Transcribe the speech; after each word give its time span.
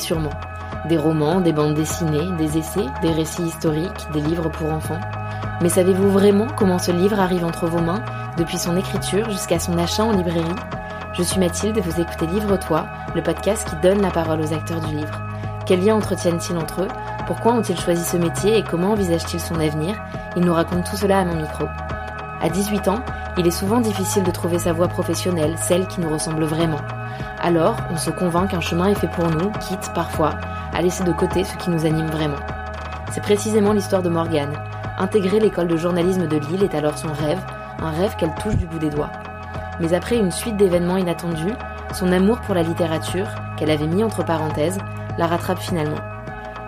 sûrement. 0.00 0.30
Des 0.88 0.96
romans, 0.96 1.40
des 1.40 1.52
bandes 1.52 1.74
dessinées, 1.74 2.32
des 2.38 2.58
essais, 2.58 2.86
des 3.02 3.12
récits 3.12 3.44
historiques, 3.44 4.08
des 4.12 4.20
livres 4.20 4.48
pour 4.48 4.72
enfants. 4.72 5.00
Mais 5.62 5.68
savez-vous 5.68 6.10
vraiment 6.10 6.46
comment 6.56 6.78
ce 6.78 6.90
livre 6.90 7.20
arrive 7.20 7.44
entre 7.44 7.66
vos 7.66 7.80
mains, 7.80 8.02
depuis 8.36 8.58
son 8.58 8.76
écriture 8.76 9.30
jusqu'à 9.30 9.58
son 9.58 9.78
achat 9.78 10.04
en 10.04 10.12
librairie? 10.12 10.44
Je 11.12 11.22
suis 11.22 11.38
Mathilde 11.38 11.76
et 11.76 11.80
vous 11.82 12.00
écoutez 12.00 12.26
Livre-toi, 12.26 12.86
le 13.14 13.22
podcast 13.22 13.68
qui 13.68 13.76
donne 13.76 14.00
la 14.00 14.10
parole 14.10 14.40
aux 14.40 14.52
acteurs 14.52 14.80
du 14.80 14.96
livre. 14.96 15.20
Quels 15.66 15.84
liens 15.84 15.96
entretiennent-ils 15.96 16.56
entre 16.56 16.82
eux? 16.82 16.88
Pourquoi 17.26 17.52
ont-ils 17.52 17.78
choisi 17.78 18.02
ce 18.02 18.16
métier 18.16 18.56
et 18.56 18.62
comment 18.62 18.92
envisagent-ils 18.92 19.40
son 19.40 19.60
avenir? 19.60 19.94
Ils 20.36 20.44
nous 20.44 20.54
racontent 20.54 20.88
tout 20.88 20.96
cela 20.96 21.20
à 21.20 21.24
mon 21.24 21.36
micro. 21.36 21.64
À 22.40 22.48
18 22.48 22.88
ans, 22.88 23.04
il 23.36 23.46
est 23.46 23.50
souvent 23.50 23.80
difficile 23.80 24.22
de 24.22 24.30
trouver 24.30 24.58
sa 24.58 24.72
voie 24.72 24.88
professionnelle, 24.88 25.56
celle 25.58 25.86
qui 25.86 26.00
nous 26.00 26.10
ressemble 26.10 26.44
vraiment. 26.44 26.80
Alors, 27.42 27.76
on 27.90 27.96
se 27.96 28.10
convainc 28.10 28.50
qu'un 28.50 28.60
chemin 28.60 28.88
est 28.88 28.94
fait 28.94 29.08
pour 29.08 29.30
nous, 29.30 29.50
quitte 29.66 29.90
parfois 29.94 30.34
à 30.74 30.82
laisser 30.82 31.04
de 31.04 31.12
côté 31.12 31.42
ce 31.42 31.56
qui 31.56 31.70
nous 31.70 31.86
anime 31.86 32.10
vraiment. 32.10 32.36
C'est 33.12 33.22
précisément 33.22 33.72
l'histoire 33.72 34.02
de 34.02 34.10
Morgane. 34.10 34.52
Intégrer 34.98 35.40
l'école 35.40 35.66
de 35.66 35.76
journalisme 35.78 36.26
de 36.26 36.36
Lille 36.36 36.62
est 36.62 36.74
alors 36.74 36.98
son 36.98 37.08
rêve, 37.08 37.40
un 37.80 37.90
rêve 37.92 38.14
qu'elle 38.16 38.34
touche 38.34 38.56
du 38.56 38.66
bout 38.66 38.78
des 38.78 38.90
doigts. 38.90 39.10
Mais 39.80 39.94
après 39.94 40.18
une 40.18 40.30
suite 40.30 40.58
d'événements 40.58 40.98
inattendus, 40.98 41.54
son 41.94 42.12
amour 42.12 42.40
pour 42.42 42.54
la 42.54 42.62
littérature, 42.62 43.26
qu'elle 43.56 43.70
avait 43.70 43.86
mis 43.86 44.04
entre 44.04 44.22
parenthèses, 44.22 44.78
la 45.16 45.26
rattrape 45.26 45.60
finalement. 45.60 45.96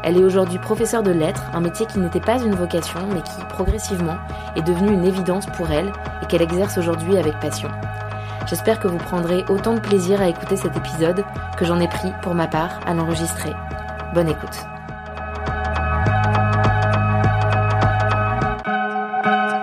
Elle 0.02 0.16
est 0.16 0.24
aujourd'hui 0.24 0.58
professeure 0.58 1.02
de 1.02 1.12
lettres, 1.12 1.44
un 1.52 1.60
métier 1.60 1.84
qui 1.84 1.98
n'était 1.98 2.18
pas 2.18 2.38
une 2.38 2.54
vocation, 2.54 3.00
mais 3.12 3.20
qui, 3.20 3.44
progressivement, 3.50 4.16
est 4.56 4.62
devenu 4.62 4.90
une 4.90 5.04
évidence 5.04 5.46
pour 5.46 5.70
elle 5.70 5.92
et 6.22 6.26
qu'elle 6.26 6.42
exerce 6.42 6.78
aujourd'hui 6.78 7.18
avec 7.18 7.38
passion. 7.40 7.68
J'espère 8.46 8.80
que 8.80 8.88
vous 8.88 8.98
prendrez 8.98 9.44
autant 9.48 9.74
de 9.74 9.80
plaisir 9.80 10.20
à 10.20 10.28
écouter 10.28 10.56
cet 10.56 10.76
épisode 10.76 11.24
que 11.56 11.64
j'en 11.64 11.80
ai 11.80 11.88
pris, 11.88 12.10
pour 12.22 12.34
ma 12.34 12.48
part, 12.48 12.80
à 12.86 12.94
l'enregistrer. 12.94 13.52
Bonne 14.14 14.28
écoute. 14.28 14.56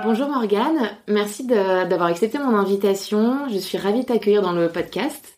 Bonjour 0.04 0.30
Morgane, 0.30 0.90
merci 1.08 1.46
d'avoir 1.46 2.10
accepté 2.10 2.40
mon 2.40 2.56
invitation. 2.56 3.48
Je 3.50 3.58
suis 3.58 3.78
ravie 3.78 4.02
de 4.02 4.06
t'accueillir 4.06 4.42
dans 4.42 4.54
le 4.54 4.70
podcast. 4.70 5.38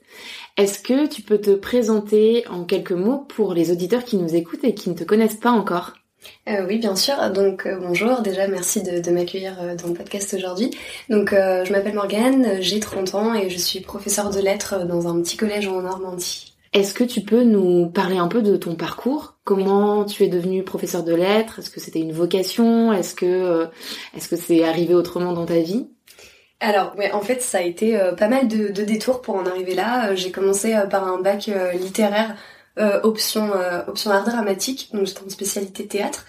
Est-ce 0.55 0.80
que 0.80 1.08
tu 1.08 1.22
peux 1.22 1.39
te 1.39 1.52
présenter 1.52 2.45
en 2.48 2.64
quelques 2.64 2.92
mots 2.92 3.26
pour 3.28 3.53
les 3.53 3.72
auditeurs 3.72 4.03
qui 4.05 4.17
nous 4.17 4.36
écoutent 4.36 4.64
et 4.64 4.76
qui 4.76 4.89
ne 4.89 4.95
te 4.95 5.03
connaissent 5.03 5.36
pas 5.36 5.52
encore? 5.52 5.94
Euh, 6.47 6.66
oui, 6.67 6.77
bien 6.77 6.95
sûr. 6.95 7.16
Donc 7.31 7.66
euh, 7.66 7.77
bonjour. 7.80 8.22
Déjà, 8.22 8.47
merci 8.47 8.81
de, 8.83 9.00
de 9.00 9.11
m'accueillir 9.11 9.58
euh, 9.61 9.75
dans 9.75 9.88
le 9.88 9.94
podcast 9.94 10.33
aujourd'hui. 10.33 10.72
Donc, 11.09 11.33
euh, 11.33 11.66
je 11.66 11.72
m'appelle 11.72 11.94
Morgane, 11.94 12.61
j'ai 12.61 12.80
30 12.80 13.16
ans 13.16 13.33
et 13.33 13.50
je 13.50 13.58
suis 13.58 13.81
professeure 13.81 14.30
de 14.30 14.39
lettres 14.39 14.86
dans 14.86 15.08
un 15.08 15.22
petit 15.22 15.38
collège 15.38 15.67
en 15.67 15.81
Normandie. 15.81 16.55
Est-ce 16.73 16.94
que 16.94 17.03
tu 17.03 17.22
peux 17.22 17.44
nous 17.44 17.89
parler 17.89 18.17
un 18.17 18.27
peu 18.27 18.42
de 18.42 18.55
ton 18.55 18.75
parcours? 18.75 19.36
Comment 19.44 20.05
tu 20.05 20.23
es 20.23 20.30
devenue 20.30 20.64
professeure 20.64 21.03
de 21.03 21.14
lettres? 21.14 21.59
Est-ce 21.59 21.69
que 21.69 21.81
c'était 21.81 21.99
une 21.99 22.14
vocation? 22.14 22.94
Est-ce 22.94 23.14
que 23.14 23.67
est-ce 24.16 24.30
que 24.30 24.38
c'est 24.38 24.64
arrivé 24.64 24.94
autrement 24.94 25.33
dans 25.33 25.45
ta 25.45 25.59
vie? 25.59 25.89
Alors, 26.61 26.95
ouais, 26.97 27.11
en 27.11 27.22
fait, 27.22 27.42
ça 27.42 27.58
a 27.58 27.61
été 27.61 27.99
pas 28.17 28.30
mal 28.30 28.47
de, 28.47 28.69
de, 28.69 28.83
détours 28.83 29.22
pour 29.22 29.36
en 29.36 29.45
arriver 29.47 29.73
là. 29.73 30.16
J'ai 30.16 30.31
commencé 30.31 30.73
par 30.89 31.05
un 31.05 31.19
bac 31.19 31.49
littéraire 31.73 32.38
option 32.77 33.52
euh, 33.53 33.81
option 33.88 34.11
art 34.11 34.25
dramatique, 34.25 34.89
donc 34.94 35.05
j'étais 35.05 35.23
en 35.25 35.30
spécialité 35.30 35.88
théâtre. 35.88 36.25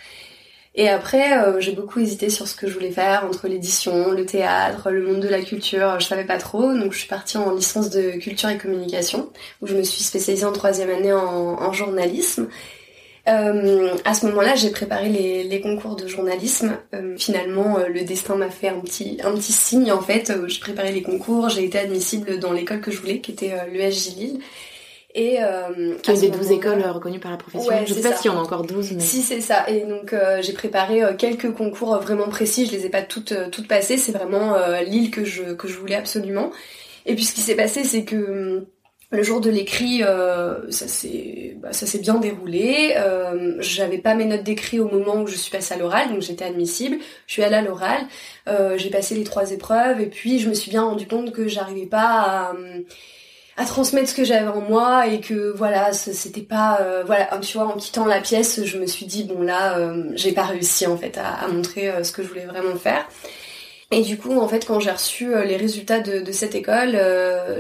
Et 0.75 0.89
après, 0.89 1.39
euh, 1.39 1.61
j'ai 1.61 1.73
beaucoup 1.73 2.01
hésité 2.01 2.31
sur 2.31 2.49
ce 2.49 2.57
que 2.57 2.67
je 2.67 2.73
voulais 2.73 2.93
faire 2.93 3.27
entre 3.27 3.47
l'édition, 3.47 4.11
le 4.11 4.25
théâtre, 4.25 4.91
le 4.91 5.07
monde 5.07 5.21
de 5.21 5.29
la 5.29 5.43
culture. 5.43 6.01
Je 6.01 6.07
savais 6.07 6.25
pas 6.25 6.39
trop, 6.39 6.73
donc 6.73 6.93
je 6.93 6.99
suis 6.99 7.09
partie 7.09 7.37
en 7.37 7.55
licence 7.55 7.91
de 7.91 8.13
culture 8.13 8.49
et 8.49 8.57
communication, 8.57 9.31
où 9.61 9.67
je 9.67 9.75
me 9.75 9.83
suis 9.83 10.03
spécialisée 10.03 10.47
en 10.47 10.53
troisième 10.53 10.89
année 10.89 11.13
en, 11.13 11.73
journalisme. 11.75 12.49
Euh, 13.29 13.95
à 14.05 14.15
ce 14.15 14.27
moment-là, 14.27 14.55
j'ai 14.57 14.71
préparé 14.71 15.11
les, 15.11 15.61
concours 15.61 15.95
de 15.95 16.07
journalisme. 16.07 16.79
Euh, 16.95 17.17
finalement, 17.19 17.77
le 17.87 18.05
destin 18.05 18.37
m'a 18.37 18.51
fait 18.51 18.69
un 18.69 18.81
petit, 18.81 19.19
un 19.23 19.33
petit 19.35 19.53
signe 19.53 19.93
en 19.93 20.01
fait. 20.01 20.33
J'ai 20.47 20.61
préparé 20.61 20.91
les 20.91 21.03
concours, 21.03 21.51
j'ai 21.51 21.65
été 21.65 21.79
admissible 21.79 22.39
dans 22.39 22.53
l'école 22.53 22.81
que 22.81 22.91
je 22.91 22.99
voulais, 22.99 23.21
qui 23.21 23.33
était 23.33 23.53
l'ESJ 23.71 24.17
Lille. 24.17 24.41
Et 25.15 25.43
euh, 25.43 25.95
qui 26.03 26.11
est 26.11 26.21
des 26.21 26.31
12 26.31 26.53
écoles 26.53 26.83
reconnues 26.83 27.21
par 27.21 27.31
la 27.31 27.37
profession. 27.37 27.71
je 27.85 27.93
sais 27.93 28.01
pas 28.01 28.17
s'il 28.17 28.31
y 28.31 28.35
en 28.35 28.39
a 28.39 28.43
encore 28.43 28.63
12 28.63 28.93
mais 28.93 29.01
si 29.01 29.21
c'est 29.21 29.43
ça. 29.43 29.69
Et 29.69 29.81
donc 29.81 30.13
euh, 30.13 30.41
j'ai 30.41 30.55
préparé 30.55 31.03
euh, 31.03 31.15
quelques 31.15 31.53
concours 31.53 31.99
vraiment 31.99 32.29
précis, 32.29 32.67
je 32.67 32.73
les 32.73 32.87
ai 32.87 32.89
pas 32.89 33.03
toutes 33.03 33.33
euh, 33.33 33.51
toutes 33.51 33.69
passées, 33.69 33.99
c'est 33.99 34.13
vraiment 34.13 34.57
l'île 34.87 35.11
que 35.11 35.25
je 35.25 35.53
que 35.53 35.69
je 35.69 35.79
voulais 35.79 35.97
absolument. 35.97 36.51
Et 37.05 37.15
puis 37.15 37.25
ce 37.25 37.35
qui 37.35 37.41
s'est 37.43 37.57
passé 37.57 37.85
c'est 37.85 38.05
que 38.05 38.67
le 39.11 39.23
jour 39.23 39.43
de 39.43 39.51
l'écrit, 39.51 40.01
ça 40.71 40.89
s'est 40.89 41.43
bah, 41.63 41.73
ça 41.73 41.87
s'est 41.87 42.01
bien 42.01 42.15
déroulé. 42.19 42.95
Euh, 42.97 43.55
J'avais 43.61 43.99
pas 43.99 44.15
mes 44.17 44.25
notes 44.25 44.43
d'écrit 44.43 44.81
au 44.81 44.89
moment 44.89 45.23
où 45.23 45.29
je 45.29 45.37
suis 45.37 45.51
passée 45.51 45.75
à 45.75 45.77
l'oral, 45.77 46.09
donc 46.09 46.23
j'étais 46.23 46.45
admissible. 46.45 46.97
Je 47.29 47.33
suis 47.33 47.43
allée 47.43 47.55
à 47.55 47.63
l'oral, 47.63 48.01
euh, 48.49 48.77
j'ai 48.79 48.91
passé 48.91 49.15
les 49.15 49.23
trois 49.23 49.53
épreuves, 49.53 50.01
et 50.01 50.07
puis 50.07 50.41
je 50.41 50.49
me 50.49 50.55
suis 50.55 50.71
bien 50.71 50.83
rendu 50.83 51.07
compte 51.07 51.31
que 51.33 51.47
j'arrivais 51.47 51.87
pas 51.87 52.21
à, 52.21 52.51
hum, 52.51 52.83
à 53.57 53.65
transmettre 53.65 54.09
ce 54.09 54.15
que 54.15 54.25
j'avais 54.25 54.49
en 54.49 54.61
moi 54.61 55.07
et 55.07 55.21
que 55.21 55.53
voilà 55.55 55.93
c'était 55.93 56.41
pas 56.41 56.79
euh, 56.81 57.03
voilà 57.05 57.29
tu 57.43 57.59
vois 57.59 57.67
en 57.67 57.77
quittant 57.77 58.07
la 58.07 58.21
pièce 58.21 58.65
je 58.65 58.79
me 58.79 58.87
suis 58.87 59.07
dit 59.07 59.25
bon 59.25 59.43
là 59.43 59.79
euh, 59.79 60.05
j'ai 60.15 60.33
pas 60.33 60.45
réussi 60.45 60.87
en 60.87 60.97
fait 60.97 61.19
à, 61.19 61.47
montrer 61.49 61.91
euh, 61.91 62.03
ce 62.03 62.13
que 62.13 62.23
je 62.23 62.29
voulais 62.29 62.47
vraiment 62.47 62.77
faire. 62.77 63.07
Et 63.91 64.01
du 64.01 64.17
coup 64.17 64.41
en 64.41 64.49
fait 64.49 64.67
quand 64.67 64.81
j'ai 64.81 64.91
reçu 64.91 65.35
les 65.45 65.59
résultats 65.59 66.01
de, 66.01 66.21
de 66.21 66.33
cette 66.33 66.55
école 66.55 66.99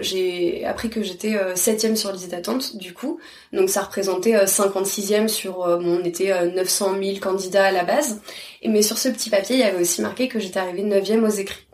j'ai 0.00 0.64
appris 0.64 0.88
que 0.88 1.02
j'étais 1.02 1.36
septième 1.54 1.94
sur 1.94 2.10
liste 2.10 2.30
d'attente 2.30 2.78
du 2.78 2.94
coup. 2.94 3.20
Donc 3.52 3.68
ça 3.68 3.82
représentait 3.82 4.46
56e 4.46 5.28
sur 5.28 5.58
bon 5.78 6.00
on 6.00 6.04
était 6.04 6.32
900 6.54 6.94
000 7.02 7.18
candidats 7.18 7.66
à 7.66 7.70
la 7.70 7.84
base. 7.84 8.22
Et 8.62 8.70
mais 8.70 8.80
sur 8.80 8.96
ce 8.96 9.10
petit 9.10 9.28
papier 9.28 9.56
il 9.56 9.60
y 9.60 9.64
avait 9.64 9.82
aussi 9.82 10.00
marqué 10.00 10.26
que 10.28 10.40
j'étais 10.40 10.58
arrivée 10.58 10.84
9e 10.84 11.22
aux 11.22 11.28
écrits 11.28 11.66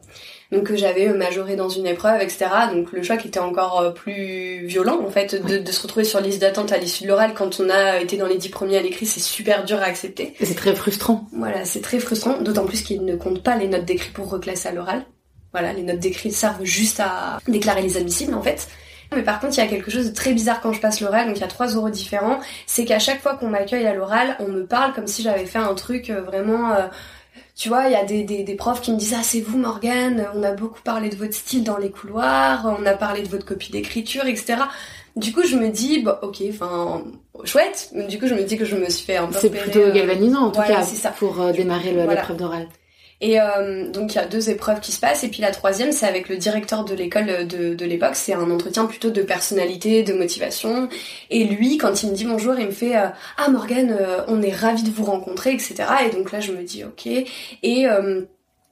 donc 0.51 0.65
que 0.65 0.77
j'avais 0.77 1.09
majoré 1.09 1.57
dans 1.57 1.69
une 1.69 1.87
épreuve, 1.87 2.23
etc. 2.23 2.47
Donc 2.73 2.93
le 2.93 3.03
choc 3.03 3.25
était 3.27 3.39
encore 3.39 3.81
euh, 3.81 3.91
plus 3.91 4.67
violent 4.67 5.01
en 5.05 5.11
fait 5.11 5.35
de, 5.35 5.59
de 5.59 5.73
se 5.73 5.83
retrouver 5.83 6.05
sur 6.05 6.21
liste 6.21 6.41
d'attente 6.41 6.73
à 6.73 6.79
l'issue 6.79 7.05
de 7.05 7.09
l'oral 7.09 7.35
quand 7.35 7.61
on 7.61 7.69
a 7.69 8.01
été 8.01 8.17
dans 8.17 8.27
les 8.27 8.39
dix 8.39 8.49
premiers 8.49 8.79
à 8.79 8.83
l'écrit, 8.83 9.07
c'est 9.07 9.21
super 9.21 9.65
dur 9.65 9.79
à 9.79 9.85
accepter. 9.85 10.35
C'est 10.41 10.55
très 10.55 10.75
frustrant. 10.75 11.29
Voilà, 11.33 11.65
c'est 11.65 11.83
très 11.83 11.99
frustrant, 11.99 12.41
d'autant 12.41 12.65
plus 12.65 12.83
qu'il 12.83 13.05
ne 13.05 13.17
compte 13.17 13.43
pas 13.43 13.57
les 13.57 13.69
notes 13.69 13.85
d'écrit 13.85 14.11
pour 14.11 14.31
reclasser 14.31 14.69
à 14.69 14.73
l'oral. 14.73 15.05
Voilà, 15.53 15.73
les 15.73 15.83
notes 15.83 15.99
d'écrit 15.99 16.33
servent 16.33 16.65
juste 16.65 17.01
à 17.01 17.41
déclarer 17.47 17.83
les 17.83 17.97
admissibles 17.97 18.35
en 18.35 18.43
fait. 18.43 18.69
Mais 19.15 19.23
par 19.23 19.41
contre, 19.41 19.55
il 19.57 19.61
y 19.61 19.65
a 19.65 19.67
quelque 19.67 19.91
chose 19.91 20.11
de 20.11 20.15
très 20.15 20.33
bizarre 20.35 20.61
quand 20.61 20.73
je 20.73 20.81
passe 20.81 21.01
l'oral, 21.01 21.27
donc 21.27 21.37
il 21.37 21.41
y 21.41 21.45
a 21.45 21.49
trois 21.49 21.69
euros 21.69 21.89
différents. 21.89 22.41
C'est 22.67 22.85
qu'à 22.85 22.99
chaque 22.99 23.23
fois 23.23 23.37
qu'on 23.37 23.49
m'accueille 23.49 23.87
à 23.87 23.95
l'oral, 23.95 24.37
on 24.39 24.49
me 24.49 24.67
parle 24.67 24.93
comme 24.93 25.07
si 25.07 25.23
j'avais 25.23 25.47
fait 25.47 25.59
un 25.59 25.75
truc 25.75 26.11
euh, 26.11 26.21
vraiment 26.21 26.73
euh, 26.73 26.89
tu 27.59 27.69
vois, 27.69 27.87
il 27.87 27.93
y 27.93 27.97
a 27.97 28.05
des, 28.05 28.23
des, 28.23 28.45
des, 28.45 28.55
profs 28.55 28.81
qui 28.81 28.93
me 28.93 28.97
disent 28.97 29.17
ah 29.19 29.25
c'est 29.25 29.41
vous 29.41 29.59
Morgane, 29.59 30.29
on 30.37 30.45
a 30.45 30.53
beaucoup 30.53 30.81
parlé 30.81 31.09
de 31.09 31.17
votre 31.17 31.35
style 31.35 31.65
dans 31.65 31.77
les 31.77 31.91
couloirs, 31.91 32.73
on 32.81 32.87
a 32.87 32.95
parlé 32.95 33.23
de 33.23 33.29
votre 33.29 33.45
copie 33.45 33.73
d'écriture, 33.73 34.27
etc. 34.27 34.63
Du 35.17 35.33
coup, 35.33 35.43
je 35.43 35.57
me 35.57 35.69
dis 35.69 36.01
bah 36.01 36.21
ok, 36.23 36.41
enfin 36.51 37.03
chouette. 37.43 37.93
Du 38.09 38.21
coup, 38.21 38.29
je 38.29 38.35
me 38.35 38.45
dis 38.45 38.57
que 38.57 38.65
je 38.65 38.77
me 38.77 38.89
suis 38.89 39.05
fait 39.05 39.17
un 39.17 39.27
peu. 39.27 39.39
C'est 39.41 39.51
plutôt 39.51 39.91
galvanisant 39.93 40.47
en 40.47 40.51
tout 40.53 40.63
cas 40.63 40.85
ça. 40.85 41.11
pour 41.11 41.41
euh, 41.41 41.51
démarrer 41.51 41.93
l'épreuve 41.93 42.37
d'oral. 42.37 42.69
Et 43.21 43.41
euh, 43.41 43.91
donc 43.91 44.15
il 44.15 44.17
y 44.17 44.21
a 44.21 44.27
deux 44.27 44.49
épreuves 44.51 44.81
qui 44.81 44.93
se 44.93 45.01
passent 45.01 45.25
et 45.25 45.29
puis 45.29 45.43
la 45.43 45.51
troisième 45.51 45.91
c'est 45.91 46.07
avec 46.07 46.29
le 46.29 46.37
directeur 46.37 46.85
de 46.85 46.95
l'école 46.95 47.47
de, 47.49 47.75
de 47.75 47.85
l'époque. 47.85 48.15
C'est 48.15 48.33
un 48.33 48.51
entretien 48.51 48.87
plutôt 48.87 49.11
de 49.11 49.23
personnalité, 49.23 50.03
de 50.05 50.13
motivation. 50.13 50.89
Et 51.31 51.45
lui 51.45 51.79
quand 51.79 52.03
il 52.03 52.11
me 52.11 52.15
dit 52.15 52.25
bonjour, 52.25 52.55
il 52.59 52.67
me 52.67 52.71
fait 52.71 52.97
euh, 52.97 53.09
ah 53.37 53.49
Morgane, 53.51 53.97
euh, 53.99 54.23
on 54.29 54.41
est 54.43 54.55
ravi 54.55 54.83
de 54.83 54.91
vous 54.91 55.05
rencontrer, 55.05 55.53
etc. 55.53 55.85
Et 56.07 56.15
donc 56.15 56.31
là 56.33 56.41
je 56.41 56.53
me 56.53 56.63
dis 56.63 56.85
ok. 56.85 57.07
Et 57.63 57.87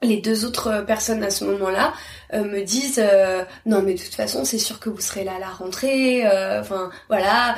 les 0.02 0.19
deux 0.19 0.44
autres 0.44 0.84
personnes 0.87 1.22
à 1.22 1.31
ce 1.31 1.44
moment-là 1.44 1.94
euh, 2.34 2.44
me 2.44 2.62
disent 2.62 3.00
euh, 3.02 3.44
non 3.64 3.81
mais 3.82 3.94
de 3.94 3.98
toute 3.98 4.14
façon 4.14 4.44
c'est 4.44 4.58
sûr 4.58 4.78
que 4.78 4.90
vous 4.90 5.00
serez 5.00 5.25
là 5.25 5.37
à 5.37 5.38
la 5.38 5.48
rentrée 5.48 6.26
euh, 6.26 6.60
enfin 6.60 6.90
voilà. 7.08 7.56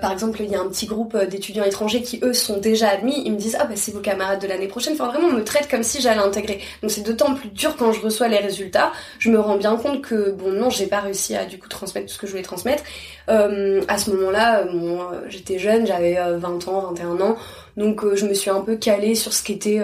Par 0.00 0.12
exemple 0.12 0.42
il 0.42 0.50
y 0.50 0.54
a 0.54 0.60
un 0.60 0.68
petit 0.68 0.86
groupe 0.86 1.16
d'étudiants 1.16 1.64
étrangers 1.64 2.02
qui 2.02 2.20
eux 2.22 2.34
sont 2.34 2.58
déjà 2.58 2.90
admis. 2.90 3.22
Ils 3.24 3.32
me 3.32 3.38
disent 3.38 3.56
ah 3.58 3.64
bah 3.64 3.74
c'est 3.76 3.92
vos 3.92 4.00
camarades 4.00 4.40
de 4.40 4.46
l'année 4.46 4.68
prochaine. 4.68 4.94
Enfin 4.94 5.08
vraiment 5.08 5.28
on 5.28 5.32
me 5.32 5.44
traite 5.44 5.68
comme 5.70 5.82
si 5.82 6.00
j'allais 6.02 6.20
intégrer. 6.20 6.60
Donc 6.82 6.90
c'est 6.90 7.02
d'autant 7.02 7.34
plus 7.34 7.48
dur 7.48 7.76
quand 7.76 7.92
je 7.92 8.02
reçois 8.02 8.28
les 8.28 8.38
résultats. 8.38 8.92
Je 9.18 9.30
me 9.30 9.40
rends 9.40 9.56
bien 9.56 9.76
compte 9.76 10.02
que 10.02 10.32
bon 10.32 10.52
non 10.52 10.68
j'ai 10.68 10.86
pas 10.86 11.00
réussi 11.00 11.36
à 11.36 11.46
du 11.46 11.58
coup 11.58 11.68
transmettre 11.68 12.06
tout 12.06 12.14
ce 12.14 12.18
que 12.18 12.26
je 12.26 12.32
voulais 12.32 12.42
transmettre. 12.42 12.82
À 13.28 13.98
ce 13.98 14.10
moment-là 14.10 14.64
bon, 14.64 15.00
j'étais 15.28 15.58
jeune 15.58 15.86
j'avais 15.86 16.14
20 16.14 16.68
ans 16.68 16.92
21 16.92 17.20
ans. 17.20 17.36
Donc 17.76 18.04
je 18.14 18.26
me 18.26 18.34
suis 18.34 18.50
un 18.50 18.60
peu 18.60 18.76
calée 18.76 19.14
sur 19.14 19.32
ce 19.32 19.42
qui 19.42 19.52
était 19.52 19.82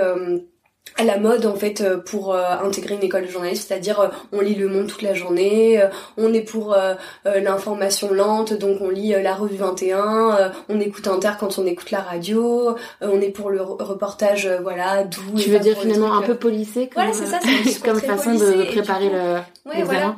à 0.97 1.05
la 1.05 1.19
mode 1.19 1.47
en 1.47 1.55
fait 1.55 1.81
euh, 1.81 1.99
pour 1.99 2.35
euh, 2.35 2.43
intégrer 2.63 2.95
une 2.95 3.03
école 3.03 3.27
de 3.27 3.31
journalisme, 3.31 3.65
c'est-à-dire 3.67 4.01
euh, 4.01 4.09
on 4.33 4.41
lit 4.41 4.55
Le 4.55 4.69
Monde 4.69 4.87
toute 4.87 5.03
la 5.03 5.15
journée, 5.15 5.83
on 6.17 6.33
est 6.33 6.43
pour 6.43 6.77
l'information 7.25 8.13
lente, 8.13 8.53
donc 8.53 8.81
on 8.81 8.91
lit 8.91 9.15
la 9.23 9.35
revue 9.35 9.57
21, 9.57 10.53
on 10.69 10.81
écoute 10.81 11.07
Inter 11.09 11.33
quand 11.39 11.59
on 11.59 11.67
écoute 11.67 11.91
la 11.91 12.01
radio, 12.01 12.77
on 13.01 13.21
est 13.21 13.31
pour 13.31 13.51
le 13.51 13.63
reportage 13.63 14.49
voilà 14.63 15.05
doux. 15.05 15.39
Tu 15.39 15.51
veux 15.51 15.59
dire 15.59 15.79
finalement 15.79 16.17
un 16.17 16.23
peu 16.23 16.35
policé 16.35 16.89
comme, 16.89 17.05
voilà, 17.05 17.13
c'est 17.13 17.27
ça, 17.27 17.39
comme 17.85 18.01
façon 18.01 18.35
de 18.35 18.65
préparer 18.65 19.11
le 19.11 19.71
ouais, 19.71 19.83
voilà. 19.83 20.17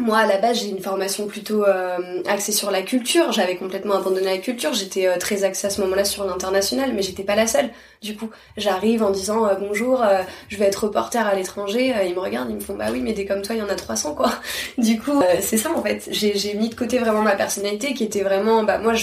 Moi, 0.00 0.18
à 0.18 0.26
la 0.26 0.38
base, 0.38 0.58
j'ai 0.58 0.70
une 0.70 0.80
formation 0.80 1.28
plutôt 1.28 1.64
euh, 1.64 2.20
axée 2.26 2.50
sur 2.50 2.72
la 2.72 2.82
culture. 2.82 3.30
J'avais 3.30 3.54
complètement 3.54 3.94
abandonné 3.94 4.24
la 4.24 4.38
culture. 4.38 4.72
J'étais 4.72 5.06
euh, 5.06 5.18
très 5.18 5.44
axée 5.44 5.68
à 5.68 5.70
ce 5.70 5.80
moment-là 5.82 6.04
sur 6.04 6.24
l'international, 6.24 6.92
mais 6.94 7.02
j'étais 7.02 7.22
pas 7.22 7.36
la 7.36 7.46
seule. 7.46 7.70
Du 8.02 8.16
coup, 8.16 8.28
j'arrive 8.56 9.04
en 9.04 9.12
disant 9.12 9.46
euh, 9.46 9.54
bonjour, 9.54 10.04
je 10.48 10.56
vais 10.56 10.64
être 10.64 10.86
reporter 10.86 11.24
à 11.24 11.36
l'étranger. 11.36 11.94
ils 12.06 12.14
me 12.14 12.18
regardent, 12.18 12.50
ils 12.50 12.56
me 12.56 12.60
font 12.60 12.74
bah 12.74 12.86
oui, 12.90 13.02
mais 13.02 13.12
des 13.12 13.24
comme 13.24 13.42
toi, 13.42 13.54
il 13.54 13.60
y 13.60 13.62
en 13.62 13.68
a 13.68 13.76
300 13.76 14.16
quoi. 14.16 14.32
Du 14.78 15.00
coup, 15.00 15.22
c'est 15.40 15.58
ça 15.58 15.70
en 15.70 15.80
fait. 15.80 16.08
J'ai 16.10 16.54
mis 16.54 16.70
de 16.70 16.74
côté 16.74 16.98
vraiment 16.98 17.22
ma 17.22 17.36
personnalité, 17.36 17.94
qui 17.94 18.02
était 18.02 18.22
vraiment 18.22 18.64
bah 18.64 18.78
moi, 18.78 18.94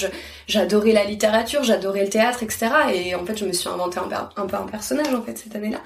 j'adorais 0.48 0.92
la 0.92 1.06
littérature, 1.06 1.64
j'adorais 1.64 2.04
le 2.04 2.10
théâtre, 2.10 2.44
etc. 2.44 2.68
Et 2.94 3.16
en 3.16 3.26
fait, 3.26 3.38
je 3.38 3.46
me 3.46 3.54
suis 3.54 3.70
inventé 3.70 4.00
un, 4.00 4.30
un 4.36 4.46
peu 4.46 4.58
un 4.58 4.68
personnage 4.68 5.14
en 5.14 5.22
fait 5.22 5.38
cette 5.38 5.56
année-là. 5.56 5.80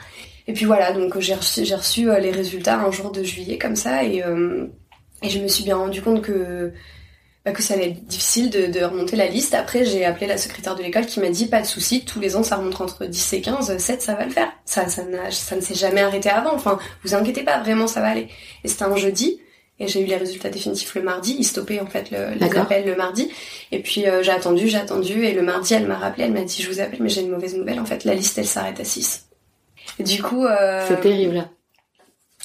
Et 0.48 0.54
puis 0.54 0.66
voilà, 0.66 0.92
donc 0.94 1.20
j'ai 1.20 1.36
reçu, 1.36 1.62
reçu 1.76 2.06
les 2.20 2.32
résultats 2.32 2.80
un 2.80 2.92
jour 2.92 3.12
de 3.12 3.24
juillet 3.24 3.60
comme 3.60 3.76
ça 3.76 4.04
et 4.04 4.24
et 5.22 5.30
je 5.30 5.40
me 5.40 5.48
suis 5.48 5.64
bien 5.64 5.78
rendu 5.78 6.02
compte 6.02 6.22
que, 6.22 6.72
bah, 7.46 7.52
que 7.52 7.62
ça 7.62 7.76
allait 7.76 7.92
être 7.92 8.06
difficile 8.06 8.50
de, 8.50 8.68
de 8.68 8.84
remonter 8.84 9.16
la 9.16 9.28
liste. 9.28 9.54
Après, 9.54 9.86
j'ai 9.86 10.06
appelé 10.06 10.28
la 10.28 10.38
secrétaire 10.38 10.76
de 10.76 10.84
l'école 10.84 11.06
qui 11.06 11.20
m'a 11.20 11.30
dit 11.30 11.48
pas 11.48 11.62
de 11.62 11.66
souci, 11.66 12.04
tous 12.04 12.20
les 12.20 12.36
ans 12.36 12.44
ça 12.44 12.58
remonte 12.58 12.82
entre 12.82 13.06
10 13.06 13.34
et 13.34 13.42
15, 13.42 13.78
7 13.78 14.02
ça 14.02 14.16
va 14.16 14.26
le 14.26 14.32
faire. 14.32 14.52
Ça, 14.66 14.88
ça, 14.88 15.04
ça 15.30 15.56
ne 15.56 15.62
s'est 15.62 15.76
jamais 15.76 16.02
arrêté 16.02 16.30
avant. 16.30 16.54
Enfin, 16.54 16.80
vous 17.04 17.14
inquiétez 17.14 17.44
pas, 17.44 17.60
vraiment 17.60 17.88
ça 17.88 18.02
va 18.02 18.08
aller. 18.08 18.30
Et 18.64 18.68
c'était 18.68 18.84
un 18.84 18.96
jeudi. 18.96 19.40
Et 19.78 19.88
j'ai 19.90 20.02
eu 20.02 20.06
les 20.06 20.16
résultats 20.16 20.50
définitifs 20.50 20.96
le 20.96 21.02
mardi. 21.02 21.36
Ils 21.38 21.44
stoppaient 21.44 21.82
en 21.82 21.86
fait 21.86 22.10
le, 22.10 22.34
les 22.36 22.58
appels 22.58 22.86
le 22.86 22.96
mardi. 22.96 23.30
Et 23.72 23.82
puis 23.82 24.08
euh, 24.08 24.24
j'ai 24.24 24.32
attendu, 24.32 24.70
j'ai 24.70 24.78
attendu. 24.78 25.26
Et 25.26 25.34
le 25.34 25.42
mardi, 25.42 25.74
elle 25.74 25.86
m'a 25.86 25.98
rappelé, 25.98 26.24
elle 26.24 26.34
m'a 26.34 26.44
dit 26.44 26.64
je 26.64 26.72
vous 26.72 26.80
appelle, 26.80 27.00
mais 27.02 27.10
j'ai 27.10 27.22
une 27.22 27.32
mauvaise 27.32 27.56
nouvelle. 27.56 27.80
En 27.80 27.86
fait, 27.86 28.06
la 28.06 28.14
liste 28.14 28.38
elle 28.38 28.48
s'arrête 28.48 28.80
à 28.80 28.86
6. 28.86 29.28
Et 30.00 30.04
du 30.04 30.22
coup. 30.24 30.46
Euh... 30.46 30.86
C'est 30.88 31.02
terrible. 31.02 31.50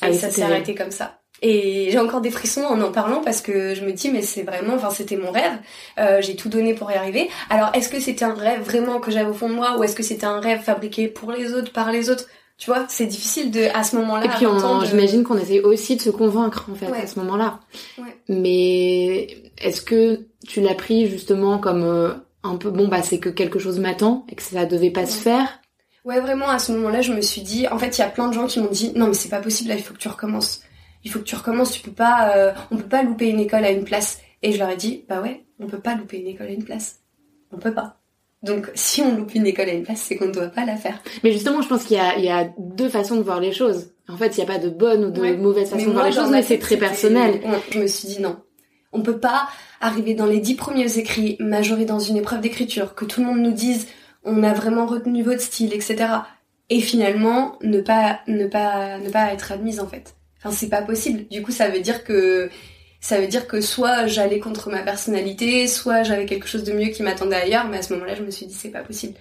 Et 0.07 0.13
ça 0.13 0.31
s'est 0.31 0.43
arrêté 0.43 0.75
comme 0.75 0.91
ça. 0.91 1.20
Et 1.43 1.89
j'ai 1.91 1.99
encore 1.99 2.21
des 2.21 2.31
frissons 2.31 2.63
en 2.65 2.81
en 2.81 2.93
parlant 2.93 3.23
parce 3.25 3.41
que 3.41 3.75
je 3.75 3.85
me 3.85 3.93
dis 3.93 4.11
mais 4.11 4.23
c'est 4.23 4.43
vraiment, 4.43 4.75
enfin 4.75 4.91
c'était 4.91 5.17
mon 5.17 5.31
rêve. 5.31 5.59
Euh, 5.99 6.21
j'ai 6.21 6.37
tout 6.37 6.49
donné 6.49 6.75
pour 6.75 6.91
y 6.91 6.95
arriver. 6.95 7.31
Alors 7.49 7.71
est-ce 7.75 7.89
que 7.89 7.99
c'était 7.99 8.25
un 8.25 8.35
rêve 8.35 8.63
vraiment 8.63 9.01
que 9.01 9.11
j'avais 9.11 9.31
au 9.31 9.35
fond 9.35 9.49
de 9.49 9.55
moi 9.55 9.79
ou 9.79 9.85
est-ce 9.85 9.97
que 9.97 10.03
c'était 10.03 10.27
un 10.27 10.41
rêve 10.41 10.61
fabriqué 10.61 11.09
pour 11.09 11.33
les 11.33 11.55
autres, 11.55 11.73
par 11.73 11.91
les 11.91 12.11
autres? 12.11 12.27
Tu 12.59 12.67
vois, 12.67 12.85
c'est 12.89 13.07
difficile 13.07 13.51
de 13.51 13.69
à 13.75 13.85
ce 13.85 13.97
moment-là. 13.97 14.27
Et 14.27 14.29
puis 14.29 14.47
j'imagine 14.87 15.25
qu'on 15.25 15.39
essaie 15.39 15.63
aussi 15.63 15.97
de 15.97 16.03
se 16.03 16.11
convaincre 16.11 16.67
en 16.71 16.75
fait 16.75 16.93
à 16.93 17.07
ce 17.07 17.19
moment-là. 17.21 17.61
Ouais. 17.97 18.17
Mais 18.29 19.29
est-ce 19.57 19.81
que 19.81 20.27
tu 20.47 20.61
l'as 20.61 20.75
pris 20.75 21.09
justement 21.09 21.59
comme 21.59 21.85
euh, 21.85 22.11
un 22.43 22.57
peu 22.57 22.71
bon 22.71 22.89
bah 22.89 23.03
c'est 23.03 23.19
que 23.19 23.31
quelque 23.31 23.59
chose 23.59 23.79
m'attend 23.79 24.27
et 24.29 24.35
que 24.35 24.43
ça 24.43 24.67
devait 24.67 24.91
pas 24.91 25.07
se 25.07 25.17
faire? 25.17 25.61
Ouais, 26.05 26.21
vraiment, 26.21 26.49
à 26.49 26.59
ce 26.59 26.73
moment-là, 26.73 27.03
je 27.03 27.13
me 27.13 27.21
suis 27.21 27.43
dit, 27.43 27.69
en 27.69 27.79
fait, 27.79 27.99
il 27.99 28.01
y 28.01 28.05
a 28.05 28.09
plein 28.09 28.29
de 28.29 28.33
gens 28.33 28.47
qui 28.47 28.59
m'ont 28.59 28.71
dit, 28.71 28.91
non, 28.97 29.07
mais 29.07 29.13
c'est 29.13 29.29
pas 29.29 29.41
possible, 29.41 29.69
là, 29.69 29.75
il 29.75 29.83
faut 29.83 29.93
que 29.93 29.99
tu 29.99 30.09
recommences 30.09 30.63
il 31.05 31.11
faut 31.11 31.19
que 31.19 31.25
tu 31.25 31.37
recommences, 31.37 31.73
tu 31.73 31.83
peux 31.83 31.93
pas, 31.93 32.37
euh, 32.37 32.53
on 32.71 32.77
peut 32.77 32.89
pas 32.89 33.03
louper 33.03 33.29
une 33.29 33.41
école 33.41 33.65
à 33.65 33.71
une 33.71 33.85
place. 33.85 34.21
Et 34.43 34.53
je 34.53 34.59
leur 34.59 34.71
ai 34.71 34.77
dit, 34.77 35.05
bah 35.09 35.21
ouais, 35.21 35.45
on 35.59 35.67
peut 35.67 35.81
pas 35.81 35.95
louper 35.95 36.19
une 36.19 36.29
école 36.29 36.49
à 36.49 36.53
une 36.53 36.65
place. 36.65 37.01
On 37.53 37.59
peut 37.59 37.75
pas. 37.75 37.97
Donc, 38.43 38.71
si 38.75 39.03
on 39.03 39.15
loupe 39.15 39.35
une 39.35 39.47
école 39.47 39.69
à 39.69 39.73
une 39.73 39.83
place, 39.83 40.01
c'est 40.01 40.17
qu'on 40.17 40.29
ne 40.29 40.33
doit 40.33 40.49
pas 40.49 40.65
la 40.65 40.77
faire. 40.77 41.03
Mais 41.23 41.33
justement, 41.33 41.61
je 41.61 41.69
pense 41.69 41.85
qu'il 41.85 41.99
y 41.99 42.23
y 42.23 42.31
a 42.31 42.51
deux 42.59 42.89
façons 42.89 43.17
de 43.17 43.23
voir 43.23 43.41
les 43.41 43.53
choses. 43.53 43.91
En 44.09 44.17
fait, 44.17 44.37
il 44.37 44.41
n'y 44.41 44.51
a 44.51 44.53
pas 44.53 44.59
de 44.59 44.71
bonne 44.71 45.05
ou 45.05 45.11
de 45.11 45.37
mauvaise 45.37 45.69
façon 45.69 45.87
de 45.87 45.93
voir 45.93 46.07
les 46.07 46.13
choses, 46.13 46.31
mais 46.31 46.43
c'est 46.43 46.59
très 46.59 46.77
personnel. 46.77 47.41
Je 47.71 47.79
me 47.79 47.87
suis 47.87 48.09
dit 48.09 48.21
non. 48.21 48.37
On 48.93 49.03
peut 49.03 49.19
pas 49.19 49.49
arriver 49.81 50.15
dans 50.15 50.27
les 50.27 50.41
dix 50.41 50.55
premiers 50.55 50.99
écrits, 50.99 51.37
majorer 51.39 51.85
dans 51.85 52.01
une 52.01 52.17
épreuve 52.17 52.41
d'écriture, 52.41 52.95
que 52.95 53.05
tout 53.05 53.21
le 53.21 53.27
monde 53.27 53.39
nous 53.39 53.53
dise 53.53 53.87
on 54.25 54.43
a 54.43 54.53
vraiment 54.53 54.87
retenu 54.87 55.23
votre 55.23 55.41
style, 55.41 55.73
etc. 55.73 56.07
Et 56.71 56.81
finalement, 56.81 57.57
ne 57.63 57.81
pas, 57.81 58.21
ne 58.27 58.47
pas, 58.47 58.99
ne 58.99 59.11
pas 59.11 59.33
être 59.33 59.53
admise 59.53 59.81
en 59.81 59.87
fait. 59.87 60.17
Enfin, 60.43 60.55
c'est 60.55 60.69
pas 60.69 60.83
possible. 60.83 61.29
Du 61.29 61.43
coup, 61.43 61.53
ça 61.53 61.69
veut 61.69 61.81
dire 61.81 62.05
que 62.05 62.49
ça 63.01 63.21
veut 63.21 63.27
dire 63.27 63.47
que 63.47 63.61
soit 63.61 64.07
j'allais 64.07 64.41
contre 64.41 64.71
ma 64.71 64.83
personnalité, 64.83 65.67
soit 65.67 66.03
j'avais 66.03 66.27
quelque 66.27 66.47
chose 66.47 66.65
de 66.65 66.73
mieux 66.73 66.89
qui 66.89 67.03
m'attendait 67.03 67.37
ailleurs. 67.37 67.67
Mais 67.69 67.79
à 67.79 67.83
ce 67.83 67.93
moment-là, 67.95 68.15
je 68.15 68.23
me 68.23 68.31
suis 68.31 68.47
dit 68.47 68.55
c'est 68.55 68.71
pas 68.71 68.83
possible. 68.83 69.15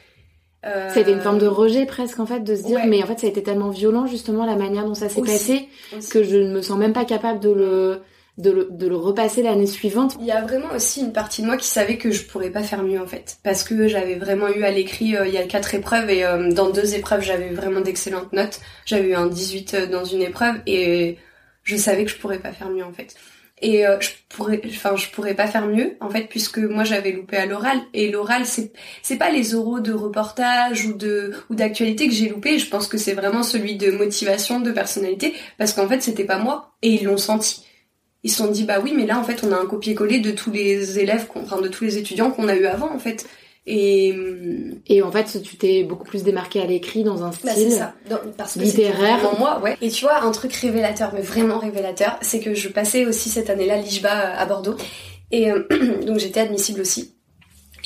Euh... 0.66 0.90
C'était 0.94 1.14
une 1.14 1.22
forme 1.22 1.40
de 1.40 1.48
rejet 1.48 1.86
presque 1.86 2.20
en 2.20 2.26
fait 2.26 2.42
de 2.42 2.54
se 2.54 2.64
dire 2.64 2.82
mais 2.86 3.02
en 3.02 3.08
fait 3.08 3.18
ça 3.18 3.28
a 3.28 3.30
été 3.30 3.42
tellement 3.42 3.70
violent 3.70 4.08
justement 4.08 4.46
la 4.46 4.58
manière 4.58 4.84
dont 4.84 4.94
ça 4.94 5.08
s'est 5.08 5.22
passé 5.22 5.70
que 6.12 6.22
je 6.22 6.36
ne 6.36 6.54
me 6.54 6.62
sens 6.62 6.78
même 6.78 6.92
pas 6.92 7.06
capable 7.06 7.40
de 7.40 7.50
le 7.50 8.02
de 8.40 8.52
le, 8.52 8.68
de 8.72 8.88
le 8.88 8.96
repasser 8.96 9.44
l'année 9.44 9.68
suivante. 9.68 10.16
Il 10.20 10.26
y 10.26 10.32
a 10.32 10.42
vraiment 10.42 10.72
aussi 10.74 11.02
une 11.02 11.12
partie 11.12 11.42
de 11.42 11.48
moi 11.48 11.58
qui 11.58 11.68
savait 11.68 11.98
que 11.98 12.10
je 12.10 12.24
pourrais 12.24 12.50
pas 12.50 12.64
faire 12.64 12.82
mieux 12.84 13.00
en 13.00 13.06
fait. 13.06 13.38
Parce 13.44 13.64
que 13.64 13.88
j'avais 13.88 14.16
vraiment 14.16 14.48
eu 14.48 14.64
à 14.64 14.72
l'écrit, 14.72 15.16
euh, 15.16 15.28
il 15.28 15.34
y 15.34 15.38
a 15.38 15.44
quatre 15.46 15.76
épreuves 15.76 16.10
et 16.10 16.24
euh, 16.24 16.50
dans 16.52 16.70
deux 16.70 16.96
épreuves 16.96 17.22
j'avais 17.22 17.50
vraiment 17.50 17.82
d'excellentes 17.82 18.32
notes. 18.32 18.62
J'avais 18.86 19.10
eu 19.10 19.14
un 19.14 19.28
18 19.28 19.74
euh, 19.74 19.88
dans 19.88 20.06
une 20.06 20.22
épreuve 20.22 20.56
et 20.66 21.18
je 21.64 21.76
savais 21.76 22.06
que 22.06 22.12
je 22.12 22.18
pourrais 22.18 22.40
pas 22.40 22.54
faire 22.54 22.70
mieux 22.70 22.86
en 22.86 22.94
fait. 22.94 23.14
Et 23.62 23.84
je 24.00 24.12
pourrais, 24.30 24.62
enfin 24.68 24.96
je 24.96 25.10
pourrais 25.10 25.34
pas 25.34 25.46
faire 25.46 25.68
mieux 25.68 25.98
en 26.00 26.10
fait 26.10 26.30
puisque 26.30 26.60
moi 26.60 26.86
j'avais 26.86 27.12
loupé 27.12 27.36
à 27.36 27.46
l'oral 27.46 27.78
et 27.94 28.10
l'oral 28.10 28.46
c'est 28.46 28.72
c'est 29.02 29.18
pas 29.18 29.32
les 29.32 29.54
oraux 29.54 29.82
de 29.82 29.92
reportage 29.92 30.86
ou 30.86 30.94
de 30.94 31.34
ou 31.50 31.56
d'actualité 31.56 32.08
que 32.08 32.14
j'ai 32.14 32.30
loupé. 32.30 32.58
Je 32.58 32.70
pense 32.70 32.88
que 32.88 32.98
c'est 32.98 33.16
vraiment 33.16 33.44
celui 33.44 33.76
de 33.76 33.92
motivation, 33.92 34.62
de 34.62 34.72
personnalité 34.72 35.34
parce 35.58 35.74
qu'en 35.74 35.90
fait 35.90 36.02
c'était 36.02 36.24
pas 36.24 36.38
moi 36.38 36.72
et 36.82 36.94
ils 36.94 37.04
l'ont 37.04 37.18
senti 37.18 37.66
ils 38.24 38.32
se 38.32 38.38
sont 38.38 38.52
dit 38.52 38.64
bah 38.64 38.80
oui 38.84 38.94
mais 38.96 39.06
là 39.06 39.18
en 39.18 39.24
fait 39.24 39.44
on 39.44 39.52
a 39.52 39.58
un 39.58 39.66
copier-coller 39.66 40.20
de 40.20 40.32
tous 40.32 40.52
les 40.52 41.00
élèves 41.00 41.28
enfin 41.36 41.62
de 41.62 41.68
tous 41.68 41.84
les 41.84 41.98
étudiants 41.98 42.32
qu'on 42.32 42.48
a 42.48 42.56
eu 42.56 42.66
avant 42.66 42.94
en 42.94 43.00
fait. 43.00 43.26
Et 43.66 44.16
et 44.88 45.02
en 45.04 45.12
fait 45.12 45.42
tu 45.44 45.58
t'es 45.58 45.84
beaucoup 45.84 46.06
plus 46.06 46.24
démarqué 46.24 46.60
à 46.62 46.66
l'écrit 46.66 47.04
dans 47.04 47.24
un 47.24 47.30
bah, 47.44 47.52
style 47.52 47.72
ça. 47.72 47.94
parce 48.38 48.56
que 48.56 48.60
littéraire. 48.60 49.20
moi 49.38 49.60
ouais. 49.62 49.78
Et 49.82 49.90
tu 49.90 50.06
vois 50.06 50.24
un 50.24 50.32
truc 50.32 50.54
révélateur 50.54 51.12
mais 51.14 51.22
vraiment 51.22 51.60
révélateur 51.60 52.18
c'est 52.22 52.40
que 52.40 52.54
je 52.54 52.70
passais 52.70 53.06
aussi 53.06 53.30
cette 53.30 53.50
année-là 53.50 53.78
l'IJBA 53.78 54.10
à 54.12 54.46
Bordeaux. 54.46 54.76
Et 55.32 55.52
euh, 55.52 55.64
donc 56.06 56.18
j'étais 56.18 56.40
admissible 56.40 56.82
aussi 56.82 57.14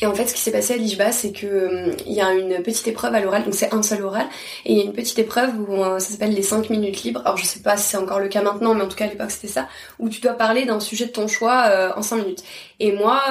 et 0.03 0.05
en 0.05 0.13
fait, 0.13 0.27
ce 0.27 0.33
qui 0.33 0.41
s'est 0.41 0.51
passé 0.51 0.73
à 0.73 0.77
l'IJBA, 0.77 1.13
c'est 1.13 1.31
que 1.31 1.47
euh, 1.47 1.95
il 2.05 2.11
y 2.11 2.19
a 2.19 2.33
une 2.33 2.61
petite 2.61 2.85
épreuve 2.89 3.15
à 3.15 3.21
l'oral, 3.21 3.45
donc 3.45 3.53
c'est 3.53 3.73
un 3.73 3.81
seul 3.81 4.03
oral, 4.03 4.27
et 4.65 4.73
il 4.73 4.77
y 4.77 4.81
a 4.81 4.83
une 4.83 4.91
petite 4.91 5.17
épreuve 5.17 5.51
où 5.57 5.81
euh, 5.81 5.97
ça 5.99 6.11
s'appelle 6.11 6.33
les 6.33 6.41
5 6.41 6.69
minutes 6.69 7.03
libres. 7.03 7.21
Alors 7.23 7.37
je 7.37 7.45
sais 7.45 7.61
pas 7.61 7.77
si 7.77 7.87
c'est 7.87 7.95
encore 7.95 8.19
le 8.19 8.27
cas 8.27 8.41
maintenant, 8.41 8.73
mais 8.73 8.83
en 8.83 8.89
tout 8.89 8.97
cas 8.97 9.05
à 9.05 9.07
l'époque 9.07 9.31
c'était 9.31 9.47
ça, 9.47 9.69
où 9.99 10.09
tu 10.09 10.19
dois 10.19 10.33
parler 10.33 10.65
d'un 10.65 10.81
sujet 10.81 11.05
de 11.05 11.11
ton 11.11 11.29
choix 11.29 11.67
euh, 11.69 11.91
en 11.95 12.01
5 12.01 12.17
minutes. 12.17 12.43
Et 12.81 12.91
moi, 12.91 13.21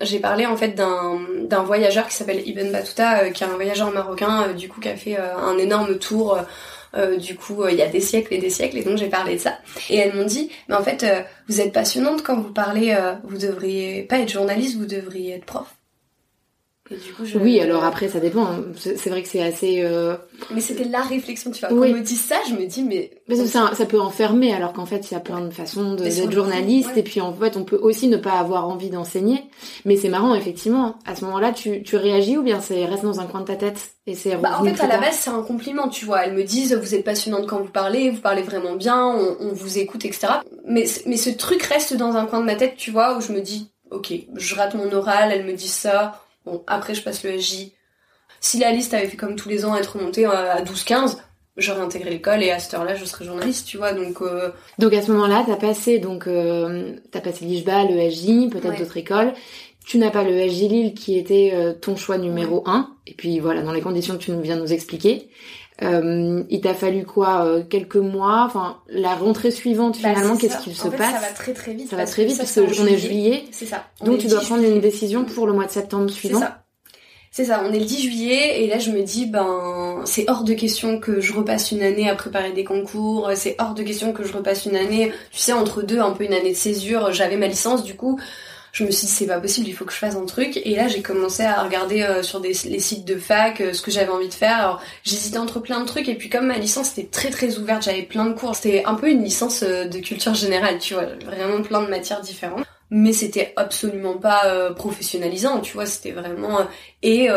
j'ai 0.00 0.18
parlé 0.18 0.44
en 0.44 0.56
fait 0.56 0.70
d'un 0.70 1.20
d'un 1.44 1.62
voyageur 1.62 2.08
qui 2.08 2.16
s'appelle 2.16 2.42
Ibn 2.44 2.72
Battuta, 2.72 3.30
qui 3.30 3.44
est 3.44 3.46
un 3.46 3.50
voyageur 3.50 3.92
marocain, 3.92 4.48
du 4.52 4.68
coup 4.68 4.80
qui 4.80 4.88
a 4.88 4.96
fait 4.96 5.16
un 5.16 5.56
énorme 5.58 5.96
tour. 5.98 6.40
Du 7.18 7.36
coup, 7.36 7.66
il 7.68 7.76
y 7.76 7.82
a 7.82 7.88
des 7.88 8.00
siècles 8.00 8.34
et 8.34 8.38
des 8.38 8.50
siècles, 8.50 8.78
et 8.78 8.82
donc 8.82 8.98
j'ai 8.98 9.08
parlé 9.08 9.36
de 9.36 9.40
ça. 9.40 9.58
Et 9.90 9.96
elles 9.96 10.14
m'ont 10.14 10.24
dit, 10.24 10.50
mais 10.68 10.74
en 10.74 10.82
fait, 10.82 11.06
vous 11.48 11.60
êtes 11.60 11.72
passionnante 11.72 12.22
quand 12.22 12.36
vous 12.40 12.52
parlez, 12.52 12.96
vous 13.24 13.38
devriez 13.38 14.02
pas 14.02 14.18
être 14.18 14.30
journaliste, 14.30 14.76
vous 14.76 14.86
devriez 14.86 15.34
être 15.34 15.46
prof. 15.46 15.77
Oui, 17.34 17.60
alors 17.60 17.84
après, 17.84 18.08
ça 18.08 18.20
dépend. 18.20 18.44
Hein. 18.44 18.64
C'est 18.76 19.10
vrai 19.10 19.22
que 19.22 19.28
c'est 19.28 19.42
assez. 19.42 19.80
Euh... 19.82 20.16
Mais 20.50 20.60
c'était 20.60 20.84
la 20.84 21.02
réflexion, 21.02 21.50
tu 21.50 21.60
vois. 21.60 21.68
Quand 21.68 21.76
on 21.76 21.92
me 21.92 22.00
dit 22.00 22.16
ça, 22.16 22.36
je 22.48 22.54
me 22.54 22.66
dis, 22.66 22.82
mais. 22.82 23.10
mais 23.28 23.36
ça, 23.36 23.72
ça, 23.74 23.86
peut 23.86 24.00
enfermer, 24.00 24.54
alors 24.54 24.72
qu'en 24.72 24.86
fait, 24.86 25.10
il 25.10 25.14
y 25.14 25.16
a 25.16 25.20
plein 25.20 25.40
de 25.40 25.50
façons 25.50 25.94
d'être 25.94 26.32
journaliste. 26.32 26.96
Et 26.96 27.02
puis, 27.02 27.20
en 27.20 27.32
fait, 27.32 27.56
on 27.56 27.64
peut 27.64 27.78
aussi 27.80 28.08
ne 28.08 28.16
pas 28.16 28.32
avoir 28.32 28.68
envie 28.68 28.90
d'enseigner. 28.90 29.44
Mais 29.84 29.96
c'est 29.96 30.08
marrant, 30.08 30.34
effectivement. 30.34 30.96
À 31.04 31.14
ce 31.14 31.24
moment-là, 31.26 31.52
tu, 31.52 31.82
tu 31.82 31.96
réagis 31.96 32.36
ou 32.38 32.42
bien 32.42 32.60
c'est 32.60 32.84
reste 32.84 33.04
dans 33.04 33.20
un 33.20 33.26
coin 33.26 33.40
de 33.40 33.46
ta 33.46 33.56
tête 33.56 33.90
et 34.06 34.14
c'est. 34.14 34.36
Bah, 34.36 34.58
en 34.60 34.64
fait, 34.64 34.80
à 34.82 34.86
la 34.86 34.98
base, 34.98 35.16
c'est 35.16 35.30
un 35.30 35.42
compliment, 35.42 35.88
tu 35.88 36.04
vois. 36.04 36.24
Elles 36.24 36.34
me 36.34 36.44
disent, 36.44 36.74
vous 36.74 36.94
êtes 36.94 37.04
passionnante 37.04 37.46
quand 37.46 37.58
vous 37.58 37.70
parlez, 37.70 38.10
vous 38.10 38.20
parlez 38.20 38.42
vraiment 38.42 38.76
bien, 38.76 39.06
on, 39.06 39.36
on 39.40 39.52
vous 39.52 39.78
écoute, 39.78 40.04
etc. 40.04 40.28
Mais, 40.66 40.86
mais 41.06 41.16
ce 41.16 41.30
truc 41.30 41.62
reste 41.62 41.94
dans 41.94 42.16
un 42.16 42.26
coin 42.26 42.40
de 42.40 42.46
ma 42.46 42.56
tête, 42.56 42.76
tu 42.76 42.90
vois, 42.90 43.16
où 43.16 43.20
je 43.20 43.32
me 43.32 43.40
dis, 43.40 43.70
ok, 43.90 44.12
je 44.36 44.54
rate 44.54 44.74
mon 44.74 44.90
oral, 44.92 45.32
elles 45.32 45.44
me 45.44 45.52
disent 45.52 45.72
ça 45.72 46.22
Bon, 46.48 46.64
après, 46.66 46.94
je 46.94 47.02
passe 47.02 47.22
le 47.24 47.38
SJ. 47.38 47.72
Si 48.40 48.58
la 48.58 48.72
liste 48.72 48.94
avait 48.94 49.06
fait 49.06 49.16
comme 49.16 49.36
tous 49.36 49.48
les 49.48 49.64
ans 49.64 49.76
être 49.76 49.98
montée 49.98 50.24
à 50.24 50.62
12-15, 50.62 51.16
j'aurais 51.58 51.80
intégré 51.80 52.10
l'école 52.10 52.42
et 52.42 52.50
à 52.50 52.58
cette 52.58 52.72
heure-là, 52.74 52.94
je 52.94 53.04
serais 53.04 53.24
journaliste, 53.24 53.66
tu 53.66 53.76
vois. 53.76 53.92
Donc, 53.92 54.22
euh... 54.22 54.50
donc 54.78 54.94
à 54.94 55.02
ce 55.02 55.12
moment-là, 55.12 55.44
t'as 55.46 55.56
passé 55.56 55.98
donc 55.98 56.26
euh, 56.26 56.94
t'as 57.10 57.20
passé 57.20 57.44
l'IJBA, 57.44 57.84
le 57.84 58.10
SJ, 58.10 58.50
peut-être 58.50 58.78
d'autres 58.78 58.96
écoles. 58.96 59.34
Tu 59.84 59.98
n'as 59.98 60.10
pas 60.10 60.22
le 60.22 60.48
SJ 60.48 60.60
Lille 60.68 60.94
qui 60.94 61.18
était 61.18 61.52
euh, 61.54 61.72
ton 61.72 61.96
choix 61.96 62.18
numéro 62.18 62.62
un. 62.66 62.90
Et 63.06 63.14
puis 63.14 63.40
voilà, 63.40 63.62
dans 63.62 63.72
les 63.72 63.80
conditions 63.80 64.14
que 64.16 64.22
tu 64.22 64.30
nous 64.30 64.40
viens 64.40 64.56
de 64.56 64.60
nous 64.62 64.72
expliquer. 64.72 65.28
Euh, 65.82 66.42
il 66.50 66.60
t'a 66.60 66.74
fallu 66.74 67.04
quoi 67.04 67.44
euh, 67.44 67.62
quelques 67.62 67.94
mois 67.94 68.42
enfin 68.44 68.78
la 68.88 69.14
rentrée 69.14 69.52
suivante 69.52 69.96
bah, 70.02 70.08
finalement 70.08 70.36
qu'est-ce 70.36 70.58
qui 70.58 70.74
se 70.74 70.88
passe 70.88 71.12
ça 71.12 71.20
va 71.20 71.32
très 71.32 71.52
très 71.52 71.72
vite 71.72 71.88
ça 71.88 71.94
va 71.94 72.04
très 72.04 72.24
vite 72.24 72.36
parce, 72.36 72.52
que 72.52 72.82
on 72.82 72.86
est 72.86 72.98
juillet. 72.98 73.44
c'est 73.52 73.66
ça. 73.66 73.84
Donc 74.04 74.18
tu 74.18 74.26
dois 74.26 74.40
prendre 74.40 74.64
une 74.64 74.80
décision 74.80 75.24
pour 75.24 75.46
le 75.46 75.52
mois 75.52 75.66
de 75.66 75.70
septembre 75.70 76.10
suivant 76.10 76.40
c'est 76.40 76.44
ça. 76.44 76.64
c'est 77.30 77.44
ça. 77.44 77.62
On 77.64 77.72
est 77.72 77.78
le 77.78 77.84
10 77.84 78.02
juillet 78.02 78.64
et 78.64 78.66
là 78.66 78.80
je 78.80 78.90
me 78.90 79.02
dis 79.02 79.26
ben 79.26 80.02
c'est 80.04 80.28
hors 80.28 80.42
de 80.42 80.52
question 80.52 80.98
que 80.98 81.20
je 81.20 81.32
repasse 81.32 81.70
une 81.70 81.82
année 81.82 82.10
à 82.10 82.16
préparer 82.16 82.50
des 82.50 82.64
concours. 82.64 83.30
C'est 83.36 83.54
hors 83.60 83.74
de 83.74 83.84
question 83.84 84.12
que 84.12 84.24
je 84.24 84.32
repasse 84.32 84.66
une 84.66 84.74
année 84.74 85.12
tu 85.30 85.38
sais 85.38 85.52
entre 85.52 85.82
deux 85.82 86.00
un 86.00 86.10
peu 86.10 86.24
une 86.24 86.34
année 86.34 86.50
de 86.50 86.56
césure. 86.56 87.12
J'avais 87.12 87.36
ma 87.36 87.46
licence 87.46 87.84
du 87.84 87.94
coup 87.94 88.18
je 88.78 88.84
me 88.84 88.92
suis 88.92 89.06
dit 89.08 89.12
c'est 89.12 89.26
pas 89.26 89.40
possible, 89.40 89.66
il 89.66 89.74
faut 89.74 89.84
que 89.84 89.92
je 89.92 89.98
fasse 89.98 90.14
un 90.14 90.24
truc. 90.24 90.60
Et 90.64 90.76
là 90.76 90.86
j'ai 90.86 91.02
commencé 91.02 91.42
à 91.42 91.62
regarder 91.62 92.02
euh, 92.02 92.22
sur 92.22 92.38
les 92.38 92.54
sites 92.54 93.04
de 93.04 93.16
fac 93.16 93.60
euh, 93.60 93.72
ce 93.72 93.82
que 93.82 93.90
j'avais 93.90 94.10
envie 94.10 94.28
de 94.28 94.34
faire. 94.34 94.56
Alors 94.56 94.82
j'hésitais 95.02 95.38
entre 95.38 95.58
plein 95.58 95.80
de 95.80 95.86
trucs 95.86 96.08
et 96.08 96.14
puis 96.14 96.28
comme 96.28 96.46
ma 96.46 96.58
licence 96.58 96.92
était 96.92 97.08
très 97.08 97.30
très 97.30 97.58
ouverte, 97.58 97.82
j'avais 97.82 98.02
plein 98.02 98.24
de 98.26 98.34
cours. 98.34 98.54
C'était 98.54 98.84
un 98.84 98.94
peu 98.94 99.10
une 99.10 99.24
licence 99.24 99.64
euh, 99.64 99.86
de 99.86 99.98
culture 99.98 100.34
générale, 100.34 100.78
tu 100.78 100.94
vois, 100.94 101.06
vraiment 101.24 101.60
plein 101.62 101.82
de 101.82 101.88
matières 101.88 102.20
différentes. 102.20 102.64
Mais 102.90 103.12
c'était 103.12 103.52
absolument 103.56 104.16
pas 104.16 104.70
professionnalisant, 104.74 105.60
tu 105.60 105.74
vois, 105.74 105.84
c'était 105.84 106.12
vraiment... 106.12 106.66
et 107.02 107.28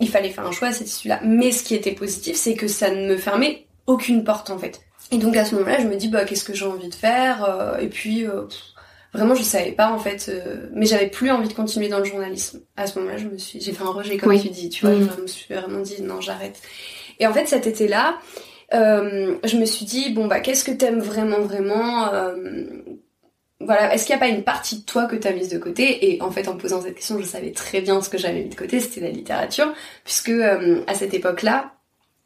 il 0.00 0.08
fallait 0.08 0.30
faire 0.30 0.44
un 0.44 0.50
choix, 0.50 0.72
c'était 0.72 0.90
celui-là. 0.90 1.20
Mais 1.22 1.52
ce 1.52 1.62
qui 1.62 1.76
était 1.76 1.92
positif, 1.92 2.34
c'est 2.34 2.54
que 2.54 2.66
ça 2.66 2.90
ne 2.90 3.06
me 3.06 3.16
fermait 3.16 3.66
aucune 3.86 4.24
porte 4.24 4.50
en 4.50 4.58
fait. 4.58 4.80
Et 5.12 5.18
donc 5.18 5.36
à 5.36 5.44
ce 5.44 5.54
moment-là, 5.54 5.78
je 5.78 5.86
me 5.86 5.94
dis 5.94 6.08
bah 6.08 6.24
qu'est-ce 6.24 6.42
que 6.42 6.54
j'ai 6.54 6.66
envie 6.66 6.88
de 6.88 6.94
faire 6.96 7.76
Et 7.80 7.86
puis 7.86 8.26
Vraiment, 9.12 9.34
je 9.34 9.42
savais 9.42 9.72
pas 9.72 9.90
en 9.90 9.98
fait, 9.98 10.26
euh, 10.28 10.68
mais 10.72 10.86
j'avais 10.86 11.08
plus 11.08 11.30
envie 11.30 11.48
de 11.48 11.52
continuer 11.52 11.88
dans 11.88 11.98
le 11.98 12.04
journalisme. 12.04 12.60
À 12.76 12.86
ce 12.86 12.98
moment-là, 12.98 13.18
je 13.18 13.26
me 13.26 13.38
suis, 13.38 13.60
j'ai 13.60 13.72
fait 13.72 13.82
un 13.82 13.90
rejet 13.90 14.16
comme 14.16 14.38
tu 14.38 14.50
dis, 14.50 14.68
tu 14.68 14.86
vois. 14.86 14.94
Mm. 14.94 15.10
Je 15.16 15.22
me 15.22 15.26
suis 15.26 15.54
vraiment 15.54 15.80
dit 15.80 16.00
non, 16.02 16.20
j'arrête. 16.20 16.60
Et 17.18 17.26
en 17.26 17.32
fait, 17.32 17.46
cet 17.46 17.66
été-là, 17.66 18.18
euh, 18.72 19.36
je 19.42 19.56
me 19.56 19.64
suis 19.64 19.84
dit 19.84 20.10
bon 20.10 20.28
bah 20.28 20.38
qu'est-ce 20.38 20.62
que 20.62 20.70
t'aimes 20.70 21.00
vraiment, 21.00 21.40
vraiment 21.40 22.12
euh, 22.12 22.34
Voilà, 23.58 23.92
est-ce 23.92 24.06
qu'il 24.06 24.14
n'y 24.14 24.22
a 24.22 24.24
pas 24.24 24.32
une 24.32 24.44
partie 24.44 24.78
de 24.78 24.84
toi 24.84 25.06
que 25.06 25.16
t'as 25.16 25.32
mise 25.32 25.48
de 25.48 25.58
côté? 25.58 26.12
Et 26.12 26.22
en 26.22 26.30
fait, 26.30 26.46
en 26.46 26.56
posant 26.56 26.80
cette 26.80 26.94
question, 26.94 27.18
je 27.18 27.24
savais 27.24 27.50
très 27.50 27.80
bien 27.80 28.00
ce 28.02 28.10
que 28.10 28.18
j'avais 28.18 28.42
mis 28.42 28.48
de 28.48 28.54
côté, 28.54 28.78
c'était 28.78 29.00
la 29.00 29.10
littérature, 29.10 29.72
puisque 30.04 30.28
euh, 30.28 30.82
à 30.86 30.94
cette 30.94 31.14
époque-là, 31.14 31.72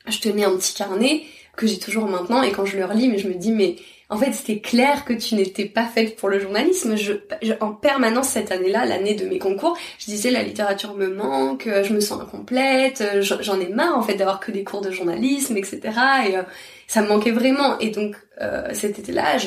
je 0.06 0.18
tenais 0.18 0.44
un 0.44 0.54
petit 0.56 0.74
carnet 0.74 1.22
que 1.56 1.66
j'ai 1.66 1.78
toujours 1.78 2.08
maintenant, 2.08 2.42
et 2.42 2.52
quand 2.52 2.66
je 2.66 2.76
le 2.76 2.84
relis, 2.84 3.08
mais 3.08 3.16
je 3.16 3.28
me 3.28 3.34
dis 3.34 3.52
mais 3.52 3.76
en 4.11 4.18
fait, 4.18 4.32
c'était 4.32 4.61
clair 4.61 5.04
que 5.04 5.14
tu 5.14 5.34
n'étais 5.34 5.64
pas 5.64 5.87
faite 5.87 6.16
pour 6.16 6.28
le 6.28 6.38
journalisme. 6.38 6.94
Je, 6.96 7.14
en 7.61 7.73
permanence 7.73 8.28
cette 8.28 8.52
année-là, 8.52 8.84
l'année 8.84 9.14
de 9.14 9.26
mes 9.26 9.38
concours, 9.38 9.76
je 9.99 10.04
disais 10.06 10.30
la 10.30 10.42
littérature 10.42 10.94
me 10.94 11.08
manque, 11.08 11.66
je 11.66 11.92
me 11.92 12.00
sens 12.00 12.20
incomplète, 12.20 13.02
j'en 13.20 13.61
ai 13.61 13.68
marre 13.68 13.96
en 13.96 14.02
fait 14.02 14.14
d'avoir 14.14 14.40
que 14.40 14.52
des 14.52 14.62
cours 14.62 14.82
de 14.82 14.90
journalisme, 14.90 15.56
etc. 15.56 15.80
Et 16.28 16.37
euh, 16.37 16.42
ça 16.87 17.02
me 17.02 17.08
manquait 17.08 17.30
vraiment. 17.30 17.78
Et 17.78 17.90
donc 17.90 18.16
euh, 18.40 18.68
cet 18.73 18.99
été-là, 18.99 19.38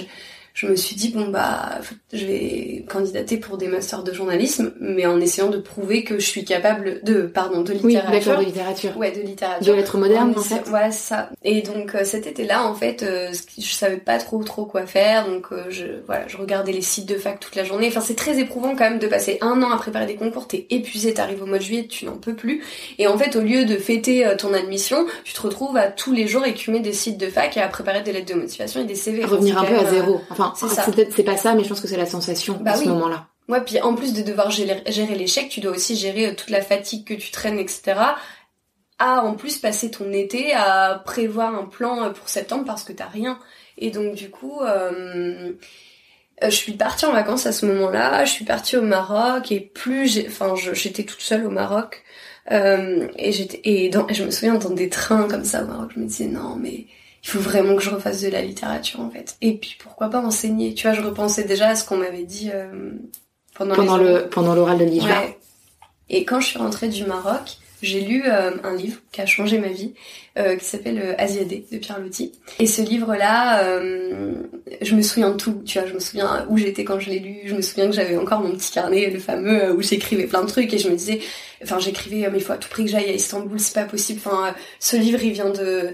je 0.58 0.66
me 0.66 0.76
suis 0.76 0.96
dit 0.96 1.10
bon 1.10 1.28
bah 1.28 1.80
je 2.12 2.26
vais 2.26 2.84
candidater 2.90 3.38
pour 3.38 3.60
des 3.60 3.68
masters 3.68 4.02
de 4.02 4.12
journalisme 4.12 4.74
mais 4.80 5.06
en 5.06 5.22
essayant 5.22 5.50
de 5.50 5.60
prouver 5.60 6.04
que 6.04 6.18
je 6.18 6.26
suis 6.26 6.46
capable 6.46 7.04
de 7.04 7.22
pardon 7.22 7.62
de 7.62 7.74
littérature. 7.74 8.38
oui, 8.40 8.46
de 8.46 8.50
littérature. 8.50 8.98
Ouais 8.98 9.12
de 9.12 9.22
littérature. 9.22 9.72
De 9.72 9.78
lettres 9.78 10.00
modernes 10.00 10.34
en, 10.36 10.42
fait. 10.42 10.64
voilà 10.66 10.90
ça. 10.90 11.30
Et 11.44 11.62
donc 11.62 11.94
euh, 11.94 12.04
cet 12.04 12.26
été 12.26 12.44
là 12.44 12.66
en 12.66 12.74
fait 12.74 13.04
euh, 13.04 13.32
je 13.56 13.72
savais 13.72 13.98
pas 13.98 14.18
trop 14.18 14.44
trop 14.44 14.66
quoi 14.66 14.88
faire. 14.88 15.28
Donc 15.30 15.50
euh, 15.52 15.66
je 15.70 15.86
voilà 16.08 16.28
je 16.28 16.38
regardais 16.38 16.72
les 16.72 16.82
sites 16.82 17.08
de 17.08 17.18
fac 17.18 17.40
toute 17.40 17.56
la 17.56 17.64
journée. 17.64 17.90
Enfin 17.90 18.02
c'est 18.02 18.16
très 18.16 18.40
éprouvant 18.40 18.76
quand 18.76 18.90
même 18.90 18.98
de 18.98 19.08
passer 19.08 19.38
un 19.42 19.62
an 19.62 19.70
à 19.70 19.78
préparer 19.78 20.08
des 20.08 20.16
concours. 20.16 20.48
T'es 20.48 20.66
épuisé 20.72 21.14
t'arrives 21.14 21.44
au 21.44 21.46
mois 21.46 21.60
de 21.60 21.64
juillet 21.64 21.86
tu 21.86 22.06
n'en 22.06 22.18
peux 22.18 22.34
plus. 22.34 22.64
Et 22.98 23.06
en 23.06 23.20
fait 23.20 23.36
au 23.36 23.42
lieu 23.42 23.66
de 23.66 23.76
fêter 23.76 24.28
ton 24.40 24.56
admission 24.56 25.06
tu 25.24 25.36
te 25.36 25.42
retrouves 25.42 25.78
à 25.78 25.92
tous 25.92 26.14
les 26.14 26.26
jours 26.26 26.46
écumer 26.46 26.80
des 26.80 26.94
sites 26.94 27.20
de 27.20 27.28
fac 27.28 27.56
et 27.58 27.62
à 27.62 27.68
préparer 27.68 28.02
des 28.02 28.12
lettres 28.12 28.34
de 28.34 28.40
motivation 28.40 28.82
et 28.82 28.86
des 28.86 28.96
CV 28.96 29.24
revenir 29.24 29.60
un 29.60 29.64
peu 29.64 29.76
à 29.76 29.86
zéro. 29.92 30.20
enfin 30.32 30.47
c'est 30.56 30.68
ça. 30.68 30.86
C'est 31.16 31.24
pas 31.24 31.38
ça, 31.38 31.54
mais 31.54 31.64
je 31.64 31.70
pense 31.70 31.82
que 31.82 31.88
c'est 31.88 31.98
la 31.98 32.06
sensation 32.06 32.60
bah 32.62 32.72
à 32.72 32.78
ce 32.78 32.88
moment-là. 32.88 33.28
Ouais, 33.50 33.62
puis 33.62 33.80
en 33.82 33.96
plus 33.96 34.14
de 34.14 34.22
devoir 34.24 34.52
gérer, 34.52 34.84
l'échec, 35.16 35.48
tu 35.50 35.62
dois 35.62 35.72
aussi 35.72 35.96
gérer 35.96 36.28
euh, 36.28 36.36
toute 36.36 36.50
la 36.50 36.62
fatigue 36.62 37.06
que 37.06 37.14
tu 37.14 37.32
traînes, 37.32 37.60
etc. 37.60 37.96
À 39.00 39.22
en 39.24 39.36
plus 39.36 39.58
passer 39.58 39.90
ton 39.90 40.12
été 40.12 40.54
à 40.54 41.02
prévoir 41.06 41.56
un 41.56 41.66
plan 41.66 42.04
euh, 42.04 42.10
pour 42.10 42.28
septembre 42.28 42.66
parce 42.66 42.84
que 42.84 42.92
t'as 42.92 43.08
rien. 43.08 43.40
Et 43.78 43.90
donc 43.92 44.16
du 44.16 44.30
coup, 44.30 44.60
euh, 44.62 45.54
je 46.42 46.50
suis 46.50 46.74
partie 46.74 47.06
en 47.06 47.14
vacances 47.14 47.46
à 47.46 47.54
ce 47.54 47.66
moment-là. 47.68 48.26
Je 48.26 48.32
suis 48.32 48.46
partie 48.46 48.76
au 48.76 48.82
Maroc 48.82 49.52
et 49.52 49.62
plus, 49.62 50.26
enfin, 50.28 50.54
j'étais 50.74 51.04
toute 51.04 51.22
seule 51.22 51.46
au 51.46 51.50
Maroc. 51.50 52.04
et 52.52 53.32
j'étais 53.32 53.62
et, 53.64 53.90
dans, 53.90 54.08
et 54.08 54.14
je 54.14 54.24
me 54.26 54.32
souviens 54.32 54.56
dans 54.56 54.72
des 54.72 54.90
trains 54.90 55.28
comme 55.30 55.46
ça 55.46 55.64
au 55.64 55.68
Maroc, 55.68 55.92
je 55.96 56.00
me 56.00 56.06
disais 56.06 56.28
non 56.28 56.56
mais 56.56 56.86
il 57.28 57.32
faut 57.32 57.40
vraiment 57.40 57.76
que 57.76 57.84
je 57.84 57.90
refasse 57.90 58.22
de 58.22 58.30
la 58.30 58.42
littérature 58.42 59.02
en 59.02 59.10
fait. 59.10 59.36
Et 59.42 59.58
puis 59.58 59.76
pourquoi 59.80 60.10
pas 60.10 60.22
enseigner? 60.22 60.74
Tu 60.74 60.88
vois, 60.88 60.96
je 60.96 61.02
repensais 61.02 61.44
déjà 61.44 61.70
à 61.70 61.76
ce 61.76 61.84
qu'on 61.84 61.98
m'avait 61.98 62.24
dit 62.24 62.50
euh, 62.54 62.92
pendant 63.54 63.76
pendant 63.76 63.98
le 63.98 64.30
pendant 64.30 64.56
l'oral 64.56 64.78
de 64.78 64.86
l'IJA. 64.86 65.08
Ouais. 65.08 65.38
Et 66.10 66.24
quand 66.24 66.40
je 66.40 66.48
suis 66.48 66.58
rentrée 66.58 66.88
du 66.88 67.04
Maroc, 67.04 67.58
j'ai 67.82 68.00
lu 68.00 68.24
euh, 68.26 68.52
un 68.64 68.78
livre 68.78 69.00
qui 69.12 69.20
a 69.20 69.26
changé 69.26 69.60
ma 69.60 69.68
vie, 69.68 69.94
euh, 70.40 70.56
qui 70.56 70.64
s'appelle 70.64 71.16
Asiadé 71.18 71.66
de 71.70 71.78
Pierre 71.80 72.00
Loti. 72.00 72.32
Et 72.60 72.66
ce 72.66 72.82
livre-là, 72.82 73.78
je 74.82 74.96
me 74.96 75.02
souviens 75.02 75.32
de 75.32 75.36
tout. 75.36 75.62
Tu 75.66 75.80
vois, 75.80 75.88
je 75.88 75.94
me 75.94 76.00
souviens 76.00 76.46
où 76.50 76.58
j'étais 76.58 76.86
quand 76.86 77.02
je 77.02 77.10
l'ai 77.10 77.20
lu. 77.20 77.40
Je 77.44 77.56
me 77.56 77.62
souviens 77.62 77.88
que 77.88 77.94
j'avais 77.94 78.16
encore 78.16 78.40
mon 78.40 78.52
petit 78.52 78.72
carnet, 78.72 79.10
le 79.10 79.20
fameux 79.20 79.74
où 79.74 79.82
j'écrivais 79.82 80.28
plein 80.28 80.44
de 80.44 80.48
trucs. 80.48 80.74
Et 80.74 80.78
je 80.78 80.90
me 80.90 80.96
disais, 80.96 81.20
enfin, 81.62 81.78
j'écrivais, 81.78 82.30
mais 82.30 82.38
il 82.38 82.44
faut 82.44 82.54
à 82.54 82.58
tout 82.58 82.70
prix 82.70 82.86
que 82.86 82.92
j'aille 82.92 83.10
à 83.10 83.14
Istanbul, 83.14 83.60
c'est 83.60 83.76
pas 83.76 83.84
possible. 83.84 84.22
Enfin, 84.26 84.56
ce 84.80 84.96
livre, 84.96 85.22
il 85.22 85.34
vient 85.34 85.50
de 85.50 85.94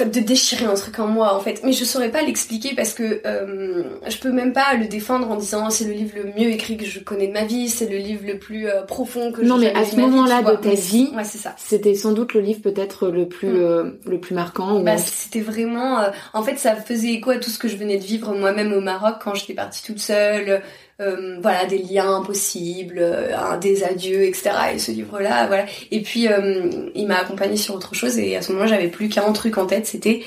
de 0.00 0.20
déchirer 0.20 0.64
un 0.64 0.74
truc 0.74 0.98
en 0.98 1.06
moi 1.06 1.34
en 1.34 1.40
fait. 1.40 1.60
Mais 1.62 1.72
je 1.72 1.84
saurais 1.84 2.10
pas 2.10 2.22
l'expliquer 2.22 2.74
parce 2.74 2.94
que 2.94 3.20
euh, 3.26 3.84
je 4.08 4.16
peux 4.18 4.32
même 4.32 4.52
pas 4.52 4.74
le 4.74 4.86
défendre 4.86 5.30
en 5.30 5.36
disant 5.36 5.70
c'est 5.70 5.84
le 5.84 5.92
livre 5.92 6.14
le 6.16 6.24
mieux 6.24 6.50
écrit 6.50 6.76
que 6.76 6.86
je 6.86 7.00
connais 7.00 7.28
de 7.28 7.32
ma 7.32 7.44
vie 7.44 7.68
c'est 7.68 7.88
le 7.88 7.98
livre 7.98 8.22
le 8.26 8.38
plus 8.38 8.66
euh, 8.66 8.82
profond 8.82 9.30
que 9.30 9.42
non 9.42 9.58
mais 9.58 9.72
à 9.74 9.84
ce 9.84 9.96
moment-là 9.96 10.42
de 10.42 10.56
ta 10.56 10.70
vie 10.70 11.10
ouais, 11.14 11.24
c'est 11.24 11.38
ça. 11.38 11.54
c'était 11.58 11.94
sans 11.94 12.12
doute 12.12 12.32
le 12.34 12.40
livre 12.40 12.60
peut-être 12.62 13.08
le 13.08 13.28
plus 13.28 13.48
mm. 13.48 13.56
euh, 13.56 13.90
le 14.06 14.18
plus 14.18 14.34
marquant 14.34 14.80
bah, 14.80 14.96
c'était 14.96 15.40
vraiment 15.40 15.98
en 16.32 16.42
fait 16.42 16.56
ça 16.56 16.74
faisait 16.74 17.12
écho 17.12 17.30
à 17.30 17.36
tout 17.36 17.50
ce 17.50 17.58
que 17.58 17.68
je 17.68 17.76
venais 17.76 17.98
de 17.98 18.04
vivre 18.04 18.34
moi-même 18.34 18.72
au 18.72 18.80
Maroc 18.80 19.16
quand 19.22 19.34
j'étais 19.34 19.54
partie 19.54 19.82
toute 19.82 20.00
seule 20.00 20.62
euh, 21.00 21.38
voilà 21.40 21.66
des 21.66 21.78
liens 21.78 22.16
impossibles, 22.16 22.98
euh, 23.00 23.56
des 23.58 23.82
adieux, 23.82 24.22
etc. 24.22 24.50
Et 24.74 24.78
ce 24.78 24.92
livre-là, 24.92 25.48
voilà. 25.48 25.66
Et 25.90 26.02
puis 26.02 26.28
euh, 26.28 26.90
il 26.94 27.08
m'a 27.08 27.16
accompagné 27.16 27.56
sur 27.56 27.74
autre 27.74 27.94
chose 27.94 28.16
et 28.18 28.36
à 28.36 28.42
ce 28.42 28.52
moment-là 28.52 28.70
j'avais 28.70 28.88
plus 28.88 29.08
qu'un 29.08 29.32
truc 29.32 29.58
en 29.58 29.66
tête, 29.66 29.86
c'était 29.86 30.22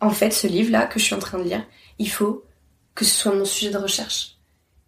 en 0.00 0.10
fait 0.10 0.32
ce 0.32 0.48
livre-là 0.48 0.86
que 0.86 0.98
je 0.98 1.04
suis 1.04 1.14
en 1.14 1.20
train 1.20 1.38
de 1.38 1.44
lire, 1.44 1.64
il 2.00 2.10
faut 2.10 2.42
que 2.96 3.04
ce 3.04 3.14
soit 3.14 3.32
mon 3.32 3.44
sujet 3.44 3.70
de 3.70 3.78
recherche. 3.78 4.34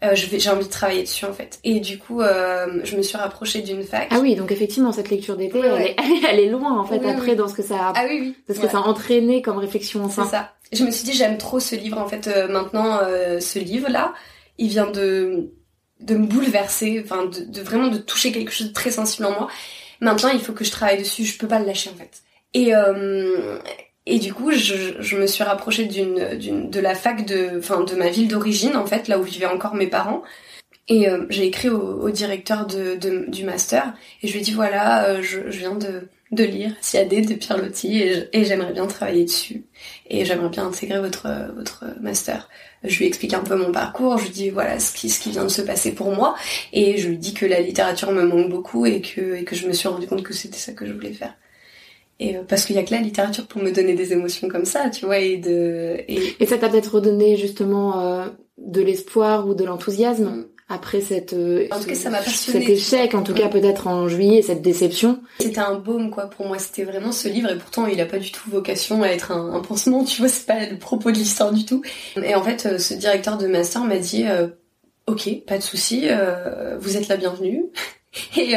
Euh, 0.02 0.14
je 0.14 0.26
vais, 0.26 0.40
j'ai 0.40 0.50
envie 0.50 0.64
de 0.64 0.70
travailler 0.70 1.02
dessus 1.02 1.26
en 1.26 1.32
fait. 1.32 1.60
Et 1.62 1.78
du 1.78 1.98
coup, 1.98 2.22
je 2.22 2.96
me 2.96 3.02
suis 3.02 3.16
rapprochée 3.16 3.62
d'une 3.62 3.84
fac. 3.84 4.08
Ah 4.10 4.18
oui, 4.20 4.34
donc 4.34 4.50
effectivement, 4.50 4.90
cette 4.90 5.10
lecture 5.10 5.36
d'été, 5.36 5.60
elle, 5.60 5.82
Est, 5.82 5.96
elle, 6.28 6.40
est, 6.40 6.48
loin 6.48 6.76
en 6.76 6.86
fait 6.86 7.06
après 7.06 7.36
dans 7.36 7.46
ce 7.46 7.54
que 7.54 7.62
ça 7.62 7.76
a, 7.76 7.92
ah 7.94 8.04
oui, 8.08 8.34
parce 8.48 8.58
que 8.58 8.68
ça 8.68 8.78
a 8.78 8.80
entraîné 8.80 9.42
comme 9.42 9.58
réflexion. 9.58 10.08
C'est 10.08 10.24
ça. 10.24 10.54
Je 10.72 10.84
me 10.84 10.90
suis 10.90 11.04
dit, 11.04 11.12
j'aime 11.12 11.38
trop 11.38 11.60
ce 11.60 11.76
livre 11.76 11.98
en 11.98 12.08
fait. 12.08 12.28
maintenant, 12.48 12.98
ce 13.38 13.58
livre-là, 13.60 14.12
il 14.60 14.68
vient 14.68 14.90
de 14.90 15.50
me 16.08 16.26
bouleverser, 16.26 17.02
de, 17.02 17.60
vraiment 17.62 17.88
de 17.88 17.98
toucher 17.98 18.30
quelque 18.30 18.52
chose 18.52 18.68
de 18.68 18.72
très 18.72 18.92
sensible 18.92 19.26
en 19.26 19.32
moi. 19.32 19.48
Maintenant, 20.00 20.30
il 20.30 20.40
faut 20.40 20.52
que 20.52 20.64
je 20.64 20.70
travaille 20.70 20.98
dessus, 20.98 21.24
je 21.24 21.36
peux 21.36 21.48
pas 21.48 21.58
le 21.58 21.66
lâcher 21.66 21.90
en 21.90 21.96
fait. 21.96 22.22
Et 22.54 22.74
euh, 22.74 23.58
du 24.06 24.32
coup, 24.32 24.52
je, 24.52 25.16
me 25.16 25.26
suis 25.26 25.42
rapprochée 25.42 25.86
de 25.86 26.80
la 26.80 26.94
fac 26.94 27.24
de 27.24 27.94
ma 27.96 28.10
ville 28.10 28.28
d'origine 28.28 28.76
en 28.76 28.86
fait, 28.86 29.08
là 29.08 29.18
où 29.18 29.22
vivaient 29.22 29.46
encore 29.46 29.74
mes 29.74 29.88
parents. 29.88 30.22
Et 30.88 31.08
euh, 31.08 31.24
j'ai 31.30 31.46
écrit 31.46 31.68
au, 31.68 32.10
directeur 32.10 32.66
du 32.66 33.44
master 33.44 33.94
et 34.22 34.28
je 34.28 34.32
lui 34.32 34.40
ai 34.40 34.42
dit 34.42 34.52
voilà, 34.52 35.04
euh, 35.04 35.22
je, 35.22 35.40
viens 35.40 35.76
de 35.76 36.44
lire 36.44 36.74
Siadé 36.80 37.22
de 37.22 37.34
Pierre 37.34 37.58
Loti 37.58 38.02
et 38.02 38.44
j'aimerais 38.44 38.72
bien 38.72 38.86
travailler 38.86 39.24
dessus 39.24 39.64
et 40.10 40.24
j'aimerais 40.24 40.50
bien 40.50 40.66
intégrer 40.66 41.00
votre 41.00 41.28
votre 41.56 41.84
master. 42.00 42.48
Je 42.84 42.98
lui 42.98 43.06
explique 43.06 43.34
un 43.34 43.40
peu 43.40 43.56
mon 43.56 43.72
parcours, 43.72 44.18
je 44.18 44.24
lui 44.24 44.30
dis 44.30 44.50
voilà 44.50 44.78
ce 44.80 44.92
qui 44.94 45.08
ce 45.10 45.20
qui 45.20 45.30
vient 45.30 45.44
de 45.44 45.48
se 45.48 45.62
passer 45.62 45.92
pour 45.94 46.12
moi 46.12 46.34
et 46.72 46.98
je 46.98 47.08
lui 47.08 47.18
dis 47.18 47.34
que 47.34 47.46
la 47.46 47.60
littérature 47.60 48.12
me 48.12 48.24
manque 48.24 48.50
beaucoup 48.50 48.86
et 48.86 49.00
que 49.00 49.36
et 49.36 49.44
que 49.44 49.56
je 49.56 49.66
me 49.68 49.72
suis 49.72 49.88
rendu 49.88 50.06
compte 50.06 50.22
que 50.22 50.34
c'était 50.34 50.58
ça 50.58 50.72
que 50.72 50.86
je 50.86 50.92
voulais 50.92 51.12
faire. 51.12 51.34
Et 52.20 52.36
euh, 52.36 52.42
parce 52.44 52.66
qu'il 52.66 52.76
y 52.76 52.78
a 52.78 52.84
que 52.84 52.92
la 52.92 53.00
littérature 53.00 53.46
pour 53.48 53.62
me 53.62 53.72
donner 53.72 53.94
des 53.94 54.12
émotions 54.12 54.48
comme 54.48 54.66
ça, 54.66 54.90
tu 54.90 55.06
vois 55.06 55.18
et 55.18 55.38
de 55.38 55.96
et, 56.08 56.36
et 56.40 56.46
ça 56.46 56.58
t'a 56.58 56.68
peut-être 56.68 56.94
redonné 56.96 57.36
justement 57.36 58.00
euh, 58.00 58.28
de 58.58 58.82
l'espoir 58.82 59.48
ou 59.48 59.54
de 59.54 59.64
l'enthousiasme? 59.64 60.24
Mm 60.24 60.59
après 60.70 61.00
cette 61.00 61.32
euh, 61.32 61.66
en 61.72 61.80
tout 61.80 61.86
cas 61.88 61.96
ça 61.96 62.10
m'a 62.10 62.22
cet 62.22 62.68
échec 62.68 63.14
en 63.14 63.22
tout 63.22 63.34
cas 63.34 63.48
peut-être 63.48 63.88
en 63.88 64.08
juillet 64.08 64.40
cette 64.40 64.62
déception. 64.62 65.20
C'était 65.40 65.58
un 65.58 65.74
baume 65.74 66.10
quoi 66.10 66.30
pour 66.30 66.46
moi. 66.46 66.58
C'était 66.58 66.84
vraiment 66.84 67.10
ce 67.10 67.28
livre 67.28 67.50
et 67.50 67.58
pourtant 67.58 67.86
il 67.86 68.00
a 68.00 68.06
pas 68.06 68.18
du 68.18 68.30
tout 68.30 68.48
vocation 68.48 69.02
à 69.02 69.08
être 69.08 69.32
un, 69.32 69.52
un 69.52 69.60
pansement 69.60 70.04
tu 70.04 70.20
vois 70.20 70.28
c'est 70.28 70.46
pas 70.46 70.66
le 70.66 70.78
propos 70.78 71.10
de 71.10 71.16
l'histoire 71.16 71.52
du 71.52 71.64
tout. 71.64 71.82
Et 72.22 72.36
en 72.36 72.42
fait 72.42 72.66
euh, 72.66 72.78
ce 72.78 72.94
directeur 72.94 73.36
de 73.36 73.48
master 73.48 73.82
m'a 73.82 73.98
dit 73.98 74.26
euh, 74.28 74.46
ok 75.08 75.44
pas 75.44 75.58
de 75.58 75.62
souci 75.62 76.06
vous 76.78 76.96
êtes 76.96 77.08
la 77.08 77.16
bienvenue. 77.16 77.64
Et, 78.36 78.56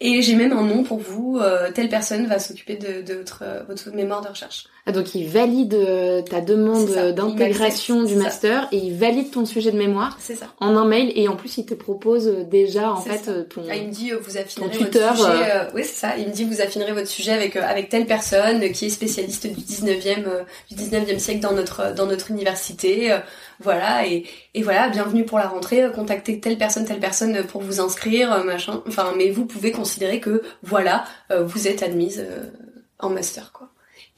et 0.00 0.20
j'ai 0.20 0.34
même 0.34 0.52
un 0.52 0.62
nom 0.62 0.82
pour 0.82 0.98
vous 0.98 1.40
telle 1.74 1.88
personne 1.88 2.26
va 2.26 2.38
s'occuper 2.38 2.76
de, 2.76 3.00
de 3.00 3.14
votre, 3.14 3.44
votre 3.66 3.90
mémoire 3.92 4.20
de 4.20 4.28
recherche 4.28 4.66
Ah, 4.90 4.92
donc 4.92 5.14
il 5.14 5.28
valide 5.28 5.74
euh, 5.74 6.20
ta 6.22 6.40
demande 6.40 6.88
ça, 6.88 7.12
d'intégration 7.12 8.02
du 8.02 8.16
master 8.16 8.68
et 8.72 8.76
il 8.76 8.94
valide 8.96 9.30
ton 9.30 9.46
sujet 9.46 9.70
de 9.70 9.78
mémoire 9.78 10.16
C'est 10.20 10.34
ça. 10.34 10.46
en 10.60 10.76
un 10.76 10.84
mail 10.84 11.12
et 11.14 11.28
en 11.28 11.36
plus 11.36 11.58
il 11.58 11.66
te 11.66 11.74
propose 11.74 12.26
euh, 12.26 12.42
déjà 12.44 12.92
en 12.92 13.00
fait 13.00 13.24
ça. 13.24 13.30
euh, 13.30 13.44
ton 13.44 13.62
Ah, 13.70 13.76
il 13.76 13.86
me 13.88 13.92
dit 13.92 14.12
euh, 14.12 14.18
vous 14.20 14.36
affinerez 14.36 14.76
tuteur, 14.76 15.14
votre 15.14 15.30
sujet. 15.32 15.50
euh, 15.54 15.64
oui, 15.74 15.82
c'est 15.84 15.94
ça. 15.94 16.16
Il 16.18 16.26
me 16.28 16.32
dit 16.32 16.44
vous 16.44 16.60
affinerez 16.60 16.92
votre 16.92 17.08
sujet 17.08 17.32
avec 17.32 17.56
euh, 17.56 17.62
avec 17.62 17.88
telle 17.88 18.06
personne 18.06 18.62
euh, 18.62 18.68
qui 18.68 18.86
est 18.86 18.90
spécialiste 18.90 19.46
du 19.46 19.60
19e 19.60 20.24
euh, 20.26 20.42
du 20.70 20.74
19e 20.76 21.18
siècle 21.18 21.40
dans 21.40 21.52
notre 21.52 21.94
dans 21.94 22.06
notre 22.06 22.30
université. 22.30 23.12
euh, 23.12 23.18
voilà 23.60 24.06
et 24.06 24.24
et 24.54 24.62
voilà, 24.62 24.88
bienvenue 24.88 25.24
pour 25.24 25.38
la 25.38 25.48
rentrée. 25.48 25.82
euh, 25.84 25.90
contactez 25.90 26.40
telle 26.40 26.58
personne 26.58 26.84
telle 26.84 26.98
personne 27.00 27.36
euh, 27.36 27.42
pour 27.44 27.62
vous 27.62 27.80
inscrire 27.80 28.32
euh, 28.32 28.42
machin. 28.44 28.82
Enfin, 28.88 29.12
mais 29.16 29.30
vous 29.30 29.46
pouvez 29.46 29.70
considérer 29.70 30.18
que 30.20 30.42
voilà, 30.62 31.04
euh, 31.30 31.42
vous 31.44 31.68
êtes 31.68 31.82
admise 31.82 32.20
euh, 32.26 32.50
en 32.98 33.08
master 33.10 33.52
quoi. 33.52 33.69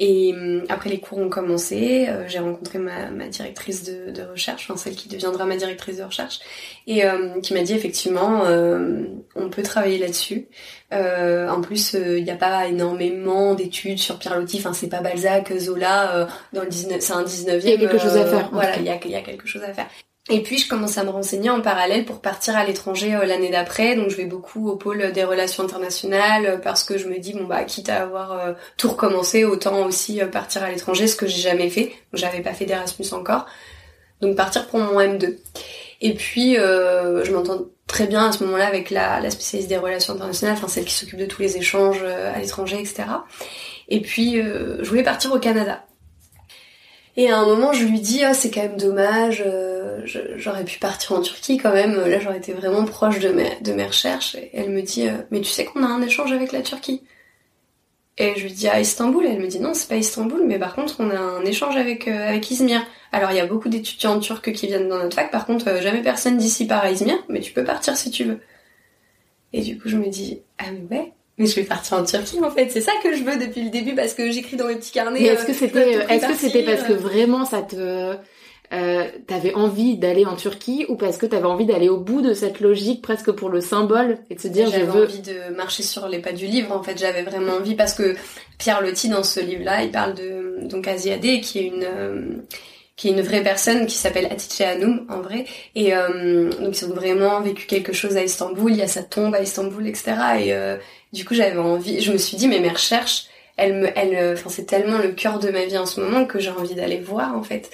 Et 0.04 0.34
hum, 0.34 0.64
après 0.68 0.90
les 0.90 0.98
cours 0.98 1.18
ont 1.18 1.28
commencé, 1.28 2.08
euh, 2.08 2.26
j'ai 2.26 2.40
rencontré 2.40 2.80
ma, 2.80 3.08
ma 3.12 3.28
directrice 3.28 3.84
de, 3.84 4.10
de 4.10 4.22
recherche, 4.22 4.68
enfin 4.68 4.76
celle 4.76 4.96
qui 4.96 5.08
deviendra 5.08 5.46
ma 5.46 5.54
directrice 5.54 5.98
de 5.98 6.02
recherche, 6.02 6.40
et 6.88 7.04
euh, 7.04 7.40
qui 7.40 7.54
m'a 7.54 7.62
dit 7.62 7.72
effectivement 7.72 8.44
euh, 8.44 9.04
on 9.36 9.48
peut 9.48 9.62
travailler 9.62 9.98
là-dessus. 9.98 10.48
Euh, 10.92 11.48
en 11.48 11.60
plus, 11.60 11.92
il 11.94 12.24
n'y 12.24 12.32
a 12.32 12.36
pas 12.36 12.66
énormément 12.66 13.54
d'études 13.54 14.00
sur 14.00 14.18
Pierre 14.18 14.36
Loti, 14.36 14.58
enfin 14.58 14.72
c'est 14.72 14.88
pas 14.88 15.02
Balzac, 15.02 15.56
Zola, 15.56 16.16
euh, 16.16 16.26
dans 16.52 16.62
le 16.62 16.68
19, 16.68 17.00
c'est 17.00 17.12
un 17.12 17.22
19e. 17.22 17.60
Il 17.62 17.70
y 17.70 17.72
a 17.72 17.76
quelque 17.76 17.98
chose 17.98 18.16
à 18.16 18.26
faire, 18.26 18.50
Voilà, 18.52 18.76
il 18.78 18.84
y 18.84 18.90
a, 18.90 18.98
il 19.04 19.10
y 19.12 19.14
a 19.14 19.20
quelque 19.20 19.46
chose 19.46 19.62
à 19.62 19.72
faire. 19.72 19.86
Et 20.32 20.42
puis 20.42 20.56
je 20.56 20.66
commence 20.66 20.96
à 20.96 21.04
me 21.04 21.10
renseigner 21.10 21.50
en 21.50 21.60
parallèle 21.60 22.06
pour 22.06 22.22
partir 22.22 22.56
à 22.56 22.64
l'étranger 22.64 23.14
euh, 23.14 23.26
l'année 23.26 23.50
d'après. 23.50 23.96
Donc 23.96 24.08
je 24.08 24.16
vais 24.16 24.24
beaucoup 24.24 24.70
au 24.70 24.76
pôle 24.76 25.12
des 25.12 25.24
relations 25.24 25.62
internationales 25.62 26.46
euh, 26.46 26.56
parce 26.56 26.84
que 26.84 26.96
je 26.96 27.06
me 27.06 27.18
dis 27.18 27.34
bon 27.34 27.44
bah 27.44 27.64
quitte 27.64 27.90
à 27.90 28.00
avoir 28.00 28.32
euh, 28.32 28.54
tout 28.78 28.88
recommencé, 28.88 29.44
autant 29.44 29.84
aussi 29.84 30.20
partir 30.32 30.62
à 30.62 30.70
l'étranger, 30.70 31.06
ce 31.06 31.16
que 31.16 31.26
j'ai 31.26 31.42
jamais 31.42 31.68
fait. 31.68 31.92
J'avais 32.14 32.40
pas 32.40 32.54
fait 32.54 32.64
d'Erasmus 32.64 33.12
encore. 33.12 33.44
Donc 34.22 34.34
partir 34.34 34.68
pour 34.68 34.80
mon 34.80 34.98
M2. 34.98 35.36
Et 36.00 36.14
puis 36.14 36.54
je 36.54 37.30
m'entends 37.30 37.66
très 37.86 38.06
bien 38.06 38.28
à 38.28 38.32
ce 38.32 38.42
moment-là 38.44 38.66
avec 38.66 38.88
la, 38.88 39.30
spécialiste 39.30 39.68
des 39.68 39.76
relations 39.76 40.14
internationales, 40.14 40.56
enfin 40.56 40.66
celle 40.66 40.86
qui 40.86 40.94
s'occupe 40.94 41.18
de 41.18 41.26
tous 41.26 41.42
les 41.42 41.58
échanges 41.58 42.02
à 42.02 42.38
l'étranger, 42.38 42.80
etc. 42.80 43.04
Et 43.88 44.00
puis 44.00 44.36
je 44.40 44.88
voulais 44.88 45.02
partir 45.02 45.32
au 45.32 45.38
Canada. 45.38 45.84
Et 47.16 47.28
à 47.30 47.38
un 47.38 47.44
moment, 47.44 47.72
je 47.72 47.84
lui 47.84 48.00
dis, 48.00 48.24
ah, 48.24 48.32
c'est 48.32 48.50
quand 48.50 48.62
même 48.62 48.78
dommage, 48.78 49.42
euh, 49.46 50.00
j'aurais 50.36 50.64
pu 50.64 50.78
partir 50.78 51.12
en 51.12 51.20
Turquie 51.20 51.58
quand 51.58 51.72
même, 51.72 51.94
là 51.94 52.18
j'aurais 52.20 52.38
été 52.38 52.54
vraiment 52.54 52.84
proche 52.86 53.18
de 53.20 53.28
mes, 53.28 53.58
de 53.60 53.72
mes 53.72 53.86
recherches. 53.86 54.34
Et 54.34 54.50
elle 54.54 54.70
me 54.70 54.80
dit, 54.82 55.08
euh, 55.08 55.18
mais 55.30 55.40
tu 55.40 55.50
sais 55.50 55.64
qu'on 55.66 55.82
a 55.82 55.86
un 55.86 56.00
échange 56.02 56.32
avec 56.32 56.52
la 56.52 56.62
Turquie? 56.62 57.02
Et 58.18 58.34
je 58.36 58.42
lui 58.44 58.52
dis, 58.52 58.68
à 58.68 58.80
Istanbul 58.80 59.26
Elle 59.26 59.40
me 59.40 59.46
dit, 59.46 59.58
non, 59.60 59.72
c'est 59.74 59.88
pas 59.88 59.96
Istanbul, 59.96 60.42
mais 60.46 60.58
par 60.58 60.74
contre, 60.74 60.96
on 61.00 61.10
a 61.10 61.18
un 61.18 61.44
échange 61.44 61.76
avec, 61.76 62.08
euh, 62.08 62.28
avec 62.28 62.50
Izmir. 62.50 62.84
Alors 63.10 63.30
il 63.30 63.36
y 63.36 63.40
a 63.40 63.46
beaucoup 63.46 63.68
d'étudiants 63.68 64.18
turcs 64.20 64.52
qui 64.52 64.66
viennent 64.66 64.88
dans 64.88 64.98
notre 64.98 65.16
fac, 65.16 65.30
par 65.30 65.46
contre, 65.46 65.68
euh, 65.68 65.80
jamais 65.82 66.02
personne 66.02 66.36
d'ici 66.36 66.66
part 66.66 66.84
à 66.84 66.90
Izmir, 66.90 67.16
mais 67.28 67.40
tu 67.40 67.52
peux 67.52 67.64
partir 67.64 67.96
si 67.96 68.10
tu 68.10 68.24
veux. 68.24 68.40
Et 69.52 69.62
du 69.62 69.78
coup, 69.78 69.88
je 69.88 69.96
me 69.96 70.08
dis, 70.08 70.40
ah 70.58 70.64
mais 70.72 70.96
ouais 70.96 71.12
mais 71.42 71.48
je 71.48 71.56
vais 71.56 71.64
partir 71.64 71.98
en 71.98 72.04
Turquie 72.04 72.38
en 72.42 72.50
fait, 72.50 72.70
c'est 72.70 72.80
ça 72.80 72.92
que 73.02 73.14
je 73.14 73.22
veux 73.22 73.36
depuis 73.36 73.62
le 73.62 73.70
début 73.70 73.94
parce 73.94 74.14
que 74.14 74.30
j'écris 74.30 74.56
dans 74.56 74.66
mes 74.66 74.76
petits 74.76 74.92
carnets. 74.92 75.22
Est-ce 75.22 75.44
que 75.44 75.52
euh, 75.52 75.54
c'était 75.54 75.92
est-ce 76.08 76.26
que 76.26 76.34
c'était 76.34 76.62
parce 76.62 76.82
que 76.82 76.92
euh. 76.92 76.96
vraiment 76.96 77.44
ça 77.44 77.62
te 77.62 78.16
euh, 78.72 79.04
t'avais 79.26 79.52
envie 79.52 79.98
d'aller 79.98 80.24
en 80.24 80.34
Turquie 80.34 80.86
ou 80.88 80.96
parce 80.96 81.18
que 81.18 81.26
t'avais 81.26 81.44
envie 81.44 81.66
d'aller 81.66 81.90
au 81.90 81.98
bout 81.98 82.22
de 82.22 82.32
cette 82.32 82.60
logique 82.60 83.02
presque 83.02 83.30
pour 83.30 83.50
le 83.50 83.60
symbole 83.60 84.18
et 84.30 84.34
de 84.34 84.40
se 84.40 84.48
dire 84.48 84.66
je 84.66 84.72
J'avais 84.72 84.86
veux 84.86 85.04
envie 85.04 85.20
de 85.20 85.54
marcher 85.54 85.82
sur 85.82 86.08
les 86.08 86.20
pas 86.20 86.32
du 86.32 86.46
livre. 86.46 86.72
En 86.74 86.82
fait, 86.82 86.98
j'avais 86.98 87.22
vraiment 87.22 87.54
envie 87.54 87.74
parce 87.74 87.92
que 87.92 88.14
Pierre 88.56 88.80
Loti 88.80 89.10
dans 89.10 89.24
ce 89.24 89.40
livre-là, 89.40 89.82
il 89.82 89.90
parle 89.90 90.14
de 90.14 90.66
donc 90.66 90.88
Aziadé 90.88 91.42
qui 91.42 91.58
est 91.58 91.66
une 91.66 91.84
euh, 91.84 92.22
qui 93.02 93.08
est 93.08 93.10
une 93.10 93.20
vraie 93.20 93.42
personne 93.42 93.86
qui 93.86 93.96
s'appelle 93.96 94.26
Hatice 94.30 94.60
Hanoum 94.60 95.06
en 95.08 95.22
vrai 95.22 95.44
et 95.74 95.92
euh, 95.92 96.50
donc 96.60 96.80
ils 96.80 96.84
ont 96.84 96.94
vraiment 96.94 97.40
vécu 97.40 97.66
quelque 97.66 97.92
chose 97.92 98.16
à 98.16 98.22
Istanbul. 98.22 98.70
Il 98.70 98.76
y 98.78 98.82
a 98.82 98.86
sa 98.86 99.02
tombe 99.02 99.34
à 99.34 99.42
Istanbul, 99.42 99.88
etc. 99.88 100.12
Et 100.38 100.54
euh, 100.54 100.76
du 101.12 101.24
coup, 101.24 101.34
j'avais 101.34 101.58
envie. 101.58 102.00
Je 102.00 102.12
me 102.12 102.16
suis 102.16 102.36
dit 102.36 102.46
mais 102.46 102.60
mes 102.60 102.68
recherches, 102.68 103.24
elles 103.56 103.74
me, 103.74 103.98
elles, 103.98 104.34
enfin 104.34 104.50
c'est 104.50 104.66
tellement 104.66 104.98
le 104.98 105.08
cœur 105.08 105.40
de 105.40 105.50
ma 105.50 105.64
vie 105.64 105.78
en 105.78 105.84
ce 105.84 106.00
moment 106.00 106.26
que 106.26 106.38
j'ai 106.38 106.50
envie 106.50 106.76
d'aller 106.76 107.00
voir 107.00 107.36
en 107.36 107.42
fait. 107.42 107.70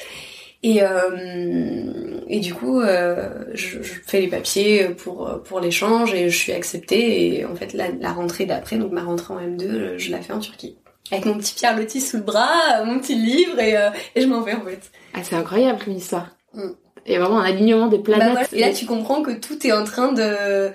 Et, 0.62 0.82
euh, 0.82 2.20
et 2.26 2.40
du 2.40 2.54
coup, 2.54 2.80
euh, 2.80 3.44
je, 3.52 3.82
je 3.82 3.92
fais 4.06 4.22
les 4.22 4.28
papiers 4.28 4.88
pour, 4.88 5.42
pour 5.44 5.60
l'échange 5.60 6.14
et 6.14 6.30
je 6.30 6.36
suis 6.38 6.52
acceptée. 6.52 7.40
Et 7.40 7.44
en 7.44 7.54
fait, 7.54 7.74
la, 7.74 7.90
la 7.90 8.12
rentrée 8.14 8.46
d'après, 8.46 8.78
donc 8.78 8.92
ma 8.92 9.02
rentrée 9.02 9.34
en 9.34 9.40
M2, 9.40 9.98
je 9.98 10.10
la 10.10 10.22
fais 10.22 10.32
en 10.32 10.38
Turquie. 10.38 10.78
Avec 11.10 11.24
mon 11.24 11.38
petit 11.38 11.54
Pierre 11.54 11.76
Loti 11.76 12.00
sous 12.00 12.18
le 12.18 12.22
bras, 12.22 12.84
mon 12.84 12.98
petit 12.98 13.14
livre 13.14 13.58
et, 13.60 13.76
euh, 13.76 13.90
et 14.14 14.20
je 14.20 14.26
m'en 14.26 14.40
vais 14.42 14.54
en 14.54 14.62
fait. 14.62 14.80
ah 15.14 15.20
c'est 15.22 15.36
incroyable 15.36 15.82
comme 15.84 15.94
histoire. 15.94 16.28
Mm. 16.54 16.68
Et 17.06 17.18
vraiment 17.18 17.40
un 17.40 17.44
alignement 17.44 17.86
des 17.86 17.98
Bah 17.98 18.04
planètes. 18.04 18.30
voilà. 18.32 18.46
Et 18.52 18.60
là, 18.60 18.72
tu 18.72 18.84
comprends 18.84 19.22
que 19.22 19.30
tout 19.30 19.66
est 19.66 19.72
en 19.72 19.84
train 19.84 20.12
de... 20.12 20.22
euh, 20.22 20.70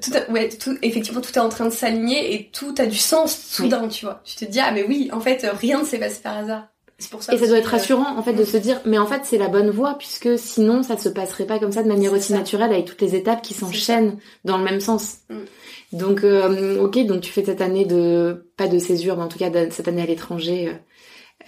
tout 0.00 0.10
a- 0.14 0.30
ouais, 0.32 0.48
tout, 0.48 0.76
effectivement, 0.82 1.20
tout 1.20 1.32
est 1.32 1.38
en 1.40 1.48
train 1.48 1.66
de 1.66 1.70
s'aligner 1.70 2.34
et 2.34 2.50
tout 2.50 2.74
a 2.78 2.86
du 2.86 2.96
sens 2.96 3.36
soudain, 3.38 3.86
tu 3.88 4.06
vois. 4.06 4.22
Tu 4.24 4.34
te 4.36 4.44
dis, 4.44 4.58
ah 4.58 4.72
mais 4.72 4.82
oui, 4.84 5.08
en 5.12 5.20
fait, 5.20 5.46
rien 5.60 5.80
ne 5.80 5.84
s'est 5.84 5.98
passé 5.98 6.20
par 6.22 6.36
hasard. 6.38 6.66
C'est 6.98 7.10
pour 7.10 7.22
ça 7.22 7.34
Et 7.34 7.38
ça 7.38 7.46
doit 7.46 7.58
être 7.58 7.66
euh, 7.74 7.76
rassurant 7.76 8.16
en 8.16 8.22
fait 8.22 8.32
de 8.32 8.44
se 8.46 8.56
dire 8.56 8.80
mais 8.86 8.96
en 8.96 9.06
fait 9.06 9.20
c'est 9.24 9.36
la 9.36 9.48
bonne 9.48 9.68
voie 9.68 9.98
puisque 9.98 10.38
sinon 10.38 10.82
ça 10.82 10.96
se 10.96 11.10
passerait 11.10 11.44
pas 11.44 11.58
comme 11.58 11.70
ça 11.70 11.82
de 11.82 11.88
manière 11.88 12.10
aussi 12.14 12.28
ça. 12.32 12.38
naturelle 12.38 12.72
avec 12.72 12.86
toutes 12.86 13.02
les 13.02 13.14
étapes 13.14 13.42
qui 13.42 13.52
s'enchaînent 13.52 14.16
dans 14.46 14.56
le 14.56 14.64
même 14.64 14.80
sens. 14.80 15.16
Mm. 15.28 15.34
Donc 15.92 16.24
euh, 16.24 16.80
ok 16.82 16.98
donc 17.06 17.20
tu 17.20 17.30
fais 17.32 17.44
cette 17.44 17.60
année 17.60 17.84
de 17.84 18.50
pas 18.56 18.66
de 18.68 18.78
césure 18.78 19.16
mais 19.16 19.22
en 19.22 19.28
tout 19.28 19.38
cas 19.38 19.50
de- 19.50 19.68
cette 19.70 19.86
année 19.88 20.02
à 20.02 20.06
l'étranger 20.06 20.68
euh, 20.68 20.74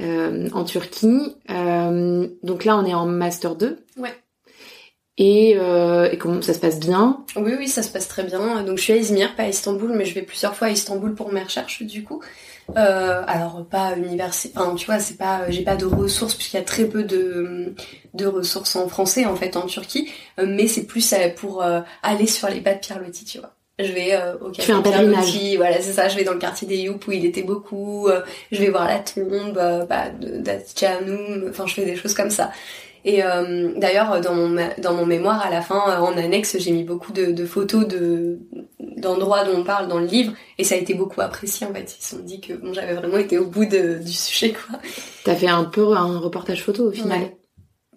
euh, 0.00 0.48
en 0.52 0.64
Turquie. 0.64 1.36
Euh, 1.50 2.28
donc 2.42 2.64
là 2.64 2.76
on 2.78 2.84
est 2.84 2.94
en 2.94 3.06
master 3.06 3.56
2. 3.56 3.84
Ouais. 3.96 4.12
Et, 5.20 5.56
euh, 5.58 6.08
et 6.12 6.16
comment 6.16 6.40
ça 6.42 6.54
se 6.54 6.60
passe 6.60 6.78
bien? 6.78 7.24
Oui, 7.34 7.52
oui, 7.58 7.66
ça 7.66 7.82
se 7.82 7.90
passe 7.90 8.06
très 8.06 8.22
bien. 8.22 8.62
Donc 8.62 8.78
je 8.78 8.82
suis 8.84 8.92
à 8.92 8.96
Izmir, 8.96 9.34
pas 9.34 9.42
à 9.44 9.48
Istanbul, 9.48 9.90
mais 9.92 10.04
je 10.04 10.14
vais 10.14 10.22
plusieurs 10.22 10.54
fois 10.54 10.68
à 10.68 10.70
Istanbul 10.70 11.14
pour 11.16 11.32
mes 11.32 11.42
recherches 11.42 11.82
du 11.82 12.04
coup. 12.04 12.22
Euh, 12.76 13.24
alors 13.26 13.66
pas 13.66 13.96
université, 13.96 14.52
enfin 14.56 14.74
tu 14.76 14.86
vois, 14.86 14.98
c'est 15.00 15.16
pas, 15.16 15.50
j'ai 15.50 15.62
pas 15.64 15.74
de 15.74 15.86
ressources 15.86 16.34
puisqu'il 16.34 16.58
y 16.58 16.60
a 16.60 16.64
très 16.64 16.84
peu 16.84 17.02
de 17.02 17.74
de 18.14 18.26
ressources 18.26 18.76
en 18.76 18.88
français 18.88 19.24
en 19.24 19.34
fait 19.34 19.56
en 19.56 19.66
Turquie, 19.66 20.08
mais 20.36 20.68
c'est 20.68 20.84
plus 20.84 21.14
pour 21.36 21.62
euh, 21.62 21.80
aller 22.02 22.26
sur 22.26 22.46
les 22.48 22.60
pas 22.60 22.74
de 22.74 22.78
Pierre 22.80 23.00
Loti, 23.00 23.24
tu 23.24 23.38
vois. 23.38 23.54
Je 23.78 23.92
vais 23.92 24.14
euh, 24.14 24.34
au 24.40 24.50
fais 24.52 24.72
un 24.72 24.82
Pierre 24.82 25.02
voilà, 25.56 25.80
c'est 25.80 25.92
ça. 25.92 26.08
Je 26.08 26.16
vais 26.16 26.24
dans 26.24 26.32
le 26.32 26.38
quartier 26.38 26.66
des 26.66 26.76
Youp 26.78 27.06
où 27.06 27.12
il 27.12 27.24
était 27.24 27.44
beaucoup. 27.44 28.08
euh, 28.08 28.22
je 28.50 28.58
vais 28.60 28.70
voir 28.70 28.86
la 28.86 28.98
tombe 28.98 29.56
euh, 29.56 29.84
bah. 29.86 30.06
Enfin, 31.48 31.66
je 31.66 31.74
fais 31.74 31.84
des 31.84 31.96
choses 31.96 32.14
comme 32.14 32.30
ça. 32.30 32.50
Et 33.04 33.22
euh, 33.22 33.72
d'ailleurs, 33.76 34.20
dans 34.20 34.34
mon, 34.34 34.56
dans 34.78 34.92
mon 34.92 35.06
mémoire, 35.06 35.40
à 35.46 35.50
la 35.50 35.62
fin, 35.62 35.80
euh, 35.88 35.98
en 35.98 36.16
annexe, 36.16 36.56
j'ai 36.58 36.72
mis 36.72 36.82
beaucoup 36.82 37.12
de, 37.12 37.26
de 37.26 37.46
photos 37.46 37.86
de 37.86 38.38
d'endroits 38.80 39.44
dont 39.44 39.58
on 39.60 39.64
parle 39.64 39.86
dans 39.86 40.00
le 40.00 40.06
livre, 40.06 40.32
et 40.58 40.64
ça 40.64 40.74
a 40.74 40.78
été 40.78 40.92
beaucoup 40.94 41.20
apprécié 41.20 41.64
en 41.66 41.72
fait. 41.72 41.96
Ils 41.98 42.02
se 42.04 42.16
sont 42.16 42.22
dit 42.22 42.40
que 42.40 42.54
bon, 42.54 42.72
j'avais 42.72 42.94
vraiment 42.94 43.18
été 43.18 43.38
au 43.38 43.46
bout 43.46 43.64
de- 43.64 43.98
du 44.04 44.12
sujet, 44.12 44.52
quoi. 44.52 44.80
T'as 45.24 45.36
fait 45.36 45.46
un 45.46 45.62
peu 45.64 45.92
un 45.96 46.18
reportage 46.18 46.64
photo 46.64 46.88
au 46.88 46.90
final. 46.90 47.20
Ouais. 47.20 47.37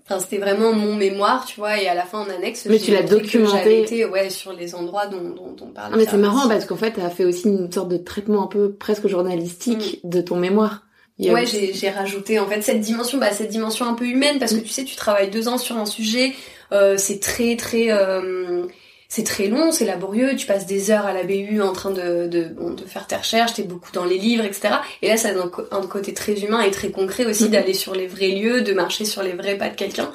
Enfin, 0.06 0.20
c'était 0.20 0.40
vraiment 0.40 0.74
mon 0.74 0.96
mémoire, 0.96 1.46
tu 1.46 1.60
vois, 1.60 1.80
et 1.82 1.88
à 1.88 1.94
la 1.94 2.04
fin, 2.04 2.20
en 2.22 2.30
annexe, 2.30 2.66
Mais 2.66 2.80
tu 2.80 2.92
l'as 2.92 3.04
documenté. 3.04 3.82
Été, 3.84 4.06
ouais, 4.06 4.30
sur 4.30 4.52
les 4.52 4.76
endroits 4.76 5.06
dont, 5.08 5.22
dont, 5.22 5.52
dont 5.54 5.66
on 5.66 5.68
parle. 5.68 5.92
Ah, 5.94 5.98
mais 5.98 6.06
c'est 6.06 6.18
marrant 6.18 6.48
parce 6.50 6.66
qu'en 6.66 6.76
fait 6.76 6.92
t'as 6.92 7.10
fait 7.10 7.24
aussi 7.26 7.48
une 7.48 7.72
sorte 7.72 7.90
de 7.90 7.98
traitement 7.98 8.44
un 8.44 8.48
peu 8.48 8.74
presque 8.74 9.08
journalistique 9.08 10.00
de 10.04 10.22
ton 10.22 10.36
mémoire. 10.38 10.84
A 11.20 11.34
Ouais, 11.34 11.44
aussi- 11.44 11.58
j'ai 11.68 11.74
j'ai 11.74 11.90
rajouté 11.92 12.40
en 12.40 12.48
fait 12.48 12.62
cette 12.62 12.80
dimension, 12.80 13.20
bah 13.20 13.32
cette 13.32 13.50
dimension 13.50 13.86
un 13.86 13.94
peu 13.94 14.06
humaine 14.06 14.40
parce 14.40 14.54
que 14.54 14.60
tu 14.60 14.70
sais, 14.70 14.84
tu 14.86 14.96
travailles 14.96 15.30
deux 15.30 15.48
ans 15.48 15.60
sur 15.60 15.78
un 15.78 15.86
sujet, 15.86 16.34
euh, 16.72 16.98
c'est 16.98 17.20
très 17.20 17.56
très 17.56 17.92
euh, 17.92 18.66
c'est 19.14 19.26
très 19.26 19.48
long, 19.50 19.74
c'est 19.74 19.84
laborieux, 19.86 20.38
tu 20.38 20.48
passes 20.48 20.66
des 20.66 20.90
heures 20.90 21.06
à 21.06 21.12
la 21.12 21.24
BU 21.26 21.62
en 21.62 21.74
train 21.74 21.92
de 21.92 22.28
de, 22.28 22.46
bon, 22.46 22.70
de 22.74 22.86
faire 22.86 23.08
tes 23.08 23.18
recherches, 23.18 23.54
t'es 23.56 23.64
beaucoup 23.64 23.92
dans 23.92 24.06
les 24.06 24.18
livres, 24.18 24.46
etc. 24.46 24.76
Et 25.02 25.10
là, 25.10 25.18
ça 25.18 25.30
a 25.30 25.76
un, 25.78 25.88
côté 25.88 26.14
très 26.14 26.34
humain 26.42 26.62
et 26.62 26.72
très 26.72 26.92
concret 26.92 27.26
aussi 27.26 27.46
Mhm. 27.46 27.52
d'aller 27.52 27.74
sur 27.74 27.94
les 27.94 28.08
vrais 28.08 28.30
lieux, 28.30 28.62
de 28.62 28.74
marcher 28.74 29.04
sur 29.04 29.22
les 29.22 29.34
vrais 29.34 29.58
pas 29.58 29.68
de 29.70 29.76
quelqu'un. 29.76 30.12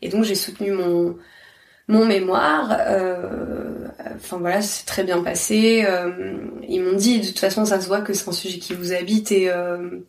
Et 0.00 0.08
donc 0.08 0.24
j'ai 0.24 0.34
soutenu 0.34 0.72
mon 0.72 1.18
mon 1.88 2.04
mémoire, 2.06 2.76
euh, 2.80 3.88
enfin 4.16 4.38
voilà, 4.38 4.62
c'est 4.62 4.86
très 4.86 5.04
bien 5.04 5.22
passé. 5.22 5.84
euh, 5.86 6.10
ils 6.68 6.82
m'ont 6.82 6.96
dit, 6.96 7.20
de 7.20 7.26
toute 7.26 7.38
façon, 7.38 7.64
ça 7.66 7.80
se 7.80 7.86
voit 7.88 8.00
que 8.02 8.12
c'est 8.14 8.28
un 8.28 8.32
sujet 8.32 8.58
qui 8.58 8.74
vous 8.74 8.92
habite 8.92 9.32
et 9.32 9.50
euh, 9.50 10.00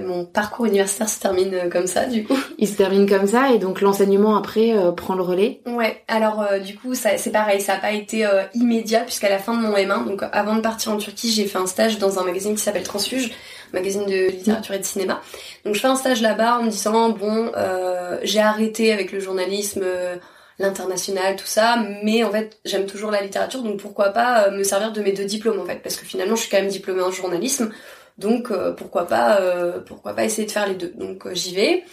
mon 0.00 0.24
parcours 0.24 0.66
universitaire 0.66 1.08
se 1.08 1.20
termine 1.20 1.54
euh, 1.54 1.68
comme 1.68 1.86
ça, 1.88 2.06
du 2.06 2.24
coup. 2.24 2.36
Il 2.60 2.66
se 2.66 2.76
termine 2.76 3.08
comme 3.08 3.28
ça 3.28 3.52
et 3.52 3.58
donc 3.58 3.80
l'enseignement 3.80 4.36
après 4.36 4.76
euh, 4.76 4.90
prend 4.90 5.14
le 5.14 5.22
relais. 5.22 5.60
Ouais, 5.64 6.02
alors 6.08 6.42
euh, 6.42 6.58
du 6.58 6.76
coup, 6.76 6.94
ça, 6.94 7.16
c'est 7.16 7.30
pareil, 7.30 7.60
ça 7.60 7.74
n'a 7.74 7.78
pas 7.78 7.92
été 7.92 8.26
euh, 8.26 8.42
immédiat 8.52 9.02
puisqu'à 9.02 9.28
la 9.28 9.38
fin 9.38 9.54
de 9.54 9.62
mon 9.62 9.76
M1, 9.76 10.04
donc 10.06 10.24
euh, 10.24 10.28
avant 10.32 10.56
de 10.56 10.60
partir 10.60 10.90
en 10.90 10.96
Turquie, 10.96 11.30
j'ai 11.30 11.46
fait 11.46 11.58
un 11.58 11.68
stage 11.68 11.98
dans 11.98 12.18
un 12.18 12.24
magazine 12.24 12.56
qui 12.56 12.60
s'appelle 12.60 12.82
Transfuge, 12.82 13.30
magazine 13.72 14.06
de 14.06 14.30
littérature 14.30 14.74
et 14.74 14.80
de 14.80 14.84
cinéma. 14.84 15.20
Donc 15.64 15.76
je 15.76 15.80
fais 15.80 15.86
un 15.86 15.94
stage 15.94 16.20
là-bas 16.20 16.58
en 16.58 16.64
me 16.64 16.70
disant, 16.70 17.10
bon, 17.10 17.52
euh, 17.56 18.18
j'ai 18.24 18.40
arrêté 18.40 18.92
avec 18.92 19.12
le 19.12 19.20
journalisme, 19.20 19.82
euh, 19.84 20.16
l'international, 20.58 21.36
tout 21.36 21.46
ça, 21.46 21.78
mais 22.02 22.24
en 22.24 22.32
fait, 22.32 22.58
j'aime 22.64 22.86
toujours 22.86 23.12
la 23.12 23.22
littérature, 23.22 23.62
donc 23.62 23.78
pourquoi 23.78 24.08
pas 24.08 24.46
euh, 24.46 24.50
me 24.50 24.64
servir 24.64 24.92
de 24.92 25.00
mes 25.00 25.12
deux 25.12 25.26
diplômes 25.26 25.60
en 25.60 25.64
fait, 25.64 25.80
parce 25.80 25.94
que 25.94 26.04
finalement, 26.04 26.34
je 26.34 26.40
suis 26.40 26.50
quand 26.50 26.58
même 26.58 26.66
diplômée 26.66 27.02
en 27.02 27.12
journalisme. 27.12 27.70
Donc 28.18 28.52
pourquoi 28.76 29.06
pas 29.06 29.38
pourquoi 29.86 30.12
pas 30.12 30.24
essayer 30.24 30.44
de 30.44 30.50
faire 30.50 30.66
les 30.66 30.74
deux. 30.74 30.92
Donc 30.96 31.32
j'y 31.34 31.54
vais. 31.54 31.84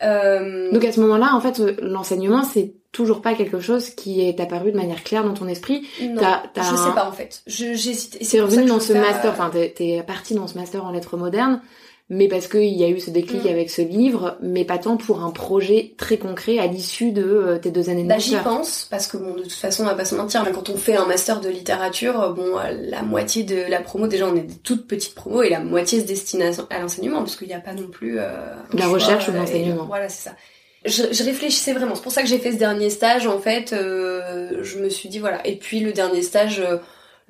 Donc 0.00 0.84
à 0.84 0.92
ce 0.92 1.00
moment-là, 1.00 1.34
en 1.34 1.40
fait, 1.40 1.58
l'enseignement 1.80 2.44
c'est 2.44 2.74
toujours 2.92 3.20
pas 3.20 3.34
quelque 3.34 3.60
chose 3.60 3.90
qui 3.90 4.22
est 4.22 4.40
apparu 4.40 4.72
de 4.72 4.76
manière 4.76 5.04
claire 5.04 5.24
dans 5.24 5.34
ton 5.34 5.46
esprit. 5.46 5.86
Non, 6.00 6.22
je 6.56 6.76
sais 6.76 6.94
pas 6.94 7.06
en 7.08 7.12
fait. 7.12 7.42
J'hésite. 7.46 8.18
C'est 8.20 8.40
revenu 8.40 8.66
dans 8.66 8.80
ce 8.80 8.92
master, 8.92 9.30
enfin 9.32 9.50
t'es, 9.52 9.72
t'es 9.76 10.02
parti 10.06 10.34
dans 10.34 10.46
ce 10.46 10.56
master 10.56 10.84
en 10.84 10.90
lettres 10.90 11.16
modernes 11.16 11.60
mais 12.10 12.26
parce 12.26 12.48
qu'il 12.48 12.74
y 12.74 12.84
a 12.84 12.88
eu 12.88 13.00
ce 13.00 13.10
déclic 13.10 13.44
mm. 13.44 13.48
avec 13.48 13.70
ce 13.70 13.82
livre, 13.82 14.38
mais 14.40 14.64
pas 14.64 14.78
tant 14.78 14.96
pour 14.96 15.22
un 15.22 15.30
projet 15.30 15.92
très 15.98 16.16
concret 16.16 16.58
à 16.58 16.66
l'issue 16.66 17.12
de 17.12 17.22
euh, 17.22 17.58
tes 17.58 17.70
deux 17.70 17.90
années 17.90 18.02
de 18.02 18.08
bah, 18.08 18.18
J'y 18.18 18.36
pense, 18.36 18.86
parce 18.90 19.06
que 19.06 19.18
bon, 19.18 19.34
de 19.34 19.42
toute 19.42 19.52
façon, 19.52 19.82
on 19.82 19.86
va 19.86 19.94
pas 19.94 20.06
se 20.06 20.14
mentir, 20.14 20.42
mais 20.44 20.52
quand 20.52 20.70
on 20.70 20.76
fait 20.76 20.96
un 20.96 21.04
master 21.04 21.40
de 21.40 21.50
littérature, 21.50 22.20
euh, 22.20 22.32
bon, 22.32 22.58
euh, 22.58 22.72
la 22.88 23.02
moitié 23.02 23.42
de 23.42 23.62
la 23.68 23.80
promo, 23.80 24.06
déjà 24.06 24.26
on 24.26 24.34
est 24.36 24.40
des 24.40 24.54
toutes 24.54 24.86
petites 24.86 25.14
promos, 25.14 25.42
et 25.42 25.50
la 25.50 25.60
moitié 25.60 26.00
se 26.00 26.06
destine 26.06 26.42
à, 26.42 26.78
l'enseignement, 26.80 27.18
parce 27.18 27.36
qu'il 27.36 27.48
n'y 27.48 27.54
a 27.54 27.60
pas 27.60 27.74
non 27.74 27.88
plus... 27.88 28.16
la 28.16 28.86
recherche 28.86 29.28
ou 29.28 29.32
l'enseignement. 29.32 29.84
Voilà, 29.84 30.08
c'est 30.08 30.30
ça. 30.30 30.36
Je, 30.84 31.12
je, 31.12 31.24
réfléchissais 31.24 31.72
vraiment, 31.74 31.94
c'est 31.94 32.02
pour 32.02 32.12
ça 32.12 32.22
que 32.22 32.28
j'ai 32.28 32.38
fait 32.38 32.52
ce 32.52 32.56
dernier 32.56 32.88
stage, 32.88 33.26
en 33.26 33.38
fait, 33.38 33.74
je 33.74 34.78
me 34.78 34.88
suis 34.88 35.10
dit, 35.10 35.18
voilà, 35.18 35.46
et 35.46 35.56
puis 35.56 35.80
le 35.80 35.92
dernier 35.92 36.22
stage 36.22 36.62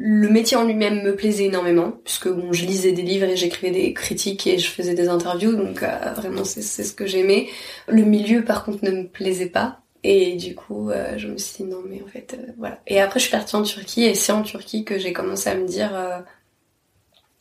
le 0.01 0.29
métier 0.29 0.57
en 0.57 0.65
lui-même 0.65 1.03
me 1.03 1.17
plaisait 1.17 1.47
énormément, 1.47 1.91
puisque 2.05 2.29
bon, 2.29 2.53
je 2.53 2.65
lisais 2.65 2.93
des 2.93 3.03
livres 3.03 3.27
et 3.27 3.37
j'écrivais 3.37 3.73
des 3.73 3.93
critiques 3.93 4.47
et 4.47 4.57
je 4.57 4.71
faisais 4.71 4.95
des 4.95 5.09
interviews, 5.09 5.57
donc 5.57 5.83
euh, 5.83 6.13
vraiment 6.15 6.45
c'est 6.45 6.63
ce 6.63 6.93
que 6.93 7.05
j'aimais. 7.05 7.49
Le 7.89 8.05
milieu 8.05 8.45
par 8.45 8.65
contre 8.65 8.85
ne 8.85 8.93
me 8.93 9.07
plaisait 9.09 9.49
pas. 9.49 9.81
Et 10.05 10.37
du 10.37 10.55
coup, 10.55 10.91
euh, 10.91 11.19
je 11.19 11.27
me 11.27 11.37
suis 11.37 11.65
dit 11.65 11.71
non 11.71 11.83
mais 11.85 12.01
en 12.01 12.07
fait, 12.07 12.39
euh, 12.39 12.53
voilà. 12.57 12.79
Et 12.87 13.01
après 13.01 13.19
je 13.19 13.25
suis 13.25 13.33
partie 13.33 13.57
en 13.57 13.63
Turquie 13.63 14.05
et 14.05 14.15
c'est 14.15 14.31
en 14.31 14.43
Turquie 14.43 14.85
que 14.85 15.01
j'ai 15.01 15.13
commencé 15.13 15.51
à 15.51 15.57
me 15.57 15.67
dire, 15.67 15.91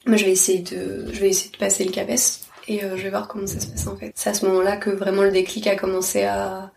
moi 0.07 0.17
je 0.17 0.25
vais 0.25 0.31
essayer 0.31 0.59
de, 0.59 1.13
je 1.13 1.19
vais 1.19 1.29
essayer 1.29 1.51
de 1.51 1.57
passer 1.57 1.83
le 1.83 1.91
CAPES 1.91 2.41
et 2.69 2.79
je 2.79 3.03
vais 3.03 3.11
voir 3.11 3.27
comment 3.27 3.45
ça 3.45 3.59
se 3.59 3.67
passe 3.67 3.85
en 3.85 3.95
fait. 3.95 4.11
C'est 4.15 4.31
à 4.31 4.33
ce 4.33 4.47
moment-là 4.47 4.77
que 4.77 4.89
vraiment 4.89 5.21
le 5.21 5.31
déclic 5.31 5.67
a 5.67 5.75
commencé 5.75 6.23
à, 6.23 6.71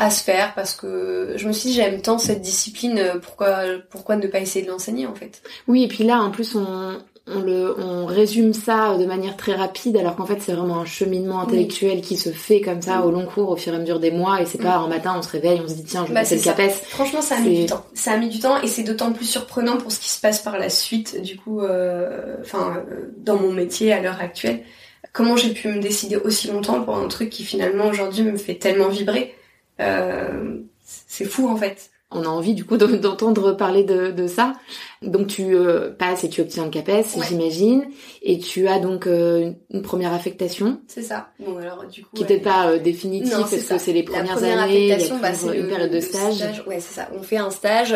à 0.00 0.10
se 0.10 0.24
faire 0.24 0.54
parce 0.54 0.74
que 0.74 1.34
je 1.36 1.46
me 1.46 1.52
suis 1.52 1.70
dit 1.70 1.74
j'aime 1.76 2.00
tant 2.00 2.18
cette 2.18 2.40
discipline 2.40 3.00
pourquoi 3.22 3.58
pourquoi 3.90 4.16
ne 4.16 4.26
pas 4.26 4.40
essayer 4.40 4.64
de 4.64 4.70
l'enseigner 4.70 5.06
en 5.06 5.14
fait? 5.14 5.42
Oui 5.68 5.84
et 5.84 5.88
puis 5.88 6.04
là 6.04 6.20
en 6.20 6.30
plus 6.30 6.56
on 6.56 6.98
on, 7.26 7.40
le, 7.42 7.78
on 7.78 8.06
résume 8.06 8.54
ça 8.54 8.96
de 8.96 9.04
manière 9.04 9.36
très 9.36 9.54
rapide 9.54 9.96
alors 9.98 10.16
qu'en 10.16 10.24
fait 10.24 10.40
c'est 10.40 10.52
vraiment 10.52 10.80
un 10.80 10.84
cheminement 10.86 11.40
intellectuel 11.40 12.00
qui 12.00 12.16
se 12.16 12.30
fait 12.30 12.62
comme 12.62 12.80
ça 12.80 13.04
au 13.04 13.10
long 13.10 13.26
cours 13.26 13.50
au 13.50 13.56
fur 13.56 13.74
et 13.74 13.76
à 13.76 13.78
mesure 13.78 14.00
des 14.00 14.10
mois 14.10 14.40
et 14.40 14.46
c'est 14.46 14.58
pas 14.58 14.76
un 14.76 14.88
matin 14.88 15.14
on 15.18 15.22
se 15.22 15.28
réveille 15.28 15.60
on 15.62 15.68
se 15.68 15.74
dit 15.74 15.84
tiens 15.84 16.04
je 16.04 16.08
vais 16.08 16.14
bah, 16.14 16.20
passer 16.20 16.36
le 16.36 16.42
CAPES. 16.42 16.70
Franchement 16.88 17.20
ça 17.20 17.36
a 17.36 17.40
mis 17.40 17.60
du 17.60 17.66
temps. 17.66 17.84
Ça 17.94 18.12
a 18.12 18.16
mis 18.16 18.30
du 18.30 18.40
temps 18.40 18.60
et 18.62 18.66
c'est 18.66 18.82
d'autant 18.82 19.12
plus 19.12 19.26
surprenant 19.26 19.76
pour 19.76 19.92
ce 19.92 20.00
qui 20.00 20.08
se 20.08 20.20
passe 20.20 20.40
par 20.40 20.58
la 20.58 20.70
suite 20.70 21.20
du 21.20 21.36
coup 21.36 21.60
euh, 21.60 22.36
enfin 22.40 22.74
euh, 22.76 23.12
dans 23.18 23.36
mon 23.36 23.52
métier 23.52 23.92
à 23.92 24.00
l'heure 24.00 24.18
actuelle. 24.20 24.62
Comment 25.12 25.36
j'ai 25.36 25.50
pu 25.50 25.68
me 25.68 25.80
décider 25.80 26.16
aussi 26.16 26.48
longtemps 26.48 26.82
pour 26.82 26.96
un 26.96 27.08
truc 27.08 27.30
qui 27.30 27.44
finalement 27.44 27.88
aujourd'hui 27.88 28.22
me 28.22 28.36
fait 28.38 28.54
tellement 28.54 28.88
vibrer? 28.88 29.34
euh, 29.34 29.39
c'est 30.84 31.24
fou 31.24 31.48
en 31.48 31.56
fait. 31.56 31.90
On 32.12 32.24
a 32.24 32.28
envie 32.28 32.54
du 32.54 32.64
coup 32.64 32.76
d'entendre 32.76 33.52
parler 33.52 33.84
de, 33.84 34.26
ça. 34.26 34.54
Donc 35.00 35.28
tu 35.28 35.54
euh, 35.54 35.90
passes 35.90 36.24
et 36.24 36.28
tu 36.28 36.40
obtiens 36.40 36.64
le 36.64 36.70
CAPES, 36.70 37.06
j'imagine, 37.28 37.84
et 38.22 38.40
tu 38.40 38.66
as 38.66 38.80
donc 38.80 39.06
euh, 39.06 39.52
une 39.70 39.82
première 39.82 40.12
affectation. 40.12 40.80
C'est 40.88 41.02
ça. 41.02 41.28
Bon 41.38 41.56
alors 41.58 41.84
du 41.86 42.02
coup. 42.02 42.10
Qui 42.16 42.22
n'était 42.22 42.40
pas 42.40 42.78
définitif 42.78 43.32
parce 43.32 43.54
que 43.54 43.78
c'est 43.78 43.92
les 43.92 44.02
premières 44.02 44.42
années, 44.42 44.82
il 44.82 44.86
y 44.88 44.92
a 44.92 45.18
bah, 45.18 45.30
une 45.54 45.68
période 45.68 45.92
de 45.92 46.00
stage. 46.00 46.64
Ouais 46.66 46.80
c'est 46.80 46.94
ça. 46.94 47.08
On 47.16 47.22
fait 47.22 47.36
un 47.36 47.50
stage. 47.50 47.92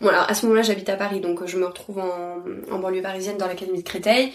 Bon 0.00 0.08
alors 0.08 0.24
à 0.28 0.32
ce 0.32 0.46
moment-là 0.46 0.62
j'habite 0.62 0.88
à 0.88 0.96
Paris 0.96 1.20
donc 1.20 1.46
je 1.46 1.58
me 1.58 1.66
retrouve 1.66 1.98
en, 1.98 2.38
en 2.70 2.78
banlieue 2.78 3.02
parisienne 3.02 3.36
dans 3.36 3.46
l'académie 3.46 3.82
de 3.82 3.88
Créteil 3.88 4.32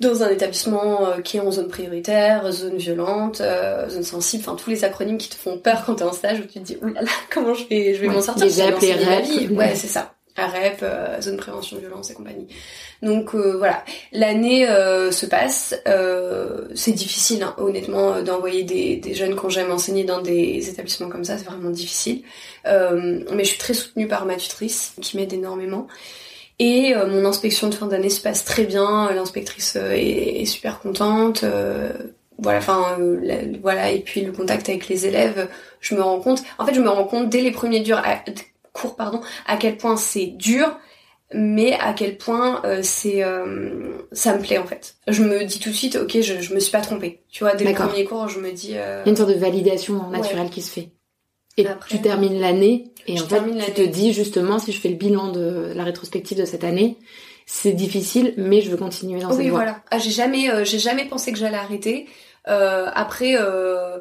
dans 0.00 0.22
un 0.22 0.30
établissement 0.30 1.06
euh, 1.06 1.20
qui 1.20 1.38
est 1.38 1.40
en 1.40 1.50
zone 1.50 1.68
prioritaire, 1.68 2.50
zone 2.52 2.76
violente, 2.76 3.40
euh, 3.40 3.88
zone 3.88 4.04
sensible, 4.04 4.44
enfin 4.46 4.56
tous 4.56 4.70
les 4.70 4.84
acronymes 4.84 5.18
qui 5.18 5.28
te 5.28 5.34
font 5.34 5.58
peur 5.58 5.82
quand 5.84 5.96
t'es 5.96 6.04
en 6.04 6.12
stage 6.12 6.40
où 6.40 6.44
tu 6.44 6.60
te 6.60 6.64
dis 6.64 6.78
oulala 6.80 7.10
comment 7.30 7.54
je 7.54 7.66
vais 7.66 7.94
je 7.94 8.00
vais 8.00 8.08
m'en 8.08 8.20
sortir 8.20 8.46
Déjà 8.46 8.68
appelé 8.68 8.92
REP. 8.92 9.50
Ouais 9.50 9.74
c'est 9.74 9.88
ça. 9.88 10.14
AREP, 10.36 10.78
euh, 10.84 11.20
zone 11.20 11.36
prévention 11.36 11.78
violence 11.78 12.12
et 12.12 12.14
compagnie. 12.14 12.46
Donc 13.02 13.34
voilà, 13.34 13.84
l'année 14.12 14.66
se 14.66 15.26
passe. 15.26 15.74
c'est 16.74 16.92
difficile, 16.92 17.42
hein, 17.42 17.56
honnêtement, 17.58 18.22
d'envoyer 18.22 18.62
des, 18.62 18.96
des 18.96 19.14
jeunes 19.14 19.34
qu'on 19.34 19.48
j'aime 19.48 19.72
enseigner 19.72 20.04
dans 20.04 20.20
des 20.20 20.68
établissements 20.68 21.08
comme 21.08 21.24
ça. 21.24 21.38
C'est 21.38 21.44
vraiment 21.44 21.70
difficile. 21.70 22.22
mais 22.64 23.44
je 23.44 23.48
suis 23.48 23.58
très 23.58 23.74
soutenue 23.74 24.06
par 24.06 24.26
ma 24.26 24.36
tutrice 24.36 24.94
qui 25.00 25.16
m'aide 25.16 25.32
énormément. 25.32 25.88
Et 26.58 26.94
euh, 26.94 27.06
mon 27.06 27.24
inspection 27.24 27.68
de 27.68 27.74
fin 27.74 27.86
d'année 27.86 28.10
se 28.10 28.20
passe 28.20 28.44
très 28.44 28.64
bien, 28.64 29.12
l'inspectrice 29.12 29.76
euh, 29.76 29.92
est, 29.92 30.44
super 30.44 30.80
contente. 30.80 31.44
Euh, 31.44 31.92
voilà, 32.38 32.58
enfin, 32.58 32.98
voilà. 33.62 33.90
Et 33.90 34.00
puis 34.00 34.22
le 34.22 34.32
contact 34.32 34.68
avec 34.68 34.88
les 34.88 35.06
élèves, 35.06 35.48
je 35.80 35.94
me 35.94 36.02
rends 36.02 36.20
compte. 36.20 36.42
En 36.58 36.66
fait, 36.66 36.74
je 36.74 36.80
me 36.80 36.88
rends 36.88 37.04
compte 37.04 37.28
dès 37.28 37.40
les 37.40 37.50
premiers 37.50 37.80
durs, 37.80 38.02
cours, 38.72 38.96
pardon, 38.96 39.20
à 39.46 39.56
quel 39.56 39.76
point 39.76 39.96
c'est 39.96 40.26
dur, 40.26 40.78
mais 41.32 41.72
à 41.80 41.92
quel 41.94 42.16
point 42.16 42.62
c'est, 42.82 43.24
ça 44.12 44.36
me 44.36 44.40
plaît 44.40 44.58
en 44.58 44.66
fait. 44.66 44.94
Je 45.08 45.24
me 45.24 45.44
dis 45.44 45.58
tout 45.58 45.70
de 45.70 45.74
suite, 45.74 45.96
ok, 45.96 46.20
je, 46.20 46.40
je 46.40 46.54
me 46.54 46.60
suis 46.60 46.70
pas 46.70 46.80
trompée. 46.80 47.22
Tu 47.28 47.42
vois, 47.42 47.56
dès 47.56 47.64
les 47.64 47.74
premiers 47.74 48.04
cours, 48.04 48.28
je 48.28 48.38
me 48.38 48.52
dis. 48.52 48.68
Il 48.68 48.74
y 48.74 48.78
a 48.78 49.02
une 49.04 49.16
sorte 49.16 49.30
de 49.30 49.34
validation 49.34 50.08
naturelle 50.10 50.50
qui 50.50 50.62
se 50.62 50.70
fait. 50.70 50.90
Et 51.58 51.66
tu 51.88 52.00
termines 52.00 52.40
l'année 52.40 52.92
et 53.08 53.20
en 53.20 53.26
fait 53.26 53.42
tu 53.66 53.72
te 53.72 53.82
dis 53.82 54.12
justement 54.12 54.58
si 54.58 54.70
je 54.70 54.80
fais 54.80 54.88
le 54.88 54.94
bilan 54.94 55.32
de 55.32 55.72
la 55.74 55.82
rétrospective 55.82 56.38
de 56.38 56.44
cette 56.44 56.62
année, 56.62 56.96
c'est 57.46 57.72
difficile 57.72 58.34
mais 58.36 58.60
je 58.60 58.70
veux 58.70 58.76
continuer 58.76 59.20
dans 59.20 59.30
cette 59.30 59.38
voie. 59.38 59.44
Oui 59.44 59.50
voilà. 59.50 59.80
Ah, 59.90 59.98
j'ai 59.98 60.10
jamais 60.10 60.50
euh, 60.50 60.64
j'ai 60.64 60.78
jamais 60.78 61.04
pensé 61.06 61.32
que 61.32 61.38
j'allais 61.38 61.56
arrêter. 61.56 62.06
Euh, 62.46 62.86
après 62.94 63.34
euh, 63.36 63.98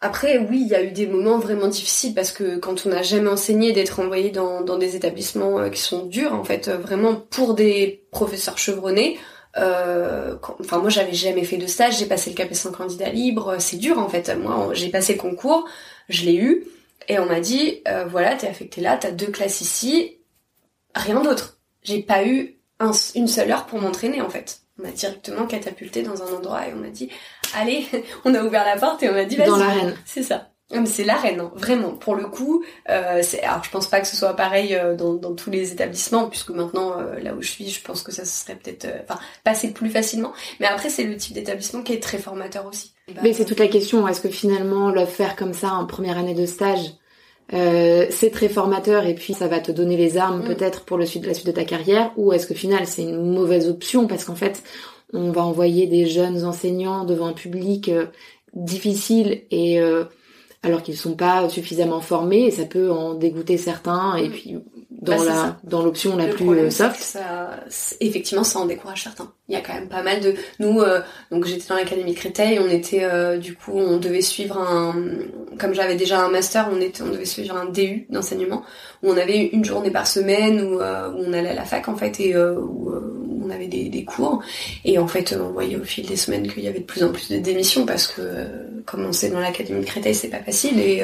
après 0.00 0.38
oui 0.38 0.62
il 0.62 0.68
y 0.68 0.74
a 0.74 0.82
eu 0.82 0.92
des 0.92 1.06
moments 1.06 1.38
vraiment 1.38 1.68
difficiles 1.68 2.14
parce 2.14 2.32
que 2.32 2.56
quand 2.56 2.86
on 2.86 2.88
n'a 2.88 3.02
jamais 3.02 3.28
enseigné 3.28 3.72
d'être 3.72 4.00
envoyé 4.00 4.30
dans, 4.30 4.62
dans 4.62 4.78
des 4.78 4.96
établissements 4.96 5.58
euh, 5.58 5.68
qui 5.68 5.80
sont 5.80 6.06
durs 6.06 6.32
en 6.32 6.44
fait 6.44 6.70
vraiment 6.70 7.14
pour 7.14 7.54
des 7.54 8.06
professeurs 8.12 8.56
chevronnés. 8.56 9.18
Euh, 9.58 10.36
enfin 10.60 10.78
moi 10.78 10.90
j'avais 10.90 11.14
jamais 11.14 11.44
fait 11.44 11.56
de 11.56 11.66
stage, 11.66 11.98
j'ai 11.98 12.06
passé 12.06 12.28
le 12.28 12.36
CAP 12.36 12.54
sans 12.54 12.72
candidat 12.72 13.08
libre, 13.08 13.56
c'est 13.58 13.78
dur 13.78 13.98
en 13.98 14.08
fait. 14.08 14.36
Moi 14.36 14.70
j'ai 14.74 14.90
passé 14.90 15.14
le 15.14 15.18
concours, 15.18 15.66
je 16.08 16.24
l'ai 16.24 16.36
eu. 16.36 16.64
Et 17.08 17.18
on 17.18 17.26
m'a 17.26 17.40
dit, 17.40 17.82
euh, 17.86 18.04
voilà, 18.04 18.34
t'es 18.34 18.48
affecté 18.48 18.80
là, 18.80 18.96
t'as 18.96 19.12
deux 19.12 19.30
classes 19.30 19.60
ici, 19.60 20.18
rien 20.94 21.20
d'autre. 21.22 21.60
J'ai 21.82 22.02
pas 22.02 22.24
eu 22.26 22.56
une 23.14 23.28
seule 23.28 23.50
heure 23.50 23.66
pour 23.66 23.80
m'entraîner 23.80 24.20
en 24.20 24.28
fait. 24.28 24.60
On 24.78 24.82
m'a 24.82 24.90
directement 24.90 25.46
catapulté 25.46 26.02
dans 26.02 26.22
un 26.22 26.36
endroit 26.36 26.66
et 26.66 26.72
on 26.72 26.76
m'a 26.76 26.88
dit, 26.90 27.10
allez, 27.54 27.86
on 28.24 28.34
a 28.34 28.42
ouvert 28.42 28.64
la 28.64 28.76
porte 28.76 29.02
et 29.02 29.08
on 29.08 29.14
m'a 29.14 29.24
dit, 29.24 29.36
vas-y. 29.36 29.48
Dans 29.48 29.56
l'arène. 29.56 29.96
C'est 30.04 30.22
ça. 30.22 30.50
C'est 30.86 31.04
l'arène, 31.04 31.40
hein. 31.40 31.52
vraiment. 31.54 31.92
Pour 31.92 32.16
le 32.16 32.26
coup, 32.26 32.64
euh, 32.90 33.20
c'est. 33.22 33.40
Alors, 33.42 33.62
je 33.62 33.70
pense 33.70 33.86
pas 33.86 34.00
que 34.00 34.06
ce 34.06 34.16
soit 34.16 34.34
pareil 34.34 34.74
euh, 34.74 34.96
dans, 34.96 35.14
dans, 35.14 35.32
tous 35.32 35.50
les 35.50 35.72
établissements, 35.72 36.28
puisque 36.28 36.50
maintenant, 36.50 36.98
euh, 36.98 37.20
là 37.20 37.34
où 37.34 37.42
je 37.42 37.48
suis, 37.48 37.68
je 37.70 37.80
pense 37.80 38.02
que 38.02 38.10
ça 38.10 38.24
serait 38.24 38.56
peut-être, 38.56 38.86
euh, 38.86 38.98
enfin, 39.08 39.20
passer 39.44 39.72
plus 39.72 39.90
facilement. 39.90 40.32
Mais 40.58 40.66
après, 40.66 40.88
c'est 40.88 41.04
le 41.04 41.16
type 41.16 41.34
d'établissement 41.34 41.82
qui 41.82 41.92
est 41.92 42.02
très 42.02 42.18
formateur 42.18 42.66
aussi. 42.66 42.92
Bah, 43.06 43.20
Mais 43.22 43.32
c'est 43.32 43.44
toute 43.44 43.60
la 43.60 43.68
question. 43.68 44.08
Est-ce 44.08 44.20
que 44.20 44.28
finalement, 44.28 44.90
le 44.90 45.06
faire 45.06 45.36
comme 45.36 45.54
ça 45.54 45.72
en 45.72 45.86
première 45.86 46.18
année 46.18 46.34
de 46.34 46.46
stage, 46.46 46.94
euh, 47.52 48.06
c'est 48.10 48.30
très 48.30 48.48
formateur 48.48 49.06
et 49.06 49.14
puis 49.14 49.34
ça 49.34 49.46
va 49.46 49.60
te 49.60 49.70
donner 49.70 49.96
les 49.96 50.16
armes 50.16 50.40
mm. 50.40 50.46
peut-être 50.46 50.84
pour 50.84 50.98
le 50.98 51.06
suite, 51.06 51.26
la 51.26 51.34
suite 51.34 51.46
de 51.46 51.52
ta 51.52 51.64
carrière, 51.64 52.10
ou 52.16 52.32
est-ce 52.32 52.48
que 52.48 52.54
final 52.54 52.88
c'est 52.88 53.02
une 53.02 53.32
mauvaise 53.32 53.68
option? 53.68 54.08
Parce 54.08 54.24
qu'en 54.24 54.34
fait, 54.34 54.64
on 55.12 55.30
va 55.30 55.44
envoyer 55.44 55.86
des 55.86 56.06
jeunes 56.06 56.44
enseignants 56.44 57.04
devant 57.04 57.26
un 57.26 57.34
public 57.34 57.88
difficile 58.52 59.42
et 59.52 59.80
alors 60.66 60.82
qu'ils 60.82 60.96
sont 60.96 61.14
pas 61.14 61.48
suffisamment 61.48 62.00
formés 62.00 62.46
et 62.46 62.50
ça 62.50 62.64
peut 62.64 62.90
en 62.90 63.14
dégoûter 63.14 63.56
certains 63.56 64.16
et 64.16 64.28
puis 64.28 64.56
dans 64.90 65.16
bah, 65.16 65.24
la 65.24 65.56
dans 65.64 65.82
l'option 65.82 66.16
la 66.16 66.26
plus 66.26 66.48
euh, 66.48 66.70
soft. 66.70 67.00
ça, 67.00 67.50
effectivement 68.00 68.44
ça 68.44 68.58
en 68.58 68.66
décourage 68.66 69.04
certains. 69.04 69.30
Il 69.48 69.54
y 69.54 69.56
a 69.56 69.60
quand 69.60 69.74
même 69.74 69.88
pas 69.88 70.02
mal 70.02 70.20
de 70.20 70.34
nous 70.58 70.80
euh, 70.80 71.00
donc 71.30 71.44
j'étais 71.44 71.68
dans 71.68 71.76
l'académie 71.76 72.14
Créteil 72.14 72.58
on 72.58 72.68
était 72.68 73.04
euh, 73.04 73.38
du 73.38 73.54
coup 73.54 73.72
on 73.74 73.98
devait 73.98 74.22
suivre 74.22 74.58
un 74.58 74.94
comme 75.58 75.74
j'avais 75.74 75.96
déjà 75.96 76.24
un 76.24 76.28
master 76.28 76.68
on 76.72 76.80
était 76.80 77.02
on 77.02 77.10
devait 77.10 77.24
suivre 77.24 77.56
un 77.56 77.66
DU 77.66 78.06
d'enseignement 78.10 78.62
où 79.02 79.10
on 79.10 79.16
avait 79.16 79.46
une 79.46 79.64
journée 79.64 79.90
par 79.90 80.06
semaine 80.06 80.60
où, 80.60 80.76
où, 80.76 80.78
on 80.80 81.32
allait 81.32 81.50
à 81.50 81.54
la 81.54 81.64
fac 81.64 81.88
en 81.88 81.96
fait 81.96 82.18
et 82.20 82.36
où, 82.36 82.90
on 83.46 83.50
avait 83.50 83.66
des, 83.68 84.04
cours. 84.04 84.42
Et 84.84 84.98
en 84.98 85.06
fait 85.06 85.34
on 85.38 85.52
voyait 85.52 85.76
au 85.76 85.84
fil 85.84 86.06
des 86.06 86.16
semaines 86.16 86.50
qu'il 86.52 86.64
y 86.64 86.68
avait 86.68 86.80
de 86.80 86.84
plus 86.84 87.02
en 87.04 87.12
plus 87.12 87.30
de 87.30 87.38
démissions 87.38 87.86
parce 87.86 88.06
que 88.06 88.46
comme 88.84 89.04
on 89.04 89.12
sait 89.12 89.30
dans 89.30 89.40
l'académie 89.40 89.80
de 89.80 89.86
Créteil 89.86 90.14
c'est 90.14 90.28
pas 90.28 90.42
facile. 90.42 90.78
Et 90.80 91.02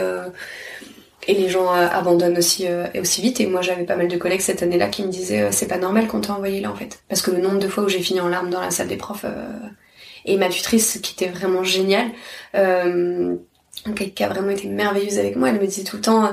et 1.29 1.35
les 1.35 1.49
gens 1.49 1.73
euh, 1.73 1.89
abandonnent 1.89 2.37
aussi 2.37 2.67
euh, 2.67 2.87
aussi 3.01 3.23
vite. 3.23 3.41
Et 3.41 3.47
moi 3.47 3.63
j'avais 3.63 3.85
pas 3.85 3.97
mal 3.97 4.09
de 4.09 4.17
collègues 4.17 4.41
cette 4.41 4.63
année-là 4.63 4.89
qui 4.89 5.03
me 5.03 5.09
disaient 5.09 5.43
euh, 5.43 5.49
c'est 5.53 5.69
pas 5.69 5.79
normal 5.79 6.09
qu'on 6.09 6.21
t'a 6.21 6.35
envoyé 6.35 6.61
là 6.61 6.71
en 6.71 6.75
fait. 6.75 7.03
Parce 7.09 7.23
que 7.23 7.31
le 7.31 7.41
nombre 7.41 7.59
de 7.59 7.69
fois 7.69 7.85
où 7.85 7.89
j'ai 7.89 8.03
fini 8.03 8.21
en 8.21 8.29
larmes 8.29 8.51
dans 8.51 8.61
la 8.61 8.71
salle 8.71 8.89
des 8.89 8.97
profs 8.97 9.25
et 10.25 10.37
ma 10.37 10.49
tutrice 10.49 10.99
qui 11.03 11.15
était 11.15 11.33
vraiment 11.33 11.65
géniale 11.65 12.11
qui 12.55 14.25
a 14.25 14.29
vraiment 14.29 14.51
été 14.51 14.69
merveilleuse 14.69 15.19
avec 15.19 15.35
moi 15.37 15.49
elle 15.49 15.61
me 15.61 15.67
disait 15.67 15.83
tout 15.83 15.97
le 15.97 16.03
temps 16.03 16.33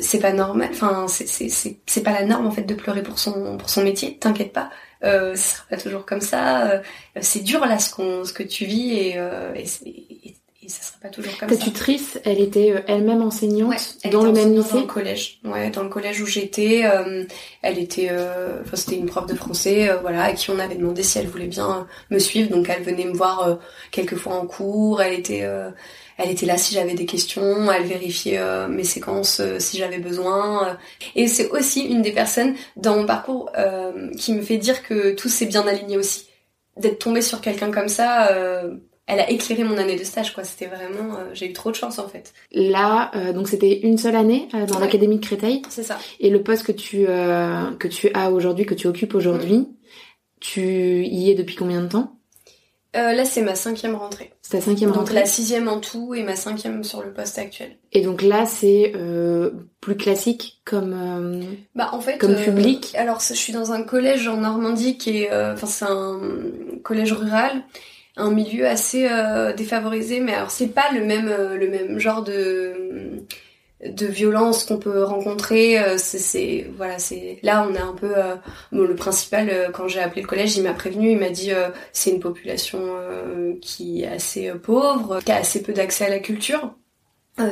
c'est 0.00 0.20
pas 0.20 0.32
normal 0.32 0.68
enfin 0.70 1.06
c'est 1.08 1.26
c'est 1.26 1.78
c'est 1.84 2.02
pas 2.02 2.12
la 2.12 2.24
norme 2.24 2.46
en 2.46 2.52
fait 2.52 2.62
de 2.62 2.74
pleurer 2.74 3.02
pour 3.02 3.18
son 3.18 3.56
pour 3.56 3.68
son 3.68 3.82
métier 3.82 4.16
t'inquiète 4.18 4.52
pas 4.52 4.70
euh, 5.04 5.34
ce 5.34 5.54
sera 5.56 5.64
pas 5.70 5.76
toujours 5.76 6.06
comme 6.06 6.20
ça. 6.20 6.70
Euh, 6.70 6.80
c'est 7.20 7.42
dur 7.42 7.60
là 7.66 7.78
ce, 7.78 7.94
qu'on, 7.94 8.24
ce 8.24 8.32
que 8.32 8.42
tu 8.42 8.64
vis 8.64 8.94
et, 8.94 9.14
euh, 9.16 9.52
et, 9.54 9.66
et, 9.88 10.34
et, 10.62 10.68
ça 10.68 10.82
sera 10.82 10.98
pas 11.00 11.08
toujours 11.10 11.36
comme 11.38 11.48
Ta 11.48 11.54
ça. 11.54 11.60
Ta 11.60 11.66
tutrice, 11.66 12.18
elle 12.24 12.40
était 12.40 12.72
euh, 12.72 12.80
elle-même 12.88 13.22
enseignante 13.22 13.70
ouais, 13.70 13.76
elle 14.02 14.10
dans 14.10 14.24
le 14.24 14.32
même 14.32 14.52
lycée 14.52 14.72
Dans 14.72 14.80
le 14.80 14.86
collège, 14.86 15.38
ouais, 15.44 15.70
dans 15.70 15.82
le 15.82 15.88
collège 15.88 16.20
où 16.20 16.26
j'étais. 16.26 16.82
Euh, 16.84 17.24
elle 17.62 17.78
était, 17.78 18.08
euh, 18.10 18.62
enfin 18.62 18.76
c'était 18.76 18.96
une 18.96 19.06
prof 19.06 19.26
de 19.26 19.34
français, 19.34 19.90
voilà, 20.00 20.24
à 20.24 20.32
qui 20.32 20.50
on 20.50 20.58
avait 20.58 20.74
demandé 20.74 21.02
si 21.02 21.18
elle 21.18 21.28
voulait 21.28 21.46
bien 21.46 21.86
me 22.10 22.18
suivre. 22.18 22.50
Donc 22.50 22.68
elle 22.68 22.82
venait 22.82 23.04
me 23.04 23.14
voir 23.14 23.58
quelques 23.92 24.16
fois 24.16 24.34
en 24.34 24.46
cours. 24.46 25.02
Elle 25.02 25.12
était 25.12 25.46
elle 26.18 26.30
était 26.30 26.46
là 26.46 26.56
si 26.56 26.74
j'avais 26.74 26.94
des 26.94 27.06
questions, 27.06 27.70
elle 27.70 27.84
vérifiait 27.84 28.38
euh, 28.38 28.68
mes 28.68 28.84
séquences 28.84 29.40
euh, 29.40 29.58
si 29.58 29.78
j'avais 29.78 29.98
besoin. 29.98 30.78
Et 31.14 31.28
c'est 31.28 31.50
aussi 31.50 31.82
une 31.82 32.02
des 32.02 32.12
personnes 32.12 32.54
dans 32.76 32.96
mon 32.96 33.06
parcours 33.06 33.50
euh, 33.56 34.10
qui 34.16 34.32
me 34.32 34.42
fait 34.42 34.56
dire 34.56 34.82
que 34.82 35.14
tout 35.14 35.28
s'est 35.28 35.46
bien 35.46 35.66
aligné 35.66 35.98
aussi. 35.98 36.26
D'être 36.76 36.98
tombée 36.98 37.22
sur 37.22 37.40
quelqu'un 37.40 37.70
comme 37.70 37.88
ça, 37.88 38.30
elle 39.06 39.18
a 39.18 39.30
éclairé 39.30 39.64
mon 39.64 39.78
année 39.78 39.96
de 39.96 40.04
stage, 40.04 40.34
quoi. 40.34 40.44
C'était 40.44 40.66
vraiment, 40.66 41.16
j'ai 41.32 41.48
eu 41.48 41.54
trop 41.54 41.70
de 41.70 41.74
chance 41.74 41.98
en 41.98 42.06
fait. 42.06 42.34
Là, 42.52 43.10
donc 43.32 43.48
c'était 43.48 43.80
une 43.80 43.96
seule 43.96 44.14
année 44.14 44.46
dans 44.52 44.74
ouais. 44.74 44.80
l'académie 44.80 45.16
de 45.16 45.24
Créteil. 45.24 45.62
C'est 45.70 45.84
ça. 45.84 45.96
Et 46.20 46.28
le 46.28 46.42
poste 46.42 46.64
que 46.64 46.72
tu 46.72 47.06
que 47.06 47.88
tu 47.88 48.10
as 48.12 48.30
aujourd'hui, 48.30 48.66
que 48.66 48.74
tu 48.74 48.88
occupes 48.88 49.14
aujourd'hui, 49.14 49.56
mmh. 49.56 49.66
tu 50.40 51.06
y 51.06 51.30
es 51.30 51.34
depuis 51.34 51.56
combien 51.56 51.80
de 51.80 51.88
temps? 51.88 52.15
Euh, 52.96 53.12
là, 53.12 53.24
c'est 53.24 53.42
ma 53.42 53.54
cinquième 53.54 53.94
rentrée. 53.94 54.32
C'est 54.42 54.58
ta 54.58 54.64
cinquième 54.64 54.90
donc, 54.90 54.98
rentrée. 54.98 55.14
Donc 55.14 55.22
la 55.22 55.26
sixième 55.26 55.68
en 55.68 55.80
tout 55.80 56.14
et 56.14 56.22
ma 56.22 56.36
cinquième 56.36 56.82
sur 56.82 57.02
le 57.02 57.12
poste 57.12 57.38
actuel. 57.38 57.76
Et 57.92 58.02
donc 58.02 58.22
là, 58.22 58.46
c'est 58.46 58.92
euh, 58.94 59.50
plus 59.80 59.96
classique 59.96 60.60
comme 60.64 60.94
euh, 60.94 61.42
bah 61.74 61.90
en 61.92 62.00
fait 62.00 62.18
comme 62.18 62.36
public. 62.36 62.94
alors 62.96 63.20
je 63.20 63.34
suis 63.34 63.52
dans 63.52 63.72
un 63.72 63.82
collège 63.82 64.26
en 64.28 64.38
Normandie 64.38 64.98
qui 64.98 65.22
est, 65.22 65.30
enfin 65.32 65.66
c'est 65.66 65.84
un 65.84 66.20
collège 66.82 67.12
rural, 67.12 67.62
un 68.16 68.30
milieu 68.30 68.66
assez 68.66 69.08
défavorisé, 69.56 70.20
mais 70.20 70.34
alors 70.34 70.50
c'est 70.50 70.68
pas 70.68 70.90
le 70.92 71.04
même 71.04 71.28
le 71.28 71.68
même 71.68 71.98
genre 71.98 72.22
de 72.22 73.24
de 73.92 74.06
violence 74.06 74.64
qu'on 74.64 74.78
peut 74.78 75.02
rencontrer 75.02 75.78
c'est 75.98 76.70
voilà 76.76 76.98
c'est 76.98 77.38
là 77.42 77.66
on 77.68 77.74
a 77.74 77.82
un 77.82 77.94
peu 77.94 78.16
euh, 78.16 78.36
bon, 78.72 78.82
le 78.82 78.94
principal 78.94 79.48
euh, 79.50 79.70
quand 79.70 79.88
j'ai 79.88 80.00
appelé 80.00 80.22
le 80.22 80.28
collège 80.28 80.56
il 80.56 80.62
m'a 80.62 80.72
prévenu 80.72 81.10
il 81.12 81.18
m'a 81.18 81.30
dit 81.30 81.52
euh, 81.52 81.68
c'est 81.92 82.10
une 82.10 82.20
population 82.20 82.80
qui 83.60 84.02
est 84.02 84.08
assez 84.08 84.50
pauvre 84.62 85.20
qui 85.24 85.32
a 85.32 85.36
assez 85.36 85.62
peu 85.62 85.72
d'accès 85.72 86.06
à 86.06 86.10
la 86.10 86.18
culture 86.18 86.74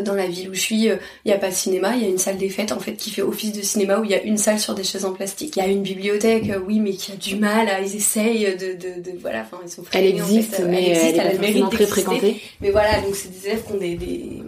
dans 0.02 0.14
la 0.14 0.26
ville 0.26 0.48
où 0.48 0.54
je 0.54 0.60
suis, 0.60 0.84
il 0.84 0.98
n'y 1.26 1.32
a 1.32 1.36
pas 1.36 1.50
de 1.50 1.54
cinéma, 1.54 1.94
il 1.94 2.02
y 2.02 2.06
a 2.06 2.08
une 2.08 2.16
salle 2.16 2.38
des 2.38 2.48
fêtes 2.48 2.72
en 2.72 2.80
fait 2.80 2.94
qui 2.94 3.10
fait 3.10 3.20
office 3.20 3.52
de 3.52 3.60
cinéma 3.60 3.98
où 3.98 4.04
il 4.04 4.12
y 4.12 4.14
a 4.14 4.22
une 4.22 4.38
salle 4.38 4.58
sur 4.58 4.74
des 4.74 4.82
chaises 4.82 5.04
en 5.04 5.12
plastique. 5.12 5.56
Il 5.56 5.58
y 5.58 5.62
a 5.62 5.68
une 5.68 5.82
bibliothèque, 5.82 6.50
oui, 6.66 6.80
mais 6.80 6.92
qui 6.92 7.12
a 7.12 7.16
du 7.16 7.36
mal, 7.36 7.68
à, 7.68 7.82
ils 7.82 7.94
essayent 7.94 8.56
de, 8.56 8.72
de, 8.72 9.02
de 9.02 9.18
voilà, 9.20 9.42
enfin 9.42 9.58
ils 9.62 9.70
sont 9.70 9.84
freinés, 9.84 10.08
Elle 10.08 10.14
existe, 10.14 10.54
en 10.54 10.56
fait. 10.56 10.64
mais 10.68 10.84
elle, 10.84 10.96
existe, 10.96 11.14
elle, 11.16 11.20
elle 11.20 11.26
a 11.26 11.30
est 11.30 11.34
le 11.34 11.40
mérite 11.40 11.70
très 11.70 11.86
fréquentée. 11.86 12.40
Mais 12.62 12.70
voilà, 12.70 12.98
donc 13.02 13.14
c'est 13.14 13.28
des 13.28 13.46
élèves 13.46 13.62
qui 13.66 13.72
ont 13.74 13.76
des, 13.76 13.94
des 13.96 14.42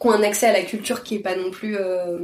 qui 0.00 0.06
ont 0.06 0.12
un 0.12 0.22
accès 0.22 0.46
à 0.46 0.52
la 0.52 0.62
culture 0.62 1.02
qui 1.02 1.16
est 1.16 1.20
pas 1.20 1.36
non 1.36 1.50
plus 1.50 1.76
euh... 1.76 2.18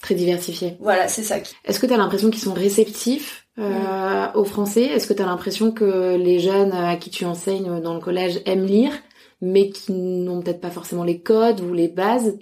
très 0.00 0.14
diversifié. 0.14 0.76
Voilà, 0.80 1.08
c'est 1.08 1.22
ça. 1.22 1.38
Est-ce 1.64 1.80
que 1.80 1.86
tu 1.86 1.92
as 1.92 1.96
l'impression 1.96 2.30
qu'ils 2.30 2.42
sont 2.42 2.54
réceptifs 2.54 3.46
euh, 3.58 3.68
mmh. 3.68 4.36
au 4.36 4.44
français? 4.44 4.84
Est-ce 4.84 5.06
que 5.06 5.14
tu 5.14 5.22
as 5.22 5.26
l'impression 5.26 5.72
que 5.72 6.16
les 6.16 6.38
jeunes 6.38 6.72
à 6.72 6.96
qui 6.96 7.10
tu 7.10 7.24
enseignes 7.24 7.80
dans 7.80 7.94
le 7.94 8.00
collège 8.00 8.40
aiment 8.46 8.66
lire, 8.66 8.92
mais 9.40 9.70
qui 9.70 9.92
n'ont 9.92 10.40
peut-être 10.40 10.60
pas 10.60 10.70
forcément 10.70 11.04
les 11.04 11.20
codes 11.20 11.60
ou 11.60 11.72
les 11.72 11.88
bases? 11.88 12.38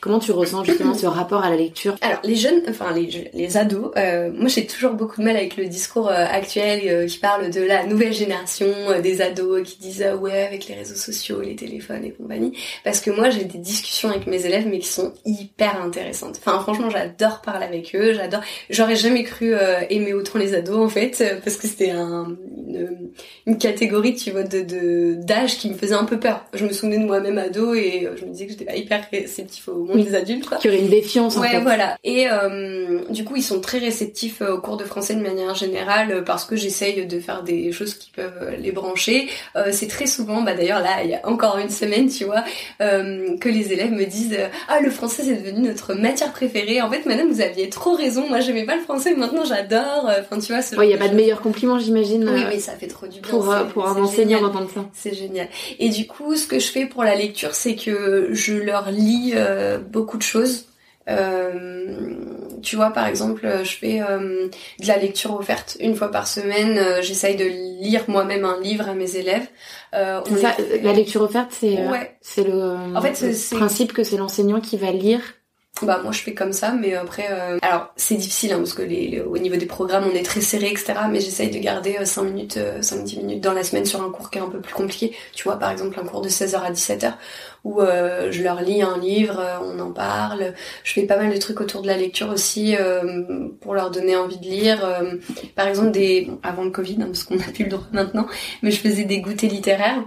Comment 0.00 0.20
tu 0.20 0.30
ressens 0.30 0.62
justement 0.62 0.94
ce 0.94 1.06
rapport 1.06 1.42
à 1.42 1.50
la 1.50 1.56
lecture? 1.56 1.96
Alors 2.02 2.20
les 2.22 2.36
jeunes, 2.36 2.62
enfin 2.68 2.92
les, 2.94 3.30
les 3.34 3.56
ados, 3.56 3.90
euh, 3.96 4.30
moi 4.32 4.46
j'ai 4.46 4.64
toujours 4.64 4.92
beaucoup 4.92 5.20
de 5.20 5.26
mal 5.26 5.36
avec 5.36 5.56
le 5.56 5.66
discours 5.66 6.08
euh, 6.08 6.24
actuel 6.30 6.82
euh, 6.84 7.06
qui 7.06 7.18
parle 7.18 7.50
de 7.50 7.60
la 7.60 7.84
nouvelle 7.84 8.12
génération 8.12 8.68
euh, 8.90 9.00
des 9.00 9.20
ados 9.20 9.62
qui 9.64 9.78
disent 9.78 10.04
ah 10.08 10.14
ouais 10.14 10.46
avec 10.46 10.68
les 10.68 10.76
réseaux 10.76 10.94
sociaux, 10.94 11.40
les 11.40 11.56
téléphones 11.56 12.04
et 12.04 12.12
compagnie. 12.12 12.56
Parce 12.84 13.00
que 13.00 13.10
moi 13.10 13.30
j'ai 13.30 13.44
des 13.44 13.58
discussions 13.58 14.08
avec 14.10 14.28
mes 14.28 14.46
élèves 14.46 14.68
mais 14.68 14.78
qui 14.78 14.86
sont 14.86 15.12
hyper 15.24 15.82
intéressantes. 15.82 16.38
Enfin 16.38 16.60
franchement 16.60 16.90
j'adore 16.90 17.40
parler 17.40 17.66
avec 17.66 17.92
eux, 17.96 18.12
j'adore. 18.12 18.42
J'aurais 18.70 18.96
jamais 18.96 19.24
cru 19.24 19.52
euh, 19.52 19.80
aimer 19.90 20.14
autant 20.14 20.38
les 20.38 20.54
ados 20.54 20.78
en 20.78 20.88
fait 20.88 21.24
parce 21.42 21.56
que 21.56 21.66
c'était 21.66 21.90
un, 21.90 22.36
une, 22.68 23.10
une, 23.46 23.58
catégorie 23.58 24.14
tu 24.14 24.30
vois 24.30 24.44
de 24.44 25.14
d'âge 25.14 25.58
qui 25.58 25.70
me 25.70 25.74
faisait 25.74 25.94
un 25.94 26.04
peu 26.04 26.20
peur. 26.20 26.44
Je 26.54 26.64
me 26.64 26.72
souvenais 26.72 26.98
de 26.98 27.04
moi-même 27.04 27.38
ado 27.38 27.74
et 27.74 28.08
je 28.14 28.24
me 28.24 28.30
disais 28.30 28.46
que 28.46 28.52
j'étais 28.52 28.64
pas 28.64 28.76
hyper 28.76 29.04
réceptif 29.10 29.66
au 29.66 29.87
monde 29.88 29.98
oui. 29.98 30.04
des 30.04 30.14
adultes 30.14 30.46
quoi. 30.46 30.58
Qui 30.58 30.68
aurait 30.68 30.78
une 30.78 30.88
défiance 30.88 31.36
en 31.36 31.40
ouais, 31.40 31.48
fait. 31.48 31.60
voilà. 31.60 31.96
Et 32.04 32.26
euh, 32.30 33.00
du 33.10 33.24
coup, 33.24 33.36
ils 33.36 33.42
sont 33.42 33.60
très 33.60 33.78
réceptifs 33.78 34.42
euh, 34.42 34.54
au 34.54 34.60
cours 34.60 34.76
de 34.76 34.84
français 34.84 35.14
de 35.14 35.20
manière 35.20 35.54
générale 35.54 36.12
euh, 36.12 36.22
parce 36.22 36.44
que 36.44 36.56
j'essaye 36.56 37.06
de 37.06 37.20
faire 37.20 37.42
des 37.42 37.72
choses 37.72 37.94
qui 37.94 38.10
peuvent 38.10 38.54
les 38.58 38.72
brancher. 38.72 39.28
Euh, 39.56 39.70
c'est 39.72 39.88
très 39.88 40.06
souvent, 40.06 40.42
bah 40.42 40.54
d'ailleurs 40.54 40.80
là, 40.80 41.02
il 41.04 41.10
y 41.10 41.14
a 41.14 41.26
encore 41.26 41.58
une 41.58 41.70
semaine, 41.70 42.08
tu 42.08 42.24
vois, 42.24 42.44
euh, 42.80 43.36
que 43.38 43.48
les 43.48 43.72
élèves 43.72 43.92
me 43.92 44.04
disent 44.04 44.36
ah 44.68 44.80
le 44.80 44.90
français 44.90 45.22
c'est 45.24 45.36
devenu 45.42 45.66
notre 45.66 45.94
matière 45.94 46.32
préférée. 46.32 46.80
En 46.82 46.90
fait, 46.90 47.06
madame, 47.06 47.28
vous 47.28 47.40
aviez 47.40 47.68
trop 47.68 47.94
raison. 47.94 48.28
Moi, 48.28 48.40
j'aimais 48.40 48.64
pas 48.64 48.76
le 48.76 48.82
français, 48.82 49.14
maintenant 49.14 49.44
j'adore. 49.44 50.10
Enfin, 50.20 50.38
tu 50.38 50.52
vois. 50.52 50.62
Il 50.72 50.78
ouais, 50.78 50.88
y 50.88 50.94
a 50.94 50.98
pas 50.98 51.08
de 51.08 51.14
meilleur 51.14 51.40
compliment, 51.40 51.78
j'imagine. 51.78 52.28
Oui, 52.28 52.42
mais 52.48 52.58
ça 52.58 52.72
fait 52.72 52.88
trop 52.88 53.06
du 53.06 53.20
bien. 53.20 53.30
Pour 53.30 53.54
pour 53.72 53.88
un 53.88 53.96
enseignant 54.02 54.40
d'entendre 54.40 54.70
ça. 54.72 54.84
C'est 54.92 55.14
génial. 55.14 55.48
Et 55.78 55.88
du 55.88 56.06
coup, 56.06 56.36
ce 56.36 56.46
que 56.46 56.58
je 56.58 56.66
fais 56.66 56.86
pour 56.86 57.04
la 57.04 57.14
lecture, 57.14 57.54
c'est 57.54 57.74
que 57.74 58.28
je 58.32 58.54
leur 58.54 58.90
lis 58.90 59.34
beaucoup 59.78 60.18
de 60.18 60.22
choses. 60.22 60.66
Euh, 61.08 61.96
tu 62.62 62.76
vois, 62.76 62.90
par 62.90 63.06
exemple, 63.06 63.48
je 63.62 63.70
fais 63.70 64.02
euh, 64.02 64.48
de 64.80 64.86
la 64.86 64.98
lecture 64.98 65.34
offerte 65.34 65.76
une 65.80 65.94
fois 65.94 66.10
par 66.10 66.26
semaine. 66.26 66.76
Euh, 66.76 67.02
J'essaye 67.02 67.36
de 67.36 67.44
lire 67.44 68.04
moi-même 68.08 68.44
un 68.44 68.60
livre 68.60 68.88
à 68.88 68.94
mes 68.94 69.16
élèves. 69.16 69.46
Euh, 69.94 70.20
ça, 70.40 70.54
la 70.82 70.92
lecture 70.92 71.22
offerte, 71.22 71.50
c'est 71.52 71.86
ouais. 71.86 72.16
c'est 72.20 72.44
le, 72.44 72.76
en 72.94 73.00
fait, 73.00 73.20
le 73.22 73.56
principe 73.56 73.92
que 73.92 74.04
c'est 74.04 74.16
l'enseignant 74.16 74.60
qui 74.60 74.76
va 74.76 74.90
lire 74.90 75.20
bah 75.82 76.00
moi 76.02 76.12
je 76.12 76.20
fais 76.20 76.34
comme 76.34 76.52
ça 76.52 76.72
mais 76.72 76.94
après 76.94 77.28
euh... 77.30 77.58
alors 77.62 77.92
c'est 77.96 78.16
difficile 78.16 78.52
hein, 78.52 78.58
parce 78.58 78.74
que 78.74 78.82
les, 78.82 79.08
les, 79.08 79.20
au 79.20 79.38
niveau 79.38 79.56
des 79.56 79.66
programmes 79.66 80.04
on 80.10 80.14
est 80.14 80.24
très 80.24 80.40
serré 80.40 80.70
etc 80.70 80.94
mais 81.10 81.20
j'essaye 81.20 81.50
de 81.50 81.58
garder 81.58 81.96
euh, 82.00 82.04
5 82.04 82.22
minutes 82.22 82.56
euh, 82.56 82.80
5-10 82.80 83.18
minutes 83.18 83.44
dans 83.44 83.52
la 83.52 83.62
semaine 83.62 83.84
sur 83.84 84.02
un 84.02 84.10
cours 84.10 84.30
qui 84.30 84.38
est 84.38 84.40
un 84.40 84.48
peu 84.48 84.60
plus 84.60 84.74
compliqué. 84.74 85.14
Tu 85.34 85.44
vois 85.44 85.56
par 85.58 85.70
exemple 85.70 85.98
un 86.00 86.04
cours 86.04 86.20
de 86.20 86.28
16h 86.28 86.56
à 86.60 86.72
17h 86.72 87.14
où 87.64 87.80
euh, 87.80 88.30
je 88.30 88.42
leur 88.42 88.60
lis 88.60 88.82
un 88.82 88.98
livre 88.98 89.38
euh, 89.38 89.58
on 89.62 89.78
en 89.80 89.92
parle. 89.92 90.54
Je 90.84 90.92
fais 90.92 91.02
pas 91.02 91.16
mal 91.16 91.32
de 91.32 91.38
trucs 91.38 91.60
autour 91.60 91.82
de 91.82 91.86
la 91.86 91.96
lecture 91.96 92.28
aussi 92.30 92.76
euh, 92.76 93.48
pour 93.60 93.74
leur 93.74 93.90
donner 93.90 94.16
envie 94.16 94.38
de 94.38 94.44
lire 94.44 94.80
par 95.54 95.68
exemple 95.68 95.90
des 95.90 96.26
bon, 96.26 96.38
avant 96.42 96.64
le 96.64 96.70
Covid 96.70 96.98
hein, 97.00 97.06
parce 97.06 97.24
qu'on 97.24 97.38
a 97.38 97.52
plus 97.52 97.64
le 97.64 97.70
droit 97.70 97.86
maintenant 97.92 98.26
mais 98.62 98.70
je 98.70 98.80
faisais 98.80 99.04
des 99.04 99.20
goûters 99.20 99.50
littéraires 99.50 100.02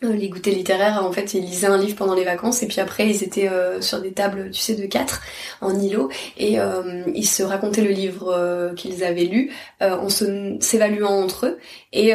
les 0.00 0.28
goûters 0.28 0.54
littéraires, 0.54 1.04
en 1.04 1.10
fait, 1.10 1.34
ils 1.34 1.42
lisaient 1.42 1.66
un 1.66 1.76
livre 1.76 1.96
pendant 1.96 2.14
les 2.14 2.24
vacances 2.24 2.62
et 2.62 2.68
puis 2.68 2.80
après, 2.80 3.08
ils 3.08 3.24
étaient 3.24 3.48
euh, 3.48 3.80
sur 3.80 4.00
des 4.00 4.12
tables, 4.12 4.50
tu 4.52 4.60
sais, 4.60 4.74
de 4.74 4.86
quatre 4.86 5.22
en 5.60 5.78
îlot 5.78 6.08
et 6.36 6.60
euh, 6.60 7.02
ils 7.14 7.26
se 7.26 7.42
racontaient 7.42 7.82
le 7.82 7.90
livre 7.90 8.32
euh, 8.32 8.74
qu'ils 8.74 9.02
avaient 9.02 9.24
lu 9.24 9.50
en 9.80 10.08
s'évaluant 10.08 11.10
entre 11.10 11.46
eux 11.46 11.58
et 11.92 12.12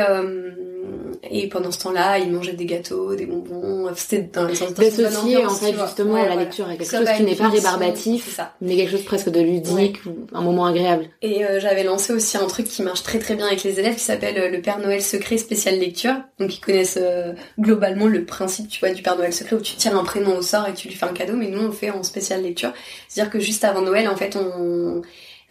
et 1.29 1.47
pendant 1.47 1.71
ce 1.71 1.79
temps-là, 1.79 2.19
ils 2.19 2.31
mangeaient 2.31 2.53
des 2.53 2.65
gâteaux, 2.65 3.15
des 3.15 3.25
bonbons. 3.25 3.89
C'était 3.95 4.23
dans 4.23 4.43
le 4.43 4.55
sens 4.55 4.73
d'associer 4.73 5.45
en 5.45 5.49
fait 5.49 5.73
justement 5.73 6.13
ouais, 6.13 6.21
la 6.21 6.27
voilà. 6.27 6.43
lecture 6.43 6.67
à 6.67 6.75
quelque 6.75 6.89
chose 6.89 7.07
qui 7.15 7.23
n'est 7.23 7.35
pas 7.35 7.49
rébarbatif, 7.49 8.39
mais 8.61 8.75
quelque 8.75 8.91
chose 8.91 9.05
presque 9.05 9.29
de 9.29 9.39
ludique 9.39 10.01
ouais. 10.05 10.11
ou 10.11 10.27
un 10.33 10.41
moment 10.41 10.65
agréable. 10.65 11.05
Et 11.21 11.45
euh, 11.45 11.59
j'avais 11.59 11.83
lancé 11.83 12.13
aussi 12.13 12.37
un 12.37 12.45
truc 12.45 12.67
qui 12.67 12.81
marche 12.83 13.03
très 13.03 13.19
très 13.19 13.35
bien 13.35 13.47
avec 13.47 13.63
les 13.63 13.79
élèves 13.79 13.95
qui 13.95 14.03
s'appelle 14.03 14.37
euh, 14.37 14.49
le 14.49 14.61
Père 14.61 14.79
Noël 14.79 15.01
secret 15.01 15.37
spécial 15.37 15.79
lecture. 15.79 16.15
Donc 16.39 16.55
ils 16.55 16.61
connaissent 16.61 16.99
euh, 17.01 17.33
globalement 17.59 18.07
le 18.07 18.25
principe, 18.25 18.67
tu 18.67 18.79
vois, 18.79 18.91
du 18.91 19.01
Père 19.01 19.17
Noël 19.17 19.33
secret 19.33 19.55
où 19.55 19.61
tu 19.61 19.75
tires 19.75 19.97
un 19.97 20.03
prénom 20.03 20.37
au 20.37 20.41
sort 20.41 20.67
et 20.67 20.73
tu 20.73 20.87
lui 20.87 20.95
fais 20.95 21.05
un 21.05 21.13
cadeau, 21.13 21.35
mais 21.35 21.47
nous 21.47 21.61
on 21.61 21.67
le 21.67 21.71
fait 21.71 21.91
en 21.91 22.03
spécial 22.03 22.43
lecture. 22.43 22.73
C'est-à-dire 23.07 23.31
que 23.31 23.39
juste 23.39 23.63
avant 23.63 23.81
Noël, 23.81 24.07
en 24.09 24.15
fait, 24.15 24.35
on 24.35 25.01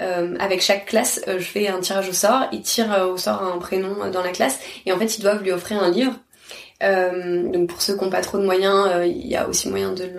euh, 0.03 0.37
avec 0.39 0.61
chaque 0.61 0.87
classe, 0.87 1.21
euh, 1.29 1.39
je 1.39 1.45
fais 1.45 1.69
un 1.69 1.81
tirage 1.81 2.09
au 2.09 2.13
sort. 2.13 2.47
Ils 2.53 2.63
tirent 2.63 2.93
euh, 2.93 3.07
au 3.07 3.17
sort 3.17 3.43
un 3.43 3.59
prénom 3.59 4.11
dans 4.11 4.23
la 4.23 4.33
classe 4.33 4.59
et 4.87 4.93
en 4.93 4.99
fait, 4.99 5.19
ils 5.19 5.23
doivent 5.23 5.43
lui 5.43 5.53
offrir 5.53 5.83
un 5.83 5.91
livre. 5.91 6.15
donc 6.81 7.69
pour 7.69 7.81
ceux 7.81 7.97
qui 7.97 8.05
n'ont 8.05 8.11
pas 8.11 8.23
trop 8.23 8.39
de 8.39 8.45
moyens, 8.45 8.91
il 9.07 9.27
y 9.27 9.37
a 9.37 9.49
aussi 9.49 9.69
moyen 9.69 9.93
de 9.93 10.11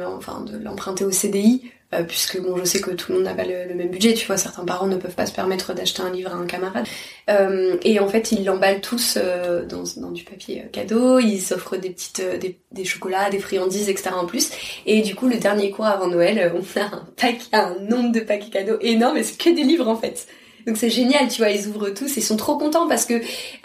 l'emprunter 0.63 1.03
au 1.03 1.11
CDI. 1.11 1.69
Puisque 2.01 2.41
bon, 2.41 2.57
je 2.57 2.63
sais 2.63 2.81
que 2.81 2.91
tout 2.91 3.11
le 3.11 3.19
monde 3.19 3.25
n'a 3.25 3.35
pas 3.35 3.43
le, 3.43 3.73
même 3.75 3.89
budget, 3.89 4.13
tu 4.13 4.25
vois, 4.25 4.37
certains 4.37 4.65
parents 4.65 4.87
ne 4.87 4.95
peuvent 4.95 5.13
pas 5.13 5.25
se 5.25 5.33
permettre 5.33 5.73
d'acheter 5.73 6.01
un 6.01 6.09
livre 6.09 6.31
à 6.31 6.35
un 6.35 6.45
camarade. 6.45 6.87
Euh, 7.29 7.77
et 7.83 7.99
en 7.99 8.07
fait, 8.07 8.31
ils 8.31 8.43
l'emballent 8.43 8.81
tous 8.81 9.17
euh, 9.21 9.65
dans, 9.65 9.83
dans, 9.97 10.11
du 10.11 10.23
papier 10.23 10.65
cadeau, 10.71 11.19
ils 11.19 11.41
s'offrent 11.41 11.77
des 11.77 11.89
petites, 11.89 12.21
des, 12.39 12.57
des, 12.71 12.85
chocolats, 12.85 13.29
des 13.29 13.39
friandises, 13.39 13.89
etc. 13.89 14.11
en 14.15 14.25
plus. 14.25 14.49
Et 14.85 15.01
du 15.01 15.13
coup, 15.15 15.27
le 15.27 15.37
dernier 15.37 15.69
cours 15.71 15.85
avant 15.85 16.07
Noël, 16.07 16.53
on 16.55 16.79
a 16.79 16.83
un 16.83 17.05
paquet, 17.15 17.45
un 17.53 17.75
nombre 17.79 18.11
de 18.11 18.21
paquets 18.21 18.49
cadeaux 18.49 18.77
énorme, 18.81 19.17
et 19.17 19.23
c'est 19.23 19.37
que 19.37 19.49
des 19.49 19.63
livres 19.63 19.87
en 19.87 19.95
fait. 19.95 20.27
Donc 20.65 20.77
c'est 20.77 20.89
génial, 20.89 21.27
tu 21.27 21.41
vois, 21.41 21.51
ils 21.51 21.67
ouvrent 21.67 21.89
tous 21.89 22.17
et 22.17 22.19
ils 22.19 22.23
sont 22.23 22.37
trop 22.37 22.57
contents 22.57 22.87
parce 22.87 23.05
que 23.05 23.15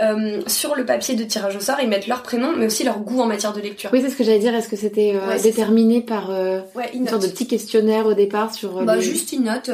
euh, 0.00 0.40
sur 0.46 0.74
le 0.74 0.84
papier 0.84 1.14
de 1.14 1.24
tirage 1.24 1.56
au 1.56 1.60
sort, 1.60 1.76
ils 1.80 1.88
mettent 1.88 2.06
leur 2.06 2.22
prénom 2.22 2.52
mais 2.56 2.66
aussi 2.66 2.84
leur 2.84 2.98
goût 2.98 3.20
en 3.20 3.26
matière 3.26 3.52
de 3.52 3.60
lecture. 3.60 3.90
Oui, 3.92 4.00
c'est 4.02 4.10
ce 4.10 4.16
que 4.16 4.24
j'allais 4.24 4.38
dire. 4.38 4.54
Est-ce 4.54 4.68
que 4.68 4.76
c'était 4.76 5.14
euh, 5.14 5.38
déterminé 5.40 6.00
par 6.00 6.30
euh, 6.30 6.60
une, 6.94 7.06
sorte 7.06 7.22
de 7.22 7.28
petit 7.28 7.46
questionnaire 7.46 8.06
au 8.06 8.14
départ 8.14 8.54
sur 8.54 8.82
bah, 8.84 8.98
juste 9.00 9.32
une 9.32 9.44
note 9.44 9.70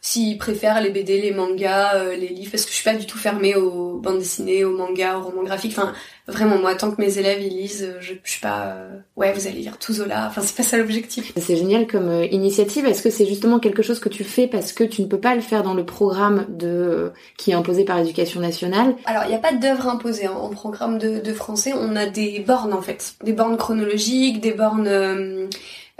s'ils 0.00 0.38
préfèrent 0.38 0.80
les 0.80 0.90
BD, 0.90 1.20
les 1.20 1.32
mangas, 1.32 2.14
les 2.14 2.28
livres 2.28 2.50
parce 2.50 2.64
que 2.64 2.70
je 2.70 2.76
suis 2.76 2.84
pas 2.84 2.94
du 2.94 3.06
tout 3.06 3.18
fermée 3.18 3.54
aux 3.54 3.98
bandes 3.98 4.18
dessinées, 4.18 4.64
aux 4.64 4.76
mangas, 4.76 5.18
aux 5.18 5.22
romans 5.22 5.44
graphiques. 5.44 5.74
Enfin, 5.76 5.92
vraiment 6.30 6.58
moi 6.58 6.74
tant 6.74 6.90
que 6.90 7.00
mes 7.00 7.18
élèves 7.18 7.40
ils 7.42 7.56
lisent, 7.56 7.94
je, 8.00 8.14
je 8.22 8.30
suis 8.30 8.40
pas 8.40 8.76
ouais, 9.16 9.32
vous 9.32 9.46
allez 9.46 9.60
lire 9.60 9.78
tout 9.78 9.92
Zola. 9.92 10.26
Enfin, 10.28 10.40
c'est 10.40 10.56
pas 10.56 10.62
ça 10.62 10.78
l'objectif. 10.78 11.32
C'est 11.36 11.56
génial 11.56 11.86
comme 11.86 12.24
initiative. 12.30 12.86
Est-ce 12.86 13.02
que 13.02 13.10
c'est 13.10 13.26
justement 13.26 13.58
quelque 13.58 13.82
chose 13.82 14.00
que 14.00 14.08
tu 14.08 14.24
fais 14.24 14.46
parce 14.46 14.72
que 14.72 14.84
tu 14.84 15.02
ne 15.02 15.06
peux 15.06 15.20
pas 15.20 15.34
le 15.34 15.40
faire 15.40 15.62
dans 15.62 15.74
le 15.74 15.84
programme 15.84 16.46
de 16.48 17.12
qui 17.36 17.50
est 17.50 17.54
imposé 17.54 17.84
par 17.84 17.98
l'éducation 17.98 18.40
nationale? 18.40 18.96
Alors, 19.04 19.24
il 19.24 19.28
n'y 19.28 19.34
a 19.34 19.38
pas 19.38 19.52
d'œuvre 19.52 19.88
imposée 19.88 20.26
hein. 20.26 20.34
en 20.40 20.48
programme 20.48 20.98
de, 20.98 21.32
français. 21.32 21.72
On 21.74 21.96
a 21.96 22.06
des 22.06 22.40
bornes 22.40 22.72
en 22.72 22.82
fait, 22.82 23.14
des 23.22 23.32
bornes 23.32 23.56
chronologiques, 23.56 24.40
des 24.40 24.52
bornes 24.52 24.88
euh, 24.88 25.46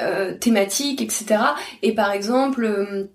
euh, 0.00 0.34
thématiques, 0.34 1.02
etc. 1.02 1.40
Et 1.82 1.94
par 1.94 2.12
exemple. 2.12 3.08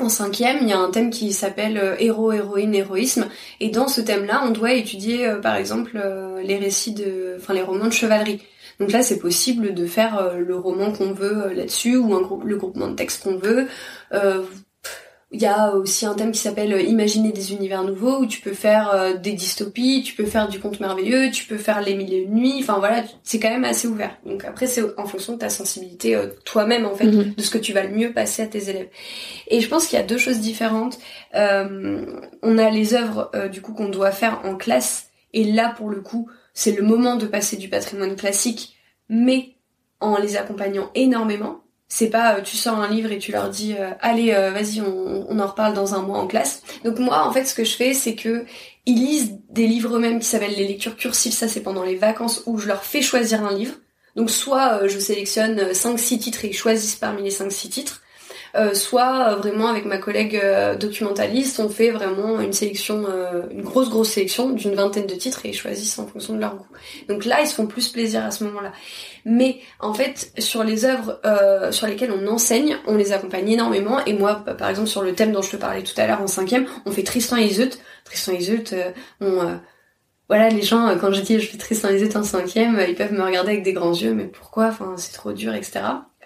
Euh, 0.00 0.04
en 0.04 0.08
cinquième, 0.08 0.58
il 0.62 0.68
y 0.68 0.72
a 0.72 0.78
un 0.78 0.90
thème 0.90 1.10
qui 1.10 1.32
s'appelle 1.32 1.96
héros, 1.98 2.32
héroïne, 2.32 2.74
héroïsme. 2.74 3.28
Et 3.60 3.70
dans 3.70 3.88
ce 3.88 4.00
thème-là, 4.00 4.42
on 4.44 4.50
doit 4.50 4.72
étudier, 4.72 5.32
par 5.42 5.56
exemple, 5.56 6.00
les 6.42 6.56
récits 6.58 6.92
de, 6.92 7.36
enfin, 7.38 7.54
les 7.54 7.62
romans 7.62 7.86
de 7.86 7.92
chevalerie. 7.92 8.40
Donc 8.80 8.92
là, 8.92 9.02
c'est 9.02 9.18
possible 9.18 9.74
de 9.74 9.86
faire 9.86 10.34
le 10.38 10.56
roman 10.56 10.92
qu'on 10.92 11.12
veut 11.12 11.52
là-dessus 11.52 11.96
ou 11.96 12.14
le 12.44 12.56
groupement 12.56 12.88
de 12.88 12.94
texte 12.94 13.24
qu'on 13.24 13.36
veut. 13.36 13.66
Il 15.30 15.42
y 15.42 15.46
a 15.46 15.74
aussi 15.74 16.06
un 16.06 16.14
thème 16.14 16.32
qui 16.32 16.40
s'appelle 16.40 16.72
euh, 16.72 16.80
Imaginer 16.80 17.32
des 17.32 17.52
univers 17.52 17.84
nouveaux 17.84 18.20
où 18.20 18.26
tu 18.26 18.40
peux 18.40 18.54
faire 18.54 18.90
euh, 18.94 19.14
des 19.14 19.32
dystopies, 19.32 20.02
tu 20.02 20.14
peux 20.14 20.24
faire 20.24 20.48
du 20.48 20.58
conte 20.58 20.80
merveilleux, 20.80 21.30
tu 21.30 21.44
peux 21.44 21.58
faire 21.58 21.82
les 21.82 21.94
mille 21.94 22.14
et 22.14 22.22
une 22.22 22.34
nuits. 22.34 22.56
Enfin 22.60 22.78
voilà, 22.78 23.04
c'est 23.22 23.38
quand 23.38 23.50
même 23.50 23.64
assez 23.64 23.88
ouvert. 23.88 24.16
Donc 24.24 24.46
après 24.46 24.66
c'est 24.66 24.82
en 24.98 25.04
fonction 25.04 25.34
de 25.34 25.38
ta 25.38 25.50
sensibilité 25.50 26.14
euh, 26.14 26.28
toi-même 26.46 26.86
en 26.86 26.94
fait, 26.94 27.04
mhm. 27.04 27.34
de 27.34 27.42
ce 27.42 27.50
que 27.50 27.58
tu 27.58 27.74
vas 27.74 27.82
le 27.82 27.90
mieux 27.90 28.14
passer 28.14 28.40
à 28.40 28.46
tes 28.46 28.70
élèves. 28.70 28.88
Et 29.48 29.60
je 29.60 29.68
pense 29.68 29.86
qu'il 29.86 29.98
y 29.98 30.02
a 30.02 30.04
deux 30.04 30.18
choses 30.18 30.40
différentes. 30.40 30.98
on 31.34 32.58
a 32.58 32.70
les 32.70 32.94
œuvres 32.94 33.30
du 33.52 33.60
coup 33.60 33.74
qu'on 33.74 33.90
doit 33.90 34.12
faire 34.12 34.40
en 34.44 34.56
classe 34.56 35.10
et 35.34 35.44
là 35.44 35.74
pour 35.76 35.90
le 35.90 36.00
coup 36.00 36.30
c'est 36.54 36.72
le 36.72 36.82
moment 36.82 37.16
de 37.16 37.26
passer 37.26 37.56
du 37.56 37.68
patrimoine 37.68 38.16
classique, 38.16 38.76
mais 39.08 39.56
en 40.00 40.16
les 40.16 40.36
accompagnant 40.36 40.90
énormément 40.94 41.60
c'est 41.88 42.10
pas 42.10 42.36
euh, 42.36 42.42
tu 42.42 42.56
sors 42.56 42.78
un 42.78 42.88
livre 42.88 43.10
et 43.12 43.18
tu 43.18 43.32
leur 43.32 43.48
dis 43.48 43.74
euh, 43.78 43.90
allez 44.00 44.32
euh, 44.34 44.50
vas-y 44.50 44.80
on, 44.80 45.26
on, 45.28 45.38
en 45.38 45.46
reparle 45.46 45.72
dans 45.74 45.94
un 45.94 46.02
mois 46.02 46.18
en 46.18 46.26
classe. 46.26 46.62
Donc 46.84 46.98
moi 46.98 47.26
en 47.26 47.32
fait 47.32 47.46
ce 47.46 47.54
que 47.54 47.64
je 47.64 47.74
fais 47.74 47.94
c'est 47.94 48.14
que 48.14 48.44
ils 48.86 48.98
lisent 48.98 49.38
des 49.50 49.66
livres 49.66 49.96
eux-mêmes 49.96 50.20
qui 50.20 50.26
s'appellent 50.26 50.56
les 50.56 50.68
lectures 50.68 50.96
cursives, 50.96 51.32
ça 51.32 51.48
c'est 51.48 51.62
pendant 51.62 51.82
les 51.82 51.96
vacances 51.96 52.42
où 52.46 52.58
je 52.58 52.68
leur 52.68 52.84
fais 52.84 53.02
choisir 53.02 53.44
un 53.44 53.54
livre. 53.54 53.74
Donc 54.16 54.30
soit 54.30 54.86
je 54.86 54.98
sélectionne 54.98 55.72
5 55.74 55.98
6 55.98 56.18
titres 56.18 56.44
et 56.44 56.48
ils 56.48 56.56
choisissent 56.56 56.96
parmi 56.96 57.22
les 57.22 57.30
5 57.30 57.50
6 57.50 57.70
titres 57.70 58.02
euh, 58.54 58.74
soit 58.74 59.32
euh, 59.32 59.36
vraiment 59.36 59.68
avec 59.68 59.84
ma 59.84 59.98
collègue 59.98 60.40
euh, 60.42 60.74
documentaliste, 60.74 61.60
on 61.60 61.68
fait 61.68 61.90
vraiment 61.90 62.40
une 62.40 62.52
sélection, 62.52 63.06
une 63.50 63.62
grosse 63.62 63.90
grosse 63.90 64.10
sélection 64.10 64.50
d'une 64.50 64.74
vingtaine 64.74 65.06
de 65.06 65.14
titres 65.14 65.44
et 65.44 65.50
ils 65.50 65.54
choisissent 65.54 65.98
en 65.98 66.06
fonction 66.06 66.34
de 66.34 66.40
leur 66.40 66.56
goût. 66.56 66.66
Donc 67.08 67.24
là, 67.24 67.40
ils 67.40 67.46
se 67.46 67.54
font 67.54 67.66
plus 67.66 67.88
plaisir 67.88 68.24
à 68.24 68.30
ce 68.30 68.44
moment-là. 68.44 68.72
Mais 69.24 69.60
en 69.80 69.92
fait, 69.92 70.32
sur 70.38 70.64
les 70.64 70.84
œuvres 70.84 71.20
sur 71.70 71.86
lesquelles 71.86 72.12
on 72.12 72.26
enseigne, 72.26 72.76
on 72.86 72.96
les 72.96 73.12
accompagne 73.12 73.48
énormément. 73.50 74.04
Et 74.04 74.12
moi, 74.12 74.36
par 74.36 74.70
exemple, 74.70 74.88
sur 74.88 75.02
le 75.02 75.14
thème 75.14 75.32
dont 75.32 75.42
je 75.42 75.50
te 75.50 75.56
parlais 75.56 75.82
tout 75.82 75.98
à 76.00 76.06
l'heure 76.06 76.22
en 76.22 76.26
cinquième, 76.26 76.66
on 76.86 76.92
fait 76.92 77.02
Tristan 77.02 77.36
et 77.36 77.44
Iseut. 77.44 77.70
Tristan 78.04 78.32
et 78.32 78.36
Iseut, 78.36 78.64
on 79.20 79.58
voilà, 80.28 80.50
les 80.50 80.60
gens, 80.60 80.94
quand 81.00 81.10
je 81.10 81.22
dis 81.22 81.40
je 81.40 81.48
fais 81.48 81.56
Tristan 81.56 81.88
et 81.88 81.96
Iseut 81.96 82.16
en 82.16 82.22
cinquième, 82.22 82.80
ils 82.86 82.94
peuvent 82.94 83.12
me 83.12 83.22
regarder 83.22 83.52
avec 83.52 83.62
des 83.62 83.72
grands 83.72 83.94
yeux, 83.94 84.14
mais 84.14 84.26
pourquoi? 84.26 84.66
Enfin, 84.66 84.94
c'est 84.96 85.12
trop 85.12 85.32
dur, 85.32 85.54
etc 85.54 85.80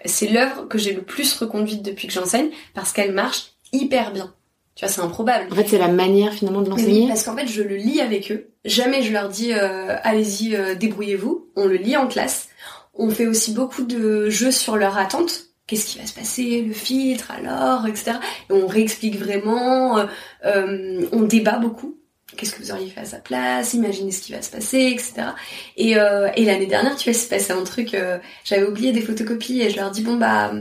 c'est 0.05 0.27
l'œuvre 0.27 0.67
que 0.67 0.77
j'ai 0.77 0.93
le 0.93 1.01
plus 1.01 1.33
reconduite 1.35 1.81
depuis 1.81 2.07
que 2.07 2.13
j'enseigne 2.13 2.49
parce 2.73 2.91
qu'elle 2.91 3.13
marche 3.13 3.53
hyper 3.71 4.11
bien. 4.11 4.33
Tu 4.75 4.85
vois, 4.85 4.91
c'est 4.91 5.01
improbable. 5.01 5.51
En 5.51 5.55
fait, 5.55 5.67
c'est 5.67 5.77
la 5.77 5.87
manière 5.87 6.33
finalement 6.33 6.61
de 6.61 6.69
l'enseigner. 6.69 7.07
parce 7.07 7.23
qu'en 7.23 7.35
fait, 7.35 7.47
je 7.47 7.61
le 7.61 7.75
lis 7.75 8.01
avec 8.01 8.31
eux. 8.31 8.49
Jamais 8.65 9.03
je 9.03 9.11
leur 9.13 9.29
dis 9.29 9.53
euh, 9.53 9.95
allez-y, 10.03 10.55
euh, 10.55 10.73
débrouillez-vous. 10.75 11.49
On 11.55 11.65
le 11.65 11.75
lit 11.75 11.95
en 11.95 12.07
classe. 12.07 12.49
On 12.95 13.09
fait 13.09 13.27
aussi 13.27 13.53
beaucoup 13.53 13.83
de 13.83 14.29
jeux 14.29 14.51
sur 14.51 14.77
leur 14.77 14.97
attente. 14.97 15.47
Qu'est-ce 15.67 15.85
qui 15.85 15.99
va 15.99 16.05
se 16.05 16.13
passer, 16.13 16.61
le 16.61 16.73
filtre, 16.73 17.31
alors, 17.31 17.87
etc. 17.87 18.13
Et 18.49 18.53
on 18.53 18.67
réexplique 18.67 19.17
vraiment. 19.17 20.05
Euh, 20.45 21.05
on 21.11 21.21
débat 21.21 21.57
beaucoup 21.57 21.97
qu'est-ce 22.35 22.53
que 22.53 22.61
vous 22.61 22.71
auriez 22.71 22.89
fait 22.89 23.01
à 23.01 23.05
sa 23.05 23.17
place, 23.17 23.73
imaginez 23.73 24.11
ce 24.11 24.21
qui 24.21 24.31
va 24.31 24.41
se 24.41 24.51
passer, 24.51 24.91
etc. 24.93 25.31
Et, 25.77 25.97
euh, 25.97 26.29
et 26.35 26.45
l'année 26.45 26.65
dernière, 26.65 26.95
tu 26.95 27.09
vois, 27.09 27.19
c'est 27.19 27.29
passé 27.29 27.51
un 27.51 27.63
truc, 27.63 27.93
euh, 27.93 28.17
j'avais 28.43 28.65
oublié 28.65 28.91
des 28.91 29.01
photocopies 29.01 29.61
et 29.61 29.69
je 29.69 29.77
leur 29.77 29.91
dis 29.91 30.01
bon 30.01 30.17
bah 30.17 30.53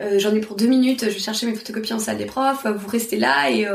euh, 0.00 0.18
j'en 0.18 0.34
ai 0.34 0.40
pour 0.40 0.56
deux 0.56 0.66
minutes, 0.66 1.04
je 1.04 1.10
vais 1.10 1.18
chercher 1.18 1.46
mes 1.46 1.54
photocopies 1.54 1.92
en 1.92 1.98
salle 1.98 2.18
des 2.18 2.26
profs, 2.26 2.66
vous 2.66 2.88
restez 2.88 3.16
là 3.16 3.50
et 3.50 3.66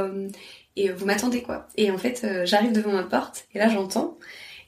et 0.77 0.89
vous 0.89 1.05
m'attendez 1.05 1.41
quoi. 1.41 1.67
Et 1.75 1.91
en 1.91 1.97
fait, 1.97 2.25
j'arrive 2.45 2.71
devant 2.71 2.93
ma 2.93 3.03
porte 3.03 3.45
et 3.53 3.59
là 3.59 3.67
j'entends 3.67 4.17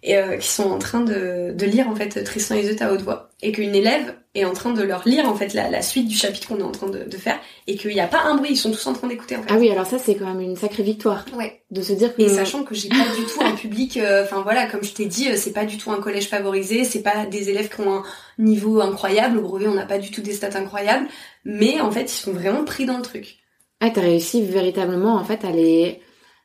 et 0.04 0.18
euh, 0.18 0.36
qui 0.38 0.50
sont 0.50 0.70
en 0.70 0.78
train 0.80 1.00
de, 1.00 1.54
de, 1.54 1.66
lire 1.66 1.88
en 1.88 1.96
fait 1.96 2.24
Tristan 2.26 2.56
et 2.56 2.62
Iseut 2.62 2.76
à 2.82 2.92
haute 2.92 3.02
voix 3.02 3.30
et 3.42 3.54
qu'une 3.54 3.74
élève 3.74 4.16
est 4.36 4.44
en 4.44 4.54
train 4.54 4.74
de 4.74 4.84
leur 4.84 5.08
lire 5.08 5.28
en 5.30 5.36
fait 5.36 5.54
la, 5.54 5.70
la 5.70 5.82
suite 5.82 6.08
du 6.08 6.16
chapitre 6.16 6.50
qu'on 6.50 6.60
est 6.60 6.64
en 6.64 6.72
train 6.72 6.90
de, 6.90 7.06
de 7.06 7.18
faire 7.18 7.40
et 7.68 7.78
qu'il 7.78 7.92
n'y 7.92 8.02
a 8.02 8.08
pas 8.08 8.22
un 8.24 8.36
bruit, 8.36 8.52
ils 8.52 8.58
sont 8.58 8.72
tous 8.72 8.86
en 8.86 8.94
train 8.94 9.08
d'écouter 9.08 9.38
en 9.38 9.44
fait. 9.44 9.50
Ah 9.50 9.58
oui, 9.58 9.72
alors 9.72 9.86
ça 9.86 9.98
c'est 9.98 10.16
quand 10.16 10.26
même 10.26 10.42
une 10.42 10.58
sacrée 10.58 10.84
victoire. 10.84 11.26
Ouais. 11.38 11.64
De 11.72 11.82
se 11.82 11.94
dire 11.94 12.14
que 12.16 12.22
et 12.22 12.28
sachant 12.28 12.64
que 12.64 12.76
j'ai 12.76 12.90
pas 12.90 12.96
du 12.96 13.24
tout 13.26 13.42
un 13.42 13.56
public, 13.56 13.98
euh, 13.98 14.24
enfin 14.24 14.42
voilà, 14.42 14.68
comme 14.68 14.84
je 14.84 14.92
t'ai 14.94 15.06
dit, 15.06 15.30
euh, 15.30 15.36
c'est 15.38 15.54
pas 15.54 15.66
du 15.66 15.78
tout 15.78 15.92
un 15.92 16.02
collège 16.02 16.28
favorisé, 16.28 16.84
c'est 16.84 17.02
pas 17.02 17.26
des 17.26 17.50
élèves 17.50 17.70
qui 17.70 17.82
ont 17.82 17.94
un 17.94 18.04
niveau 18.38 18.82
incroyable. 18.82 19.38
Au 19.38 19.42
brevet, 19.42 19.68
on 19.68 19.76
n'a 19.76 19.86
pas 19.86 20.00
du 20.00 20.12
tout 20.12 20.22
des 20.22 20.34
stats 20.34 20.58
incroyables, 20.58 21.08
mais 21.46 21.80
en 21.80 21.92
fait 21.92 22.04
ils 22.04 22.22
sont 22.22 22.34
vraiment 22.34 22.66
pris 22.66 22.86
dans 22.86 22.98
le 22.98 23.04
truc. 23.04 23.38
Ah, 23.80 23.90
t'as 23.90 24.02
réussi 24.02 24.44
véritablement 24.44 25.16
en 25.16 25.24
fait 25.24 25.46
à 25.46 25.52
les 25.52 26.02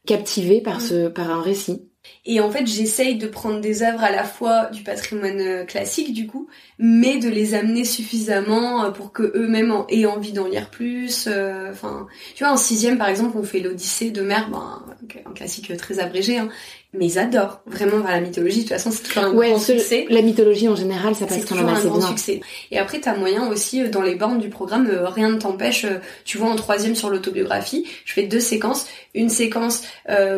captiver 0.06 0.60
par 0.60 0.80
ce 0.80 1.08
par 1.08 1.30
un 1.30 1.42
récit. 1.42 1.88
Et 2.26 2.40
en 2.40 2.50
fait, 2.50 2.66
j'essaye 2.66 3.16
de 3.16 3.26
prendre 3.26 3.60
des 3.60 3.82
œuvres 3.82 4.02
à 4.02 4.10
la 4.10 4.24
fois 4.24 4.66
du 4.66 4.82
patrimoine 4.82 5.40
euh, 5.40 5.64
classique, 5.64 6.12
du 6.12 6.26
coup, 6.26 6.46
mais 6.78 7.18
de 7.18 7.28
les 7.28 7.54
amener 7.54 7.84
suffisamment 7.84 8.84
euh, 8.84 8.90
pour 8.90 9.12
que 9.12 9.22
eux-mêmes 9.34 9.72
aient 9.88 10.04
envie 10.04 10.32
d'en 10.32 10.46
lire 10.46 10.70
plus. 10.70 11.26
Euh, 11.26 11.70
enfin, 11.70 12.06
tu 12.34 12.44
vois, 12.44 12.52
en 12.52 12.58
sixième, 12.58 12.98
par 12.98 13.08
exemple, 13.08 13.38
on 13.38 13.42
fait 13.42 13.60
l'Odyssée 13.60 14.10
de 14.10 14.20
Mer, 14.20 14.50
ben, 14.50 14.82
un 15.26 15.32
classique 15.32 15.74
très 15.78 16.00
abrégé, 16.00 16.36
hein, 16.36 16.50
mais 16.94 17.06
ils 17.06 17.18
adorent 17.18 17.60
vraiment 17.66 18.02
la 18.06 18.20
mythologie. 18.20 18.58
De 18.58 18.62
toute 18.62 18.70
façon, 18.70 18.90
c'est 18.90 19.02
toujours 19.02 19.24
un 19.24 19.34
grand 19.34 19.58
succès. 19.58 20.06
La 20.08 20.22
mythologie 20.22 20.68
en 20.68 20.76
général, 20.76 21.14
ça 21.14 21.26
passe 21.26 21.44
quand 21.44 21.54
même 21.54 21.68
assez 21.68 21.86
un 21.86 21.90
grand 21.90 22.00
succès. 22.00 22.40
Et 22.70 22.78
après, 22.78 22.98
t'as 22.98 23.14
moyen 23.14 23.48
aussi 23.48 23.82
euh, 23.82 23.88
dans 23.90 24.00
les 24.00 24.14
bornes 24.14 24.38
du 24.38 24.48
programme, 24.48 24.88
euh, 24.88 25.06
rien 25.08 25.28
ne 25.28 25.38
t'empêche. 25.38 25.84
Euh, 25.84 25.98
tu 26.24 26.38
vois, 26.38 26.48
en 26.48 26.56
troisième 26.56 26.94
sur 26.94 27.10
l'autobiographie, 27.10 27.86
je 28.06 28.14
fais 28.14 28.22
deux 28.22 28.40
séquences. 28.40 28.86
Une 29.14 29.28
séquence 29.30 29.82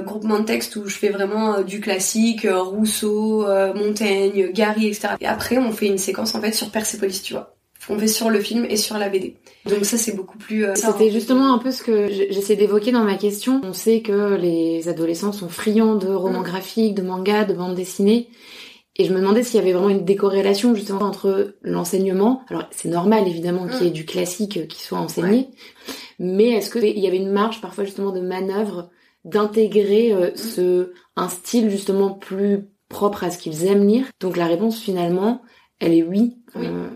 groupement 0.06 0.38
de 0.38 0.44
texte 0.44 0.76
où 0.76 0.86
je 0.86 0.96
fais 0.96 1.10
vraiment 1.10 1.60
du 1.60 1.80
classique, 1.80 2.46
Rousseau, 2.48 3.46
Montaigne, 3.74 4.50
Gary, 4.52 4.86
etc. 4.86 5.08
Et 5.20 5.26
après, 5.26 5.58
on 5.58 5.72
fait 5.72 5.86
une 5.86 5.98
séquence 5.98 6.34
en 6.34 6.40
fait 6.40 6.52
sur 6.52 6.70
Persépolis, 6.70 7.20
tu 7.22 7.34
vois 7.34 7.59
on 7.90 7.98
fait 7.98 8.08
sur 8.08 8.30
le 8.30 8.40
film 8.40 8.64
et 8.64 8.76
sur 8.76 8.96
la 8.96 9.08
BD. 9.08 9.36
Donc 9.66 9.84
ça 9.84 9.98
c'est 9.98 10.14
beaucoup 10.14 10.38
plus. 10.38 10.64
Euh, 10.64 10.74
C'était 10.74 11.10
justement 11.10 11.52
un 11.52 11.58
peu 11.58 11.72
ce 11.72 11.82
que 11.82 12.08
j'essaie 12.08 12.56
d'évoquer 12.56 12.92
dans 12.92 13.04
ma 13.04 13.16
question. 13.16 13.60
On 13.64 13.72
sait 13.72 14.00
que 14.00 14.36
les 14.36 14.88
adolescents 14.88 15.32
sont 15.32 15.48
friands 15.48 15.96
de 15.96 16.08
romans 16.08 16.40
mm. 16.40 16.44
graphiques, 16.44 16.94
de 16.94 17.02
mangas, 17.02 17.44
de 17.44 17.54
bandes 17.54 17.74
dessinées. 17.74 18.28
Et 18.96 19.04
je 19.04 19.12
me 19.12 19.20
demandais 19.20 19.42
s'il 19.42 19.56
y 19.56 19.62
avait 19.62 19.72
vraiment 19.72 19.88
une 19.88 20.04
décorrélation 20.04 20.74
justement 20.74 21.02
entre 21.04 21.56
l'enseignement. 21.62 22.42
Alors 22.48 22.64
c'est 22.70 22.88
normal 22.88 23.26
évidemment 23.26 23.66
qu'il 23.66 23.84
y 23.84 23.86
ait 23.86 23.90
mm. 23.90 23.94
du 23.94 24.06
classique 24.06 24.68
qui 24.68 24.82
soit 24.82 24.98
enseigné, 24.98 25.48
mais 26.18 26.50
est-ce 26.50 26.70
qu'il 26.70 26.98
y 26.98 27.06
avait 27.06 27.16
une 27.16 27.30
marge 27.30 27.60
parfois 27.60 27.84
justement 27.84 28.12
de 28.12 28.20
manœuvre 28.20 28.90
d'intégrer 29.24 30.12
euh, 30.12 30.30
mm. 30.30 30.36
ce 30.36 30.92
un 31.16 31.28
style 31.28 31.70
justement 31.70 32.10
plus 32.10 32.68
propre 32.88 33.24
à 33.24 33.30
ce 33.30 33.38
qu'ils 33.38 33.66
aiment 33.66 33.86
lire? 33.86 34.06
Donc 34.20 34.36
la 34.36 34.46
réponse 34.46 34.78
finalement, 34.78 35.42
elle 35.80 35.94
est 35.94 36.04
oui. 36.04 36.36
oui. 36.54 36.66
Euh, 36.66 36.88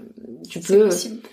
tu 0.48 0.61
peux. 0.61 0.88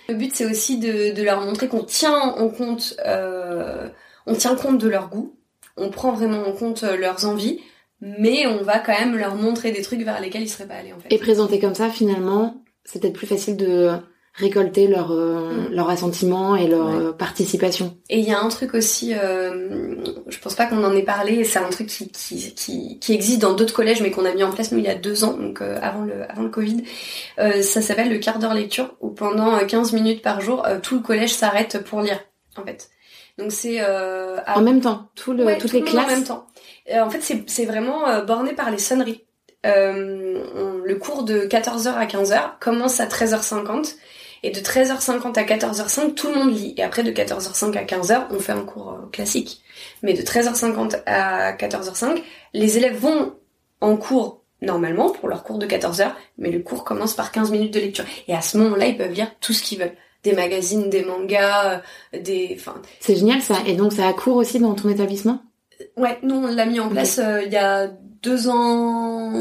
Le 0.09 0.13
but 0.15 0.33
c'est 0.33 0.45
aussi 0.45 0.79
de, 0.79 1.13
de, 1.13 1.23
leur 1.23 1.41
montrer 1.41 1.67
qu'on 1.67 1.83
tient 1.83 2.19
en 2.19 2.49
compte, 2.49 2.95
euh, 3.05 3.89
on 4.25 4.35
tient 4.35 4.55
compte 4.55 4.77
de 4.77 4.87
leur 4.87 5.09
goût, 5.09 5.35
on 5.77 5.89
prend 5.89 6.11
vraiment 6.11 6.47
en 6.47 6.53
compte 6.53 6.83
euh, 6.83 6.97
leurs 6.97 7.25
envies, 7.25 7.59
mais 7.99 8.47
on 8.47 8.63
va 8.63 8.79
quand 8.79 8.97
même 8.97 9.17
leur 9.17 9.35
montrer 9.35 9.71
des 9.71 9.81
trucs 9.81 10.01
vers 10.01 10.19
lesquels 10.19 10.43
ils 10.43 10.49
seraient 10.49 10.67
pas 10.67 10.75
allés 10.75 10.93
en 10.93 10.99
fait. 10.99 11.13
Et 11.13 11.17
présenter 11.17 11.59
comme 11.59 11.75
ça 11.75 11.89
finalement, 11.89 12.63
c'est 12.83 13.01
peut-être 13.01 13.13
plus 13.13 13.27
facile 13.27 13.57
de 13.57 13.91
récolter 14.33 14.87
leur 14.87 15.11
euh, 15.11 15.51
mm. 15.69 15.73
leur 15.73 15.89
assentiment 15.89 16.55
et 16.55 16.67
leur 16.67 16.87
euh, 16.87 17.11
participation. 17.11 17.97
Et 18.09 18.19
il 18.19 18.25
y 18.27 18.31
a 18.31 18.39
un 18.39 18.47
truc 18.49 18.73
aussi, 18.73 19.13
euh, 19.13 19.95
je 20.27 20.39
pense 20.39 20.55
pas 20.55 20.65
qu'on 20.65 20.83
en 20.83 20.95
ait 20.95 21.03
parlé, 21.03 21.43
c'est 21.43 21.59
un 21.59 21.69
truc 21.69 21.87
qui, 21.87 22.09
qui, 22.11 22.53
qui, 22.53 22.99
qui 22.99 23.13
existe 23.13 23.39
dans 23.41 23.53
d'autres 23.53 23.73
collèges 23.73 24.01
mais 24.01 24.11
qu'on 24.11 24.25
a 24.25 24.33
mis 24.33 24.43
en 24.43 24.51
place 24.51 24.71
nous 24.71 24.77
il 24.79 24.85
y 24.85 24.89
a 24.89 24.95
deux 24.95 25.23
ans, 25.23 25.33
donc 25.33 25.61
euh, 25.61 25.77
avant 25.81 26.01
le 26.03 26.23
avant 26.31 26.43
le 26.43 26.49
Covid. 26.49 26.83
ça 27.37 27.81
s'appelle 27.81 28.09
le 28.09 28.19
quart 28.19 28.39
d'heure 28.39 28.53
lecture 28.53 28.95
où 29.01 29.09
pendant 29.09 29.57
15 29.65 29.93
minutes 29.93 30.21
par 30.21 30.39
jour 30.41 30.65
tout 30.81 30.95
le 30.95 31.01
collège 31.01 31.33
s'arrête 31.33 31.83
pour 31.83 32.01
lire. 32.01 32.19
en 32.57 32.63
fait. 32.63 32.89
Donc 33.37 33.51
c'est 33.51 33.77
euh, 33.81 34.37
à- 34.45 34.59
En 34.59 34.61
même 34.61 34.81
temps, 34.81 35.09
tout 35.15 35.33
le, 35.33 35.45
Ouais, 35.45 35.57
toutes 35.57 35.71
tout 35.71 35.75
les 35.77 35.81
le 35.81 35.87
classes. 35.87 36.05
en 36.05 36.09
même 36.09 36.23
temps. 36.23 36.47
Euh, 36.93 37.01
en 37.01 37.09
fait, 37.09 37.21
c'est 37.21 37.43
c'est 37.49 37.65
vraiment 37.65 38.07
euh, 38.07 38.21
borné 38.23 38.53
par 38.53 38.69
les 38.71 38.77
sonneries. 38.77 39.23
Euh, 39.65 40.43
on- 40.55 40.77
le 40.83 40.95
cours 40.95 41.23
de 41.23 41.45
14h 41.45 41.93
à 41.93 42.05
15h 42.05 42.59
commence 42.59 42.99
à 42.99 43.05
13h50 43.07 43.95
et 44.43 44.51
de 44.51 44.59
13h50 44.59 45.37
à 45.37 45.43
14h05 45.43 46.13
tout 46.15 46.27
le 46.29 46.35
monde 46.35 46.53
lit 46.53 46.73
et 46.77 46.83
après 46.83 47.03
de 47.03 47.11
14h05 47.11 47.77
à 47.77 47.83
15h 47.83 48.25
on 48.31 48.39
fait 48.39 48.51
un 48.53 48.63
cours 48.63 48.91
euh, 48.93 49.09
classique. 49.11 49.61
Mais 50.03 50.13
de 50.13 50.21
13h50 50.21 51.01
à 51.05 51.53
14h05 51.53 52.21
les 52.53 52.77
élèves 52.77 52.97
vont 52.97 53.33
en 53.81 53.97
cours 53.97 54.41
normalement 54.61 55.09
pour 55.09 55.27
leur 55.27 55.43
cours 55.43 55.57
de 55.57 55.65
14h 55.65 56.11
mais 56.37 56.51
le 56.51 56.59
cours 56.59 56.83
commence 56.83 57.13
par 57.13 57.31
15 57.31 57.51
minutes 57.51 57.73
de 57.73 57.79
lecture 57.79 58.05
et 58.27 58.33
à 58.35 58.41
ce 58.41 58.57
moment-là 58.57 58.87
ils 58.87 58.97
peuvent 58.97 59.11
lire 59.13 59.31
tout 59.39 59.53
ce 59.53 59.61
qu'ils 59.63 59.79
veulent. 59.79 59.95
Des 60.23 60.33
magazines, 60.33 60.87
des 60.91 61.03
mangas, 61.03 61.81
euh, 62.13 62.19
des... 62.19 62.55
Enfin, 62.59 62.75
C'est 62.99 63.15
génial 63.15 63.41
ça. 63.41 63.55
Et 63.65 63.73
donc 63.73 63.91
ça 63.93 64.07
a 64.07 64.13
cours 64.13 64.35
aussi 64.35 64.59
dans 64.59 64.75
ton 64.75 64.87
établissement? 64.89 65.41
Ouais, 65.97 66.19
nous 66.21 66.35
on 66.35 66.45
l'a 66.47 66.67
mis 66.67 66.79
en 66.79 66.89
place 66.89 67.17
euh, 67.17 67.41
il 67.43 67.51
y 67.51 67.57
a 67.57 67.87
deux 68.21 68.47
ans, 68.47 69.33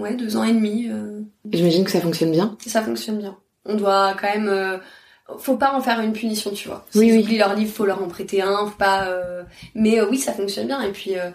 ouais, 0.00 0.14
deux 0.14 0.38
ans 0.38 0.44
et 0.44 0.54
demi. 0.54 0.88
euh, 0.90 1.20
J'imagine 1.52 1.84
que 1.84 1.90
ça 1.90 2.00
fonctionne 2.00 2.30
bien. 2.30 2.56
ça 2.66 2.80
fonctionne 2.80 3.18
bien. 3.18 3.36
On 3.64 3.74
doit 3.74 4.14
quand 4.20 4.28
même, 4.34 4.48
euh, 4.48 4.78
faut 5.38 5.56
pas 5.56 5.72
en 5.74 5.80
faire 5.80 6.00
une 6.00 6.12
punition, 6.12 6.50
tu 6.50 6.68
vois. 6.68 6.84
Oui, 6.94 7.06
S'ils 7.08 7.12
oui. 7.18 7.22
oublient 7.22 7.38
leur 7.38 7.54
livre, 7.54 7.72
faut 7.72 7.84
leur 7.86 8.02
en 8.02 8.08
prêter 8.08 8.42
un, 8.42 8.66
faut 8.66 8.76
pas. 8.76 9.06
euh, 9.06 9.42
Mais 9.74 10.00
euh, 10.00 10.06
oui, 10.10 10.18
ça 10.18 10.32
fonctionne 10.32 10.66
bien. 10.66 10.82
Et 10.82 10.90
puis 10.92 11.16
euh, 11.18 11.30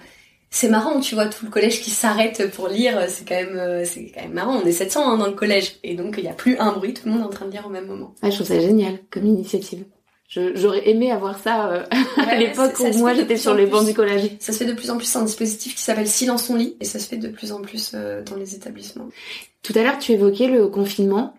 c'est 0.49 0.69
marrant, 0.69 0.99
tu 0.99 1.15
vois, 1.15 1.27
tout 1.27 1.45
le 1.45 1.51
collège 1.51 1.81
qui 1.81 1.89
s'arrête 1.89 2.51
pour 2.53 2.67
lire, 2.69 3.01
c'est 3.09 3.27
quand 3.27 3.35
même, 3.35 3.57
euh, 3.57 3.83
c'est 3.85 4.11
quand 4.13 4.21
même 4.21 4.33
marrant. 4.33 4.59
On 4.61 4.65
est 4.65 4.71
700 4.71 5.09
hein, 5.11 5.17
dans 5.17 5.27
le 5.27 5.33
collège, 5.33 5.75
et 5.83 5.95
donc 5.95 6.15
il 6.17 6.23
y 6.23 6.27
a 6.29 6.33
plus 6.33 6.57
un 6.57 6.71
bruit, 6.73 6.93
tout 6.93 7.03
le 7.05 7.11
monde 7.11 7.21
est 7.21 7.25
en 7.25 7.29
train 7.29 7.45
de 7.45 7.51
lire 7.51 7.65
au 7.65 7.69
même 7.69 7.85
moment. 7.87 8.13
Ah, 8.21 8.29
je 8.29 8.35
trouve 8.35 8.47
ça 8.47 8.59
génial 8.59 8.99
comme 9.09 9.25
initiative. 9.25 9.83
Je- 10.29 10.55
J'aurais 10.55 10.89
aimé 10.89 11.09
avoir 11.11 11.39
ça 11.39 11.69
euh, 11.69 11.83
à 12.27 12.35
l'époque 12.35 12.77
où 12.79 12.97
moi 12.97 13.13
j'étais 13.13 13.37
sur 13.37 13.53
les 13.55 13.65
bancs 13.65 13.85
du 13.85 13.93
collège. 13.93 14.31
Ça 14.39 14.51
se 14.51 14.57
fait 14.57 14.65
de 14.65 14.73
plus 14.73 14.89
en 14.91 14.97
plus, 14.97 15.13
un 15.15 15.23
dispositif 15.23 15.75
qui 15.75 15.81
s'appelle 15.81 16.07
Silence 16.07 16.49
on 16.49 16.55
lit, 16.55 16.75
et 16.81 16.85
ça 16.85 16.99
se 16.99 17.07
fait 17.07 17.17
de 17.17 17.29
plus 17.29 17.51
en 17.53 17.61
plus 17.61 17.91
euh, 17.93 18.21
dans 18.23 18.35
les 18.35 18.53
établissements. 18.55 19.07
Tout 19.63 19.73
à 19.75 19.83
l'heure, 19.83 19.97
tu 19.99 20.11
évoquais 20.13 20.47
le 20.47 20.67
confinement. 20.67 21.33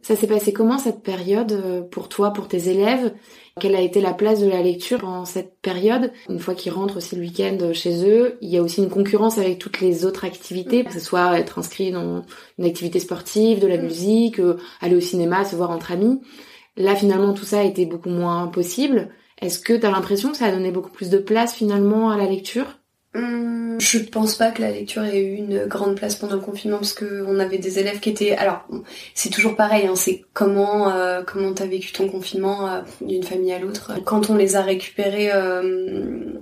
Ça 0.00 0.16
s'est 0.16 0.26
passé 0.26 0.52
comment 0.54 0.78
cette 0.78 1.02
période 1.02 1.52
euh, 1.52 1.82
pour 1.82 2.08
toi, 2.08 2.32
pour 2.32 2.48
tes 2.48 2.70
élèves? 2.70 3.12
Quelle 3.60 3.74
a 3.74 3.80
été 3.80 4.00
la 4.00 4.14
place 4.14 4.40
de 4.40 4.48
la 4.48 4.62
lecture 4.62 5.04
en 5.06 5.24
cette 5.26 5.60
période? 5.60 6.12
Une 6.30 6.38
fois 6.38 6.54
qu'ils 6.54 6.72
rentrent 6.72 6.96
aussi 6.96 7.14
le 7.16 7.22
week-end 7.22 7.58
chez 7.74 8.08
eux, 8.08 8.38
il 8.40 8.48
y 8.48 8.56
a 8.56 8.62
aussi 8.62 8.82
une 8.82 8.88
concurrence 8.88 9.36
avec 9.38 9.58
toutes 9.58 9.80
les 9.80 10.06
autres 10.06 10.24
activités, 10.24 10.84
que 10.84 10.92
ce 10.92 11.00
soit 11.00 11.38
être 11.38 11.58
inscrit 11.58 11.90
dans 11.90 12.22
une 12.58 12.64
activité 12.64 12.98
sportive, 13.00 13.60
de 13.60 13.66
la 13.66 13.76
Mm. 13.76 13.82
musique, 13.82 14.40
euh, 14.40 14.56
aller 14.80 14.96
au 14.96 15.00
cinéma, 15.00 15.44
se 15.44 15.56
voir 15.56 15.70
entre 15.70 15.92
amis. 15.92 16.20
Là, 16.76 16.94
finalement, 16.94 17.34
tout 17.34 17.44
ça 17.44 17.60
a 17.60 17.64
été 17.64 17.84
beaucoup 17.86 18.10
moins 18.10 18.46
possible. 18.48 19.10
Est-ce 19.42 19.58
que 19.60 19.74
tu 19.74 19.84
as 19.84 19.90
l'impression 19.90 20.30
que 20.30 20.36
ça 20.38 20.46
a 20.46 20.52
donné 20.52 20.70
beaucoup 20.70 20.90
plus 20.90 21.10
de 21.10 21.18
place 21.18 21.54
finalement 21.54 22.10
à 22.10 22.16
la 22.16 22.24
lecture? 22.26 22.78
Hum, 23.14 23.78
Je 23.80 23.98
pense 23.98 24.36
pas 24.36 24.50
que 24.50 24.60
la 24.60 24.70
lecture 24.70 25.04
ait 25.04 25.20
eu 25.20 25.34
une 25.36 25.66
grande 25.66 25.96
place 25.96 26.16
pendant 26.16 26.34
le 26.34 26.40
confinement 26.40 26.78
parce 26.78 26.92
que 26.92 27.24
on 27.26 27.38
avait 27.38 27.58
des 27.58 27.78
élèves 27.78 28.00
qui 28.00 28.10
étaient. 28.10 28.36
Alors 28.36 28.66
c'est 29.14 29.30
toujours 29.30 29.56
pareil, 29.56 29.86
hein, 29.86 29.96
c'est 29.96 30.24
comment 30.34 30.90
euh, 30.90 31.22
comment 31.22 31.52
t'as 31.54 31.66
vécu 31.66 31.92
ton 31.92 32.08
confinement 32.08 32.68
euh, 32.68 32.80
d'une 33.00 33.22
famille 33.22 33.52
à 33.52 33.58
l'autre. 33.58 33.92
Quand 34.04 34.28
on 34.28 34.36
les 34.36 34.56
a 34.56 34.62
récupérés 34.62 35.30
euh, 35.32 36.32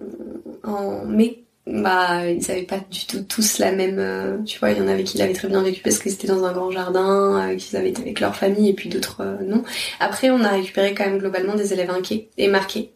en 0.65 1.05
mai, 1.05 1.45
bah 1.67 2.29
ils 2.29 2.51
avaient 2.51 2.63
pas 2.63 2.81
du 2.91 3.07
tout 3.07 3.23
tous 3.23 3.59
la 3.59 3.71
même. 3.73 4.45
tu 4.45 4.59
vois, 4.59 4.71
il 4.71 4.79
y 4.79 4.81
en 4.81 4.89
avait 4.89 5.05
qui 5.05 5.19
l'avaient 5.19 5.33
très 5.33 5.49
bien 5.49 5.63
vécu 5.63 5.81
parce 5.83 5.99
qu'ils 5.99 6.13
étaient 6.13 6.29
dans 6.29 6.45
un 6.45 6.53
grand 6.53 6.71
jardin, 6.71 7.55
qu'ils 7.57 7.77
avaient 7.77 7.91
été 7.91 8.03
avec 8.03 8.21
leur 8.21 8.35
famille 8.35 8.69
et 8.71 8.75
puis 8.75 8.89
d'autres 8.89 9.23
non. 9.47 9.63
Après, 10.01 10.31
on 10.31 10.43
a 10.43 10.49
récupéré 10.49 10.95
quand 10.95 11.05
même 11.05 11.19
globalement 11.19 11.55
des 11.55 11.73
élèves 11.73 11.91
inquiets 11.91 12.31
et 12.37 12.49
marqués 12.49 12.95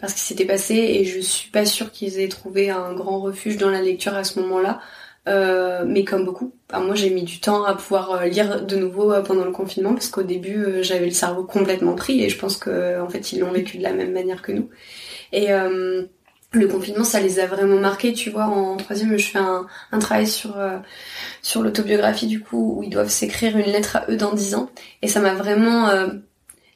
parce 0.00 0.12
qu'il 0.12 0.22
s'était 0.22 0.44
passé 0.44 0.74
et 0.74 1.04
je 1.04 1.20
suis 1.20 1.50
pas 1.50 1.64
sûre 1.64 1.90
qu'ils 1.90 2.20
aient 2.20 2.28
trouvé 2.28 2.70
un 2.70 2.92
grand 2.94 3.20
refuge 3.20 3.56
dans 3.56 3.70
la 3.70 3.82
lecture 3.82 4.14
à 4.14 4.24
ce 4.24 4.40
moment-là. 4.40 4.80
Euh, 5.28 5.84
mais 5.86 6.04
comme 6.04 6.24
beaucoup, 6.24 6.52
Enfin, 6.70 6.84
moi 6.84 6.94
j'ai 6.94 7.10
mis 7.10 7.22
du 7.22 7.40
temps 7.40 7.64
à 7.64 7.74
pouvoir 7.74 8.12
euh, 8.12 8.26
lire 8.26 8.64
de 8.64 8.76
nouveau 8.76 9.12
euh, 9.12 9.22
pendant 9.22 9.44
le 9.44 9.50
confinement 9.52 9.92
parce 9.92 10.08
qu'au 10.08 10.22
début 10.22 10.82
j'avais 10.82 11.06
le 11.06 11.12
cerveau 11.12 11.44
complètement 11.44 11.94
pris 11.94 12.22
et 12.22 12.28
je 12.28 12.38
pense 12.38 12.56
que 12.56 13.00
en 13.00 13.08
fait 13.08 13.32
ils 13.32 13.40
l'ont 13.40 13.52
vécu 13.52 13.78
de 13.78 13.82
la 13.82 13.92
même 13.92 14.12
manière 14.12 14.42
que 14.42 14.52
nous. 14.52 14.68
Et 15.32 15.48
le 16.52 16.68
confinement 16.68 17.04
ça 17.04 17.20
les 17.20 17.40
a 17.40 17.46
vraiment 17.46 17.78
marqués, 17.78 18.12
tu 18.12 18.30
vois. 18.30 18.46
En 18.46 18.76
troisième 18.76 19.16
je 19.18 19.28
fais 19.30 19.38
un, 19.38 19.66
un 19.92 19.98
travail 19.98 20.26
sur 20.28 20.56
sur 21.42 21.62
l'autobiographie 21.62 22.26
du 22.26 22.40
coup 22.40 22.76
où 22.78 22.82
ils 22.84 22.90
doivent 22.90 23.08
s'écrire 23.08 23.56
une 23.56 23.66
lettre 23.66 23.96
à 23.96 24.06
eux 24.10 24.16
dans 24.16 24.32
dix 24.32 24.54
ans 24.54 24.70
et 25.02 25.08
ça 25.08 25.20
m'a 25.20 25.34
vraiment 25.34 25.88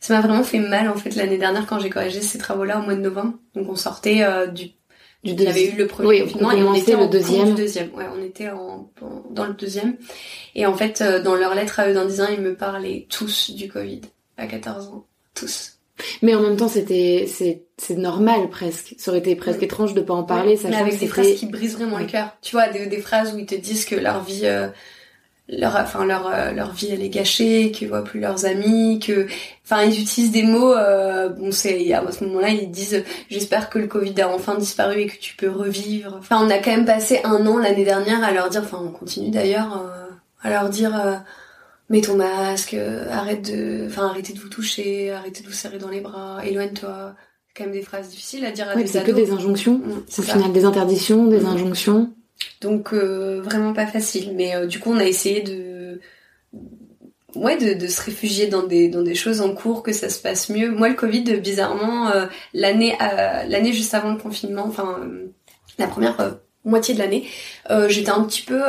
ça 0.00 0.14
m'a 0.14 0.26
vraiment 0.26 0.42
fait 0.42 0.58
mal 0.58 0.88
en 0.88 0.94
fait 0.96 1.14
l'année 1.14 1.38
dernière 1.38 1.66
quand 1.66 1.78
j'ai 1.78 1.90
corrigé 1.90 2.20
ces 2.22 2.38
travaux-là 2.38 2.80
au 2.80 2.82
mois 2.82 2.94
de 2.94 3.00
novembre. 3.00 3.34
Donc 3.54 3.68
on 3.68 3.76
sortait 3.76 4.22
euh, 4.22 4.46
du 4.46 4.70
du 5.22 5.32
il 5.32 5.42
y 5.42 5.46
avait 5.48 5.66
eu 5.70 5.76
le 5.76 5.86
premier 5.86 6.08
Oui, 6.08 6.20
confinement 6.22 6.48
on 6.48 6.52
et 6.56 6.62
on 6.62 6.74
était 6.74 6.92
le 6.92 6.98
en 7.00 7.06
deuxième. 7.08 7.54
deuxième. 7.54 7.90
Ouais, 7.94 8.06
on 8.18 8.22
était 8.24 8.48
en, 8.48 8.90
en- 9.02 9.22
dans 9.30 9.44
le 9.44 9.52
deuxième. 9.52 9.96
Et 10.54 10.64
en 10.64 10.72
fait, 10.74 11.02
euh, 11.02 11.22
dans 11.22 11.34
leur 11.34 11.54
lettre 11.54 11.78
à 11.78 11.90
eux 11.90 11.92
d'un 11.92 12.08
ans, 12.24 12.28
ils 12.32 12.40
me 12.40 12.54
parlaient 12.54 13.06
tous 13.10 13.50
du 13.50 13.68
Covid 13.68 14.00
à 14.38 14.46
14 14.46 14.86
ans. 14.88 15.04
Tous. 15.34 15.72
Mais 16.22 16.34
en 16.34 16.40
même 16.40 16.56
temps, 16.56 16.68
c'était 16.68 17.26
c'est 17.28 17.64
c'est 17.76 17.96
normal 17.98 18.48
presque. 18.48 18.94
Ça 18.96 19.10
aurait 19.10 19.20
été 19.20 19.36
presque 19.36 19.60
Mm. 19.60 19.64
étrange 19.64 19.92
de 19.92 20.00
pas 20.00 20.14
en 20.14 20.22
parler, 20.24 20.58
mais 20.64 20.74
avec 20.76 20.98
des 20.98 21.06
phrases 21.06 21.34
qui 21.34 21.44
brisent 21.44 21.74
vraiment 21.76 21.98
le 21.98 22.04
Ouais. 22.06 22.10
cœur. 22.10 22.34
Tu 22.40 22.52
vois, 22.56 22.68
des, 22.70 22.86
des 22.86 23.02
phrases 23.02 23.34
où 23.34 23.38
ils 23.38 23.44
te 23.44 23.54
disent 23.54 23.84
que 23.84 23.96
leur 23.96 24.22
vie, 24.24 24.46
euh, 24.46 24.68
leur, 25.50 25.76
enfin 25.76 26.04
leur 26.06 26.26
euh, 26.28 26.52
leur 26.52 26.72
vie 26.72 26.88
elle 26.92 27.02
est 27.02 27.08
gâchée, 27.10 27.70
qu'ils 27.72 27.88
voient 27.88 28.04
plus 28.04 28.20
leurs 28.20 28.44
amis, 28.46 29.00
que, 29.00 29.26
enfin 29.64 29.82
ils 29.82 30.00
utilisent 30.00 30.30
des 30.30 30.42
mots. 30.44 30.72
Euh, 30.74 31.28
bon, 31.28 31.50
c'est 31.52 31.92
à 31.92 32.10
ce 32.12 32.24
moment-là 32.24 32.50
ils 32.50 32.70
disent 32.70 33.02
j'espère 33.28 33.68
que 33.70 33.78
le 33.78 33.86
Covid 33.88 34.20
a 34.22 34.28
enfin 34.28 34.56
disparu 34.56 35.00
et 35.02 35.06
que 35.06 35.18
tu 35.18 35.34
peux 35.36 35.50
revivre. 35.50 36.16
Enfin, 36.18 36.38
on 36.44 36.50
a 36.50 36.58
quand 36.58 36.70
même 36.70 36.84
passé 36.86 37.20
un 37.24 37.46
an 37.46 37.58
l'année 37.58 37.84
dernière 37.84 38.22
à 38.24 38.32
leur 38.32 38.48
dire, 38.48 38.62
enfin 38.64 38.78
on 38.82 38.90
continue 38.92 39.30
d'ailleurs 39.30 39.82
euh, 39.82 40.06
à 40.42 40.50
leur 40.50 40.68
dire. 40.70 40.94
euh, 40.98 41.16
Mets 41.88 42.02
ton 42.02 42.14
masque, 42.16 42.74
euh, 42.74 43.10
arrête 43.10 43.50
de, 43.50 43.86
enfin 43.88 44.06
arrêtez 44.06 44.32
de 44.32 44.38
vous 44.38 44.48
toucher, 44.48 45.10
arrêtez 45.10 45.42
de 45.42 45.48
vous 45.48 45.52
serrer 45.52 45.78
dans 45.78 45.88
les 45.88 46.00
bras, 46.00 46.38
éloigne-toi. 46.46 47.16
C'est 47.48 47.52
quand 47.58 47.64
même 47.64 47.72
des 47.72 47.82
phrases 47.82 48.10
difficiles 48.10 48.44
à 48.46 48.52
dire 48.52 48.68
à 48.70 48.76
Ouais, 48.76 48.82
des 48.84 48.86
c'est 48.86 49.02
que 49.02 49.10
des 49.10 49.32
injonctions. 49.32 49.78
Mm, 49.78 49.90
Au 49.90 50.02
c'est 50.06 50.22
ça. 50.22 50.34
final, 50.34 50.52
des 50.52 50.64
interdictions, 50.64 51.26
des 51.26 51.40
Mm. 51.40 51.46
injonctions. 51.46 52.14
Donc 52.60 52.92
euh, 52.92 53.40
vraiment 53.42 53.72
pas 53.72 53.86
facile. 53.86 54.34
Mais 54.34 54.54
euh, 54.54 54.66
du 54.66 54.78
coup, 54.78 54.92
on 54.92 54.98
a 54.98 55.04
essayé 55.04 55.40
de 55.42 56.00
ouais 57.34 57.56
de, 57.56 57.74
de 57.74 57.86
se 57.86 58.02
réfugier 58.02 58.46
dans 58.48 58.64
des 58.64 58.88
dans 58.88 59.02
des 59.02 59.14
choses 59.14 59.40
en 59.40 59.54
cours 59.54 59.82
que 59.82 59.92
ça 59.92 60.08
se 60.10 60.20
passe 60.20 60.48
mieux. 60.50 60.70
Moi, 60.70 60.88
le 60.88 60.94
Covid, 60.94 61.22
bizarrement, 61.40 62.10
euh, 62.10 62.26
l'année 62.54 62.96
euh, 63.00 63.44
l'année 63.44 63.72
juste 63.72 63.94
avant 63.94 64.12
le 64.12 64.18
confinement, 64.18 64.64
enfin 64.66 65.00
la 65.78 65.86
première 65.86 66.20
euh, 66.20 66.32
moitié 66.64 66.94
de 66.94 66.98
l'année, 66.98 67.26
euh, 67.70 67.88
j'étais 67.88 68.10
un 68.10 68.22
petit 68.24 68.42
peu 68.42 68.60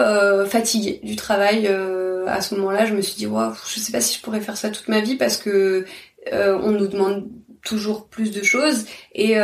fatiguée 0.46 1.00
du 1.04 1.16
travail. 1.16 1.68
à 1.68 2.42
ce 2.42 2.56
moment-là, 2.56 2.86
je 2.86 2.94
me 2.94 3.02
suis 3.02 3.16
dit 3.16 3.28
waouh, 3.28 3.54
je 3.68 3.80
sais 3.80 3.92
pas 3.92 4.02
si 4.02 4.18
je 4.18 4.22
pourrais 4.22 4.42
faire 4.42 4.58
ça 4.58 4.70
toute 4.70 4.88
ma 4.88 5.02
vie 5.02 5.18
parce 5.18 5.38
que 5.38 5.86
on 6.32 6.72
nous 6.72 6.88
demande 6.88 7.28
toujours 7.64 8.08
plus 8.08 8.32
de 8.32 8.44
choses 8.44 8.86
et 9.14 9.36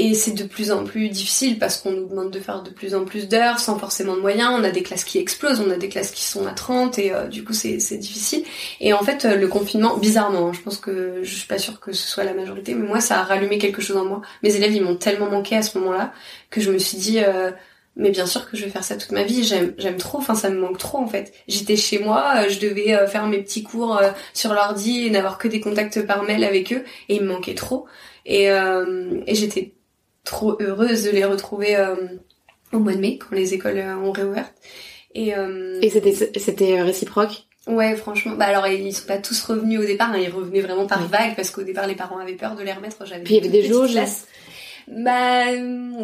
et 0.00 0.14
c'est 0.14 0.32
de 0.32 0.44
plus 0.44 0.72
en 0.72 0.84
plus 0.84 1.08
difficile 1.08 1.58
parce 1.58 1.76
qu'on 1.76 1.92
nous 1.92 2.06
demande 2.06 2.30
de 2.30 2.40
faire 2.40 2.62
de 2.62 2.70
plus 2.70 2.94
en 2.94 3.04
plus 3.04 3.28
d'heures 3.28 3.58
sans 3.58 3.78
forcément 3.78 4.16
de 4.16 4.20
moyens. 4.20 4.50
On 4.58 4.64
a 4.64 4.70
des 4.70 4.82
classes 4.82 5.04
qui 5.04 5.18
explosent, 5.18 5.60
on 5.60 5.70
a 5.70 5.76
des 5.76 5.88
classes 5.88 6.10
qui 6.10 6.24
sont 6.24 6.46
à 6.46 6.52
30 6.52 6.98
et 6.98 7.12
euh, 7.12 7.26
du 7.26 7.44
coup 7.44 7.52
c'est 7.52 7.76
difficile. 7.98 8.44
Et 8.80 8.92
en 8.92 9.02
fait 9.02 9.24
euh, 9.24 9.36
le 9.36 9.48
confinement, 9.48 9.96
bizarrement, 9.98 10.48
hein, 10.48 10.52
je 10.54 10.60
pense 10.60 10.78
que 10.78 11.20
je 11.22 11.34
suis 11.34 11.46
pas 11.46 11.58
sûre 11.58 11.80
que 11.80 11.92
ce 11.92 12.08
soit 12.08 12.24
la 12.24 12.34
majorité, 12.34 12.74
mais 12.74 12.86
moi 12.86 13.00
ça 13.00 13.20
a 13.20 13.24
rallumé 13.24 13.58
quelque 13.58 13.82
chose 13.82 13.96
en 13.96 14.04
moi. 14.04 14.22
Mes 14.42 14.56
élèves 14.56 14.74
ils 14.74 14.82
m'ont 14.82 14.96
tellement 14.96 15.30
manqué 15.30 15.56
à 15.56 15.62
ce 15.62 15.78
moment-là 15.78 16.12
que 16.50 16.60
je 16.60 16.70
me 16.70 16.78
suis 16.78 16.96
dit 16.96 17.20
euh, 17.20 17.50
mais 17.96 18.10
bien 18.10 18.24
sûr 18.26 18.48
que 18.48 18.56
je 18.56 18.64
vais 18.64 18.70
faire 18.70 18.84
ça 18.84 18.96
toute 18.96 19.12
ma 19.12 19.24
vie. 19.24 19.44
J'aime 19.44 19.74
j'aime 19.76 19.96
trop, 19.96 20.18
enfin 20.18 20.34
ça 20.34 20.48
me 20.48 20.58
manque 20.58 20.78
trop 20.78 20.98
en 20.98 21.08
fait. 21.08 21.34
J'étais 21.48 21.76
chez 21.76 21.98
moi, 21.98 22.32
euh, 22.36 22.48
je 22.48 22.58
devais 22.58 23.06
faire 23.06 23.26
mes 23.26 23.42
petits 23.42 23.62
cours 23.62 24.00
sur 24.32 24.54
l'ordi 24.54 25.06
et 25.06 25.10
n'avoir 25.10 25.38
que 25.38 25.48
des 25.48 25.60
contacts 25.60 26.06
par 26.06 26.22
mail 26.22 26.44
avec 26.44 26.72
eux 26.72 26.84
et 27.08 27.16
il 27.16 27.22
me 27.22 27.28
manquait 27.32 27.54
trop. 27.54 27.86
Et, 28.26 28.50
euh, 28.50 29.20
et 29.26 29.34
j'étais 29.34 29.74
trop 30.30 30.56
heureuse 30.60 31.04
de 31.04 31.10
les 31.10 31.24
retrouver 31.24 31.76
euh, 31.76 31.96
au 32.72 32.78
mois 32.78 32.94
de 32.94 32.98
mai 33.00 33.18
quand 33.18 33.34
les 33.34 33.52
écoles 33.52 33.78
euh, 33.78 33.96
ont 33.96 34.12
réouvert. 34.12 34.48
Et, 35.14 35.34
euh, 35.36 35.78
Et 35.82 35.90
c'était 35.90 36.14
c'était 36.38 36.80
réciproque? 36.82 37.46
ouais, 37.66 37.96
franchement, 37.96 38.34
bah 38.36 38.46
alors 38.46 38.66
ils 38.68 38.94
sont 38.94 39.06
pas 39.06 39.18
tous 39.18 39.42
revenus 39.42 39.80
au 39.80 39.84
départ, 39.84 40.10
hein, 40.12 40.18
ils 40.18 40.30
revenaient 40.30 40.60
vraiment 40.60 40.86
par 40.86 41.00
Oui. 41.02 41.08
vague 41.10 41.34
parce 41.36 41.50
qu'au 41.50 41.62
départ 41.62 41.86
les 41.88 41.96
parents 41.96 42.18
avaient 42.18 42.34
peur 42.34 42.54
de 42.54 42.62
les 42.62 42.72
remettre. 42.72 43.04
J'avais 43.06 43.22
Puis 43.24 43.34
il 43.34 43.44
y 43.44 43.48
avait 43.48 43.60
des 43.60 43.66
jauges. 43.68 43.92
classe. 43.92 44.26
Bah 44.88 45.46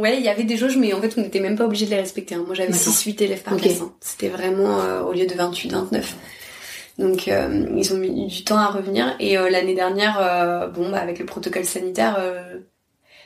ouais, 0.02 0.16
il 0.18 0.22
y 0.24 0.28
avait 0.28 0.44
des 0.44 0.56
jauges, 0.56 0.76
mais 0.76 0.92
en 0.92 1.00
fait 1.00 1.12
on 1.16 1.20
n'était 1.22 1.40
même 1.40 1.56
pas 1.56 1.64
obligé 1.64 1.86
de 1.86 1.90
les 1.90 1.96
respecter. 2.00 2.34
hein. 2.34 2.44
Moi 2.46 2.54
j'avais 2.54 2.72
D'accord. 2.72 2.92
6-8 2.92 3.22
élèves 3.22 3.42
par 3.42 3.54
Ok. 3.54 3.62
classe. 3.62 3.80
hein. 3.80 3.92
C'était 4.00 4.28
vraiment 4.28 4.80
euh, 4.80 5.02
au 5.02 5.12
lieu 5.12 5.26
de 5.26 5.34
28-29. 5.34 6.02
Donc 6.98 7.28
euh, 7.28 7.66
ils 7.76 7.92
ont 7.94 7.98
mis 7.98 8.26
du 8.26 8.42
temps 8.44 8.58
à 8.58 8.68
revenir 8.68 9.14
et 9.20 9.36
euh, 9.38 9.50
l'année 9.50 9.74
dernière, 9.74 10.18
euh, 10.20 10.66
bon 10.68 10.90
bah 10.90 10.98
avec 10.98 11.18
le 11.18 11.26
protocole 11.26 11.64
sanitaire, 11.64 12.16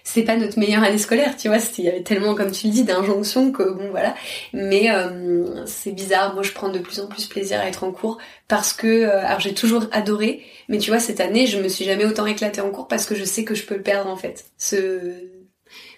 c'était 0.04 0.26
pas 0.26 0.36
notre 0.36 0.58
meilleure 0.58 0.82
année 0.82 0.98
scolaire, 0.98 1.36
tu 1.36 1.48
vois. 1.48 1.58
Il 1.78 1.84
y 1.84 1.88
avait 1.88 2.02
tellement, 2.02 2.34
comme 2.34 2.50
tu 2.50 2.66
le 2.66 2.72
dis, 2.72 2.84
d'injonctions 2.84 3.52
que 3.52 3.62
bon 3.62 3.90
voilà. 3.90 4.14
Mais 4.52 4.90
euh, 4.90 5.64
c'est 5.66 5.92
bizarre. 5.92 6.34
Moi, 6.34 6.42
je 6.42 6.52
prends 6.52 6.68
de 6.68 6.78
plus 6.78 7.00
en 7.00 7.06
plus 7.06 7.26
plaisir 7.26 7.60
à 7.60 7.66
être 7.66 7.84
en 7.84 7.92
cours 7.92 8.18
parce 8.48 8.72
que, 8.72 8.86
euh, 8.86 9.24
alors 9.26 9.40
j'ai 9.40 9.54
toujours 9.54 9.86
adoré, 9.92 10.42
mais 10.68 10.78
tu 10.78 10.90
vois, 10.90 11.00
cette 11.00 11.20
année, 11.20 11.46
je 11.46 11.58
me 11.58 11.68
suis 11.68 11.84
jamais 11.84 12.04
autant 12.04 12.26
éclatée 12.26 12.60
en 12.60 12.70
cours 12.70 12.88
parce 12.88 13.06
que 13.06 13.14
je 13.14 13.24
sais 13.24 13.44
que 13.44 13.54
je 13.54 13.64
peux 13.64 13.76
le 13.76 13.82
perdre 13.82 14.10
en 14.10 14.16
fait. 14.16 14.46
Ce 14.58 15.30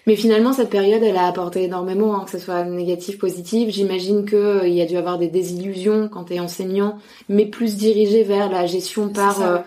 mais 0.05 0.15
finalement, 0.17 0.51
cette 0.51 0.69
période, 0.69 1.01
elle 1.01 1.15
a 1.15 1.27
apporté 1.27 1.63
énormément, 1.63 2.15
hein, 2.15 2.25
que 2.25 2.31
ce 2.31 2.39
soit 2.39 2.65
négatif, 2.65 3.17
positif. 3.17 3.69
J'imagine 3.69 4.25
qu'il 4.25 4.37
euh, 4.37 4.67
y 4.67 4.81
a 4.81 4.85
dû 4.85 4.97
avoir 4.97 5.17
des 5.17 5.29
désillusions 5.29 6.09
quand 6.09 6.25
tu 6.25 6.33
es 6.33 6.39
enseignant, 6.39 6.97
mais 7.29 7.45
plus 7.45 7.77
dirigé 7.77 8.23
vers 8.23 8.49
la 8.49 8.65
gestion 8.65 9.09
par 9.09 9.41
euh, 9.41 9.59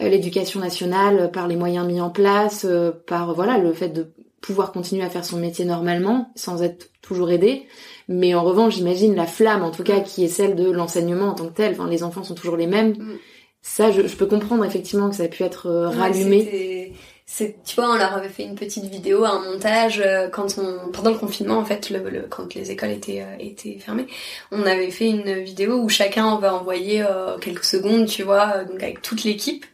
l'éducation 0.00 0.60
nationale, 0.60 1.30
par 1.32 1.48
les 1.48 1.56
moyens 1.56 1.86
mis 1.86 2.00
en 2.00 2.10
place, 2.10 2.64
euh, 2.68 2.90
par 3.06 3.34
voilà 3.34 3.58
le 3.58 3.72
fait 3.72 3.88
de 3.88 4.12
pouvoir 4.40 4.72
continuer 4.72 5.04
à 5.04 5.10
faire 5.10 5.24
son 5.24 5.38
métier 5.38 5.64
normalement, 5.64 6.32
sans 6.34 6.62
être 6.62 6.90
toujours 7.00 7.30
aidé. 7.30 7.66
Mais 8.08 8.34
en 8.34 8.42
revanche, 8.42 8.74
j'imagine 8.74 9.14
la 9.14 9.26
flamme, 9.26 9.62
en 9.62 9.70
tout 9.70 9.84
cas, 9.84 10.00
qui 10.00 10.24
est 10.24 10.28
celle 10.28 10.54
de 10.54 10.70
l'enseignement 10.70 11.28
en 11.28 11.34
tant 11.34 11.46
que 11.46 11.54
tel. 11.54 11.72
Enfin, 11.72 11.88
les 11.88 12.02
enfants 12.02 12.24
sont 12.24 12.34
toujours 12.34 12.56
les 12.56 12.66
mêmes. 12.66 12.90
Mm. 12.90 13.18
Ça, 13.62 13.90
je, 13.90 14.02
peux 14.02 14.26
comprendre 14.26 14.64
effectivement 14.64 15.08
que 15.08 15.16
ça 15.16 15.22
a 15.22 15.28
pu 15.28 15.42
être 15.42 15.70
rallumé 15.70 16.92
c'est 17.26 17.56
tu 17.64 17.76
vois 17.76 17.90
on 17.90 17.96
leur 17.96 18.14
avait 18.14 18.28
fait 18.28 18.44
une 18.44 18.54
petite 18.54 18.84
vidéo 18.84 19.24
un 19.24 19.42
montage 19.42 20.02
euh, 20.04 20.28
quand 20.28 20.58
on 20.58 20.90
pendant 20.92 21.10
le 21.10 21.16
confinement 21.16 21.56
en 21.56 21.64
fait 21.64 21.88
le, 21.88 22.26
quand 22.28 22.54
les 22.54 22.70
écoles 22.70 22.90
étaient 22.90 23.22
euh, 23.22 23.36
étaient 23.38 23.78
fermées 23.78 24.06
on 24.50 24.62
avait 24.66 24.90
fait 24.90 25.08
une 25.08 25.40
vidéo 25.40 25.76
où 25.76 25.88
chacun 25.88 26.38
va 26.38 26.54
envoyer 26.54 27.02
euh, 27.02 27.38
quelques 27.38 27.64
secondes 27.64 28.06
tu 28.06 28.24
vois 28.24 28.64
donc 28.64 28.82
avec 28.82 29.00
toute 29.00 29.24
l'équipe 29.24 29.64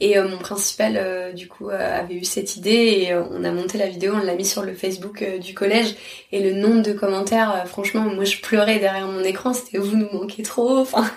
et 0.00 0.18
mon 0.20 0.38
principal 0.38 1.34
du 1.34 1.48
coup 1.48 1.68
avait 1.70 2.14
eu 2.14 2.24
cette 2.24 2.56
idée 2.56 2.70
et 2.70 3.14
on 3.14 3.44
a 3.44 3.50
monté 3.50 3.78
la 3.78 3.86
vidéo 3.86 4.14
on 4.14 4.24
l'a 4.24 4.34
mis 4.34 4.44
sur 4.44 4.62
le 4.62 4.74
Facebook 4.74 5.24
du 5.40 5.54
collège. 5.54 5.94
Et 6.32 6.40
le 6.40 6.58
nombre 6.58 6.82
de 6.82 6.92
commentaires 6.92 7.64
franchement 7.66 8.02
moi 8.02 8.24
je 8.24 8.40
pleurais 8.40 8.78
derrière 8.78 9.06
mon 9.06 9.22
écran. 9.22 9.52
C'était 9.52 9.78
vous 9.78 9.96
nous 9.96 10.08
manquez 10.12 10.42
trop 10.42 10.78
enfin. 10.78 11.10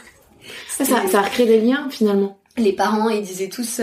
Ça, 0.68 0.84
ça, 0.84 1.08
ça 1.08 1.20
a 1.20 1.22
recréé 1.22 1.48
des 1.48 1.62
liens 1.62 1.88
finalement. 1.90 2.38
Les 2.58 2.74
parents 2.74 3.10
ils 3.10 3.24
disaient 3.24 3.50
tous 3.50 3.80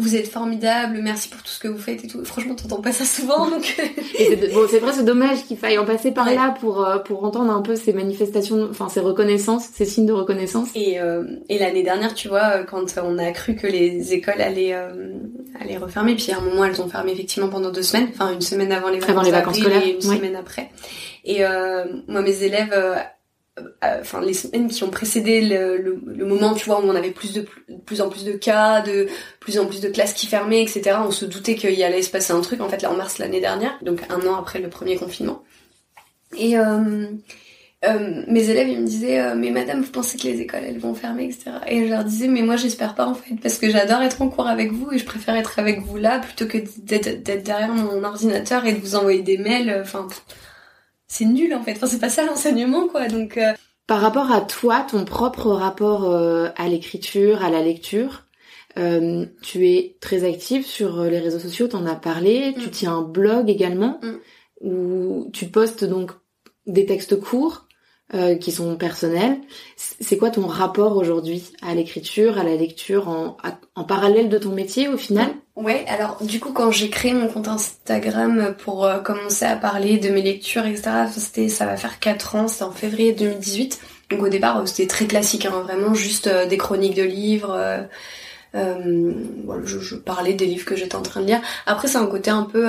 vous 0.00 0.16
êtes 0.16 0.28
formidable, 0.28 0.98
merci 1.02 1.28
pour 1.28 1.42
tout 1.42 1.50
ce 1.50 1.58
que 1.60 1.68
vous 1.68 1.78
faites 1.78 2.04
et 2.04 2.08
tout. 2.08 2.24
Franchement, 2.24 2.54
t'entends 2.54 2.80
pas 2.80 2.92
ça 2.92 3.04
souvent, 3.04 3.50
donc. 3.50 3.76
bon, 4.54 4.66
c'est 4.68 4.78
vrai, 4.78 4.92
c'est 4.92 5.04
dommage 5.04 5.44
qu'il 5.44 5.56
faille 5.56 5.78
en 5.78 5.84
passer 5.84 6.10
par 6.10 6.32
là 6.32 6.54
pour 6.60 6.84
euh, 6.84 6.98
pour 6.98 7.24
entendre 7.24 7.52
un 7.52 7.62
peu 7.62 7.76
ces 7.76 7.92
manifestations, 7.92 8.68
enfin 8.70 8.88
ces 8.88 9.00
reconnaissances, 9.00 9.66
ces 9.72 9.84
signes 9.84 10.06
de 10.06 10.12
reconnaissance. 10.12 10.68
Et 10.74 11.00
euh, 11.00 11.24
et 11.48 11.58
l'année 11.58 11.82
dernière, 11.82 12.14
tu 12.14 12.28
vois, 12.28 12.64
quand 12.64 12.84
on 13.04 13.18
a 13.18 13.30
cru 13.32 13.54
que 13.54 13.66
les 13.66 14.12
écoles 14.14 14.40
allaient 14.40 14.74
euh, 14.74 15.12
allaient 15.60 15.76
refermer, 15.76 16.14
puis 16.16 16.32
à 16.32 16.38
un 16.38 16.42
moment 16.42 16.64
elles 16.64 16.80
ont 16.80 16.88
fermé 16.88 17.12
effectivement 17.12 17.48
pendant 17.48 17.70
deux 17.70 17.82
semaines, 17.82 18.08
enfin 18.12 18.32
une 18.32 18.40
semaine 18.40 18.72
avant 18.72 18.88
les 18.88 18.98
vacances, 18.98 19.10
avant 19.10 19.22
les 19.22 19.30
vacances 19.30 19.58
scolaires, 19.58 19.84
et 19.84 19.94
une 19.94 20.00
semaine 20.00 20.36
après. 20.36 20.70
Et 21.24 21.42
moi, 22.08 22.22
mes 22.22 22.42
élèves 22.42 22.72
euh, 22.72 22.96
enfin 23.82 24.20
les 24.20 24.34
semaines 24.34 24.68
qui 24.68 24.82
ont 24.84 24.90
précédé 24.90 25.40
le, 25.40 26.00
moment 26.24 26.54
tu 26.54 26.66
vois 26.66 26.80
où 26.80 26.84
on 26.84 26.94
avait 26.94 27.10
plus 27.10 27.32
de 27.32 27.46
plus 27.84 28.00
en 28.00 28.08
plus 28.08 28.24
de 28.24 28.32
cas 28.32 28.80
de 28.80 29.08
plus 29.40 29.58
en 29.58 29.66
plus 29.66 29.80
de 29.80 29.88
classes 29.88 30.14
qui 30.14 30.26
fermaient 30.26 30.62
etc 30.62 30.96
on 31.04 31.10
se 31.10 31.24
doutait 31.24 31.54
qu'il 31.54 31.82
allait 31.82 32.02
se 32.02 32.10
passer 32.10 32.32
un 32.32 32.40
truc 32.40 32.60
en 32.60 32.68
fait 32.68 32.82
là 32.82 32.90
en 32.90 32.96
mars 32.96 33.18
l'année 33.18 33.40
dernière 33.40 33.78
donc 33.82 34.00
un 34.08 34.26
an 34.26 34.36
après 34.36 34.60
le 34.60 34.68
premier 34.68 34.96
confinement. 34.96 35.42
Et 36.36 36.56
euh, 36.56 37.06
euh, 37.84 38.22
mes 38.28 38.48
élèves 38.50 38.68
me 38.68 38.86
disaient 38.86 39.34
mais 39.34 39.50
madame 39.50 39.80
vous 39.82 39.90
pensez 39.90 40.16
que 40.16 40.24
les 40.24 40.40
écoles 40.40 40.62
elles 40.64 40.78
vont 40.78 40.94
fermer 40.94 41.24
etc 41.24 41.56
et 41.66 41.86
je 41.86 41.90
leur 41.90 42.04
disais 42.04 42.28
mais 42.28 42.42
moi 42.42 42.56
j'espère 42.56 42.94
pas 42.94 43.06
en 43.06 43.14
fait 43.14 43.34
parce 43.42 43.58
que 43.58 43.70
j'adore 43.70 44.02
être 44.02 44.22
en 44.22 44.28
cours 44.28 44.46
avec 44.46 44.70
vous 44.70 44.92
et 44.92 44.98
je 44.98 45.04
préfère 45.04 45.34
être 45.34 45.58
avec 45.58 45.80
vous 45.80 45.96
là 45.96 46.18
plutôt 46.20 46.46
que 46.46 46.58
d'être 46.58 47.42
derrière 47.42 47.72
mon 47.72 48.04
ordinateur 48.04 48.64
et 48.66 48.74
de 48.74 48.78
vous 48.78 48.94
envoyer 48.94 49.22
des 49.22 49.38
mails 49.38 49.80
enfin 49.82 50.06
c'est 51.10 51.24
nul 51.24 51.52
en 51.52 51.62
fait. 51.62 51.72
Enfin, 51.72 51.88
c'est 51.88 51.98
pas 51.98 52.08
ça 52.08 52.24
l'enseignement 52.24 52.86
quoi. 52.88 53.08
Donc 53.08 53.36
euh, 53.36 53.52
par 53.86 54.00
rapport 54.00 54.30
à 54.30 54.40
toi, 54.40 54.86
ton 54.88 55.04
propre 55.04 55.50
rapport 55.50 56.04
euh, 56.08 56.48
à 56.56 56.68
l'écriture, 56.68 57.44
à 57.44 57.50
la 57.50 57.62
lecture, 57.62 58.26
euh, 58.78 59.26
tu 59.42 59.68
es 59.68 59.96
très 60.00 60.22
active 60.24 60.64
sur 60.64 61.02
les 61.02 61.18
réseaux 61.18 61.40
sociaux, 61.40 61.66
t'en 61.66 61.84
as 61.84 61.96
parlé, 61.96 62.54
tu 62.54 62.68
mm. 62.68 62.70
tiens 62.70 62.96
un 62.98 63.02
blog 63.02 63.50
également 63.50 64.00
mm. 64.02 64.68
où 64.68 65.30
tu 65.32 65.46
postes 65.46 65.84
donc 65.84 66.12
des 66.66 66.86
textes 66.86 67.20
courts 67.20 67.66
qui 68.40 68.50
sont 68.50 68.76
personnels. 68.76 69.38
C'est 69.76 70.18
quoi 70.18 70.30
ton 70.30 70.48
rapport 70.48 70.96
aujourd'hui 70.96 71.44
à 71.62 71.76
l'écriture, 71.76 72.38
à 72.38 72.42
la 72.42 72.56
lecture 72.56 73.06
en, 73.06 73.36
en 73.76 73.84
parallèle 73.84 74.28
de 74.28 74.36
ton 74.36 74.50
métier 74.50 74.88
au 74.88 74.96
final? 74.96 75.30
Ouais, 75.60 75.84
alors 75.88 76.16
du 76.22 76.40
coup 76.40 76.52
quand 76.52 76.70
j'ai 76.70 76.88
créé 76.88 77.12
mon 77.12 77.28
compte 77.28 77.46
Instagram 77.46 78.54
pour 78.64 78.86
euh, 78.86 78.98
commencer 79.00 79.44
à 79.44 79.56
parler 79.56 79.98
de 79.98 80.08
mes 80.08 80.22
lectures, 80.22 80.64
etc., 80.64 80.90
c'était 81.14 81.48
ça 81.50 81.66
va 81.66 81.76
faire 81.76 81.98
4 81.98 82.34
ans, 82.36 82.48
c'était 82.48 82.62
en 82.62 82.72
février 82.72 83.12
2018. 83.12 83.78
Donc 84.08 84.22
au 84.22 84.28
départ 84.30 84.56
euh, 84.56 84.66
c'était 84.66 84.86
très 84.86 85.06
classique, 85.06 85.44
hein, 85.44 85.60
vraiment 85.62 85.92
juste 85.92 86.28
euh, 86.28 86.46
des 86.46 86.56
chroniques 86.56 86.96
de 86.96 87.02
livres. 87.02 87.86
Euh, 88.54 89.12
voilà, 89.44 89.62
je, 89.64 89.78
je, 89.78 89.94
parlais 89.94 90.34
des 90.34 90.46
livres 90.46 90.64
que 90.64 90.74
j'étais 90.74 90.96
en 90.96 91.02
train 91.02 91.20
de 91.20 91.26
lire. 91.26 91.40
Après, 91.66 91.86
c'est 91.88 91.98
un 91.98 92.06
côté 92.06 92.30
un 92.30 92.42
peu 92.42 92.68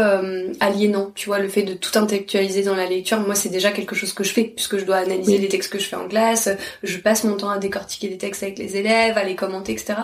aliénant, 0.60 1.12
tu 1.16 1.28
vois, 1.28 1.40
le 1.40 1.48
fait 1.48 1.64
de 1.64 1.74
tout 1.74 1.98
intellectualiser 1.98 2.64
dans 2.64 2.76
la 2.76 2.86
lecture. 2.86 3.20
Moi, 3.20 3.36
c'est 3.36 3.50
déjà 3.50 3.72
quelque 3.72 3.96
chose 3.96 4.14
que 4.14 4.24
je 4.24 4.32
fais, 4.34 4.44
puisque 4.44 4.78
je 4.78 4.86
dois 4.86 4.98
analyser 4.98 5.38
les 5.38 5.48
textes 5.48 5.72
que 5.72 5.80
je 5.80 5.86
fais 5.86 5.96
en 5.96 6.08
classe. 6.08 6.50
Je 6.84 6.98
passe 6.98 7.24
mon 7.24 7.36
temps 7.36 7.50
à 7.50 7.58
décortiquer 7.58 8.10
des 8.10 8.18
textes 8.18 8.44
avec 8.44 8.60
les 8.60 8.78
élèves, 8.78 9.18
à 9.18 9.24
les 9.24 9.36
commenter, 9.36 9.72
etc. 9.74 10.02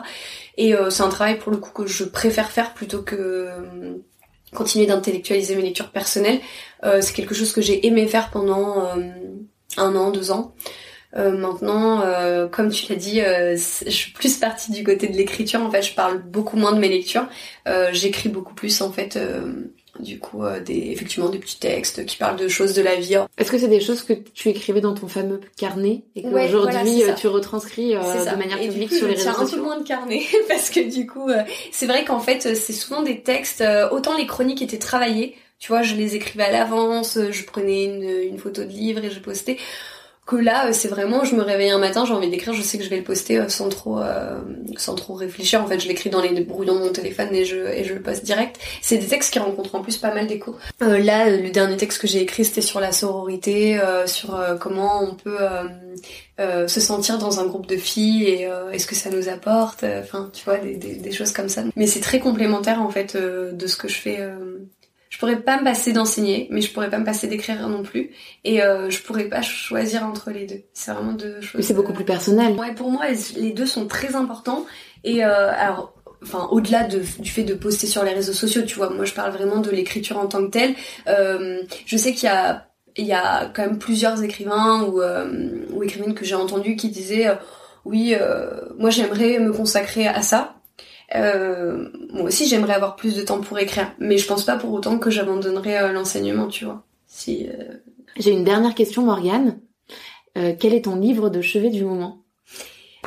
Et 0.58 0.74
euh, 0.74 0.90
c'est 0.90 1.04
un 1.04 1.10
travail 1.10 1.38
pour 1.38 1.52
le 1.52 1.58
coup 1.58 1.72
que 1.72 1.88
je 1.88 2.04
préfère 2.04 2.52
faire 2.52 2.74
plutôt 2.74 3.04
que 3.04 3.16
euh, 3.16 3.96
continuer 4.54 4.88
d'intellectualiser 4.88 5.56
mes 5.56 5.62
lectures 5.62 5.92
personnelles. 5.92 6.40
Euh, 6.84 7.02
c'est 7.02 7.14
quelque 7.14 7.36
chose 7.36 7.54
que 7.54 7.62
j'ai 7.62 7.86
aimé 7.86 8.08
faire 8.08 8.32
pendant 8.32 8.88
un 9.78 9.96
an, 9.96 10.12
deux 10.12 10.32
ans. 10.32 10.56
Maintenant, 11.18 12.04
comme 12.52 12.70
tu 12.70 12.92
l'as 12.92 12.98
dit, 12.98 13.20
je 13.20 13.90
suis 13.90 14.12
plus 14.12 14.38
partie 14.38 14.72
du 14.72 14.84
côté 14.84 15.08
de 15.08 15.18
l'écriture. 15.18 15.62
En 15.62 15.72
fait, 15.72 15.82
je 15.82 15.94
parle 15.94 16.22
beaucoup 16.22 16.58
moins 16.58 16.74
de 16.74 16.80
mes 16.80 16.90
lectures. 16.90 17.28
J'écris 17.92 18.30
beaucoup 18.30 18.54
plus 18.54 18.82
en 18.82 18.92
fait 18.92 19.18
du 20.00 20.20
coup 20.20 20.44
euh, 20.44 20.60
des 20.60 20.92
effectivement 20.92 21.30
des 21.30 21.40
petits 21.40 21.60
textes 21.60 22.06
qui 22.06 22.18
parlent 22.18 22.38
de 22.38 22.48
choses 22.48 22.74
de 22.74 22.82
la 22.82 22.96
vie. 22.96 23.16
Est-ce 23.38 23.52
que 23.52 23.58
c'est 23.58 23.68
des 23.68 23.80
choses 23.80 24.04
que 24.04 24.14
tu 24.14 24.50
écrivais 24.50 24.82
dans 24.82 24.94
ton 24.94 25.08
fameux 25.08 25.42
carnet 25.58 26.04
et 26.16 26.24
qu'aujourd'hui 26.24 27.04
euh, 27.04 27.14
tu 27.16 27.28
retranscris 27.28 27.96
euh, 27.96 28.00
de 28.00 28.36
manière 28.36 28.60
publique 28.60 28.94
sur 28.94 29.08
les 29.08 29.16
réseaux 29.16 29.32
sociaux 29.32 29.46
un 29.46 29.58
peu 29.58 29.64
moins 29.64 29.80
de 29.80 29.88
carnet 29.88 30.22
parce 30.48 30.70
que 30.70 30.80
du 30.80 31.08
coup 31.08 31.30
c'est 31.72 31.88
vrai 31.88 32.06
qu'en 32.06 32.20
fait 32.20 32.56
c'est 32.56 32.74
souvent 32.74 33.02
des 33.02 33.22
textes 33.22 33.64
autant 33.92 34.18
les 34.18 34.28
chroniques 34.28 34.62
étaient 34.62 34.78
travaillées, 34.78 35.36
tu 35.60 35.70
vois, 35.70 35.82
je 35.82 35.96
les 35.96 36.16
écrivais 36.16 36.44
à 36.44 36.52
l'avance, 36.52 37.18
je 37.32 37.44
prenais 37.46 37.86
une, 37.86 38.32
une 38.34 38.38
photo 38.38 38.64
de 38.64 38.70
livre 38.70 39.04
et 39.04 39.10
je 39.10 39.20
postais 39.20 39.58
que 40.28 40.36
là 40.36 40.68
euh, 40.68 40.74
c'est 40.74 40.90
vraiment 40.90 41.24
je 41.24 41.36
me 41.36 41.42
réveille 41.42 41.72
un 41.72 41.80
matin 41.80 42.06
j'ai 42.06 42.14
envie 42.14 42.30
d'écrire 42.30 42.54
je 42.54 42.62
sais 42.62 42.78
que 42.78 42.84
je 42.84 42.90
vais 42.90 42.98
le 42.98 43.04
poster 43.04 43.40
euh, 43.40 43.48
sans 43.48 43.70
trop 43.70 44.00
euh, 44.00 44.40
sans 44.76 44.94
trop 44.94 45.14
réfléchir. 45.14 45.64
En 45.64 45.68
fait 45.68 45.80
je 45.80 45.88
l'écris 45.88 46.10
dans 46.10 46.22
les 46.22 46.42
brouillons 46.42 46.76
de 46.76 46.80
mon 46.82 46.92
téléphone 46.92 47.34
et 47.34 47.46
je 47.46 47.56
et 47.56 47.86
je 47.86 47.94
le 47.94 48.02
poste 48.02 48.26
direct. 48.26 48.60
C'est 48.82 48.98
des 48.98 49.08
textes 49.08 49.32
qui 49.32 49.40
rencontrent 49.40 49.74
en 49.76 49.82
plus 49.82 49.98
pas 49.98 50.14
mal 50.14 50.28
d'écho 50.28 50.56
euh, 50.84 51.00
là 51.00 51.30
le 51.30 51.50
dernier 51.50 51.78
texte 51.78 52.02
que 52.02 52.08
j'ai 52.08 52.22
écrit 52.22 52.44
c'était 52.44 52.62
sur 52.62 52.80
la 52.82 52.92
sororité 52.92 53.80
sur 54.06 54.38
comment 54.60 55.02
on 55.02 55.16
peut 55.16 55.38
se 56.38 56.80
sentir 56.82 57.18
dans 57.18 57.40
un 57.40 57.46
groupe 57.46 57.66
de 57.66 57.78
filles 57.78 58.24
et 58.24 58.50
est-ce 58.74 58.86
que 58.86 58.96
ça 58.96 59.10
nous 59.10 59.30
apporte 59.30 59.86
enfin 60.02 60.30
tu 60.34 60.44
vois 60.44 60.58
des, 60.58 61.12
choses 61.12 61.32
comme 61.32 61.48
ça. 61.48 61.64
Mais 61.78 61.88
c'est 61.88 62.02
très 62.02 62.20
complémentaire 62.20 62.82
en 62.82 62.90
fait 62.90 63.16
de 63.16 63.68
ce 63.68 63.78
que 63.78 63.88
je 63.88 63.96
fais 63.96 64.20
je 65.10 65.18
pourrais 65.20 65.40
pas 65.40 65.60
me 65.60 65.64
passer 65.64 65.94
d'enseigner, 65.94 66.48
mais 66.52 66.62
je 66.62 66.72
pourrais 66.72 66.90
pas 66.90 66.98
me 66.98 67.06
passer 67.06 67.28
d'écrire 67.28 67.68
non 67.70 67.84
plus. 67.84 68.12
Et 68.44 68.62
euh, 68.62 68.90
je 68.90 69.02
pourrais 69.02 69.26
pas 69.26 69.42
choisir 69.42 70.04
entre 70.04 70.32
les 70.32 70.46
deux. 70.46 70.64
C'est 70.74 70.92
vraiment 70.92 71.14
deux 71.14 71.42
choses. 71.42 71.56
Mais 71.56 71.62
c'est 71.62 71.74
beaucoup 71.74 71.94
plus 71.94 72.06
personnel. 72.06 72.54
Ouais, 72.54 72.74
pour 72.74 72.92
moi, 72.92 73.06
les 73.36 73.52
deux 73.52 73.66
sont 73.66 73.88
très 73.88 74.16
importants. 74.16 74.66
Et 75.04 75.24
euh, 75.24 75.52
alors, 75.52 75.94
enfin, 76.24 76.48
au-delà 76.52 76.84
de, 76.84 77.02
du 77.20 77.30
fait 77.30 77.44
de 77.44 77.54
poster 77.54 77.88
sur 77.88 78.04
les 78.04 78.14
réseaux 78.14 78.34
sociaux, 78.34 78.64
tu 78.64 78.76
vois, 78.76 78.90
moi, 78.90 79.06
je 79.06 79.14
parle 79.14 79.32
vraiment 79.32 79.58
de 79.58 79.70
l'écriture 79.70 80.18
en 80.18 80.28
tant 80.28 80.46
que 80.46 80.52
telle. 80.52 80.76
Euh, 81.08 81.62
je 81.86 81.98
sais 81.98 82.14
qu'il 82.14 82.26
y 82.26 82.32
a 82.32 82.68
il 82.98 83.06
y 83.06 83.14
a 83.14 83.46
quand 83.54 83.62
même 83.62 83.78
plusieurs 83.78 84.24
écrivains 84.24 84.84
ou, 84.84 85.02
euh, 85.02 85.66
ou 85.72 85.84
écrivaines 85.84 86.16
que 86.16 86.26
j'ai 86.26 86.36
entendues 86.36 86.76
qui 86.76 86.90
disaient 86.90 87.28
euh, 87.28 87.36
oui, 87.86 88.16
euh, 88.20 88.60
moi 88.78 88.90
j'aimerais 88.90 89.40
me 89.40 89.54
consacrer 89.54 90.08
à 90.08 90.22
ça, 90.22 90.56
euh, 91.16 91.88
moi 92.12 92.24
aussi, 92.24 92.48
j'aimerais 92.48 92.74
avoir 92.74 92.96
plus 92.96 93.16
de 93.16 93.22
temps 93.22 93.40
pour 93.40 93.58
écrire, 93.60 93.94
mais 94.00 94.18
je 94.18 94.28
pense 94.28 94.44
pas 94.44 94.58
pour 94.58 94.74
autant 94.74 95.00
que 95.00 95.10
j'abandonnerai 95.10 95.78
euh, 95.78 95.92
l'enseignement, 95.92 96.48
tu 96.48 96.66
vois. 96.66 96.84
Si. 97.08 97.48
Euh, 97.48 97.76
J'ai 98.18 98.32
une 98.32 98.44
dernière 98.44 98.76
question, 98.76 99.04
Morgane. 99.04 99.60
quel 100.36 100.74
est 100.74 100.86
ton 100.86 100.98
livre 100.98 101.30
de 101.30 101.42
chevet 101.42 101.70
du 101.70 101.84
moment? 101.84 102.24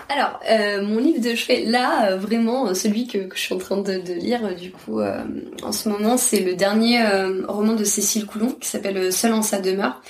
Alors, 0.09 0.41
mon 0.83 0.99
livre 0.99 1.21
de 1.21 1.37
chevet, 1.37 1.65
là, 1.65 2.17
vraiment, 2.17 2.75
celui 2.75 3.07
que, 3.07 3.29
je 3.33 3.39
suis 3.39 3.55
en 3.55 3.59
train 3.59 3.77
de, 3.77 4.13
lire, 4.15 4.57
du 4.57 4.73
coup, 4.73 5.01
en 5.01 5.73
ce 5.73 5.89
moment, 5.89 6.17
c'est 6.17 6.41
le 6.41 6.55
dernier 6.55 7.01
roman 7.47 7.75
de 7.75 7.85
Cécile 7.85 8.27
Coulon, 8.27 8.53
qui 8.61 8.69
s'appelle 8.69 9.13
Seul 9.13 9.33
en 9.33 9.43
sa 9.43 9.61
demeure. 9.61 10.01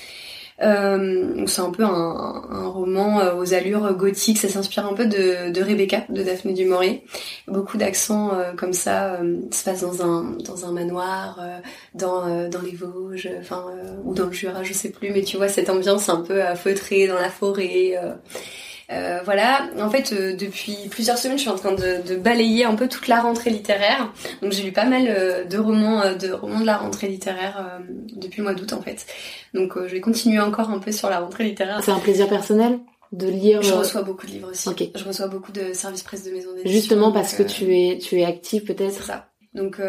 Euh, 0.62 1.46
c'est 1.46 1.62
un 1.62 1.70
peu 1.70 1.84
un, 1.84 2.68
roman 2.68 3.20
euh, 3.20 3.34
aux 3.34 3.54
allures 3.54 3.94
gothiques. 3.94 4.38
Ça 4.38 4.48
s'inspire 4.48 4.86
un 4.86 4.94
peu 4.94 5.06
de, 5.06 5.62
Rebecca, 5.62 6.04
de 6.08 6.22
Daphné 6.22 6.52
du 6.52 6.66
Maurier. 6.66 7.04
Beaucoup 7.48 7.78
d'accents 7.78 8.34
euh, 8.34 8.52
comme 8.52 8.72
ça. 8.72 9.18
ça 9.50 9.58
se 9.58 9.64
passe 9.64 9.80
dans 9.80 10.04
un 10.04 10.36
dans 10.44 10.66
un 10.66 10.72
manoir, 10.72 11.40
dans 11.94 12.48
dans 12.48 12.62
les 12.62 12.74
Vosges, 12.74 13.30
enfin 13.40 13.64
ou 14.04 14.14
dans 14.14 14.26
le 14.26 14.32
Jura, 14.32 14.62
je 14.62 14.72
sais 14.72 14.90
plus. 14.90 15.10
Mais 15.10 15.22
tu 15.22 15.36
vois 15.36 15.48
cette 15.48 15.70
ambiance 15.70 16.08
un 16.08 16.20
peu 16.20 16.40
feutrée 16.56 17.06
dans 17.06 17.18
la 17.18 17.30
forêt. 17.30 17.94
Euh, 18.92 19.20
voilà, 19.24 19.68
en 19.78 19.88
fait, 19.88 20.12
euh, 20.12 20.34
depuis 20.34 20.76
plusieurs 20.90 21.16
semaines, 21.16 21.38
je 21.38 21.42
suis 21.42 21.50
en 21.50 21.56
train 21.56 21.72
de, 21.72 22.06
de, 22.06 22.16
balayer 22.16 22.64
un 22.64 22.74
peu 22.74 22.88
toute 22.88 23.06
la 23.06 23.20
rentrée 23.20 23.50
littéraire. 23.50 24.12
Donc 24.42 24.52
j'ai 24.52 24.64
lu 24.64 24.72
pas 24.72 24.84
mal 24.84 25.06
euh, 25.08 25.44
de 25.44 25.58
romans, 25.58 26.02
de 26.14 26.32
romans 26.32 26.60
de 26.60 26.66
la 26.66 26.76
rentrée 26.76 27.08
littéraire 27.08 27.80
depuis 27.88 28.38
le 28.38 28.44
mois 28.44 28.54
d'août 28.54 28.72
en 28.72 28.82
fait. 28.82 29.06
Donc 29.54 29.74
je 29.76 29.92
vais 29.92 30.00
continuer 30.00 30.40
encore 30.40 30.70
un 30.70 30.80
peu 30.80 30.90
sur 30.90 31.08
la 31.08 31.20
rentrée 31.20 31.44
littéraire. 31.44 31.80
C'est 31.84 31.92
un 31.92 32.00
plaisir 32.00 32.28
personnel 32.28 32.80
de 33.12 33.28
lire. 33.28 33.62
Je 33.62 33.72
reçois 33.72 34.02
beaucoup 34.02 34.26
de 34.26 34.32
livres 34.32 34.50
aussi. 34.50 34.68
Je 34.94 35.04
reçois 35.04 35.28
beaucoup 35.28 35.52
de 35.52 35.72
services 35.72 36.02
presse 36.02 36.24
de 36.24 36.32
maison 36.32 36.50
d'édition. 36.50 36.72
Justement 36.72 37.12
parce 37.12 37.34
que 37.34 37.44
tu 37.44 37.76
es 37.76 37.98
tu 37.98 38.20
es 38.20 38.24
active 38.24 38.64
peut-être. 38.64 39.04
ça. 39.04 39.28
Donc 39.54 39.80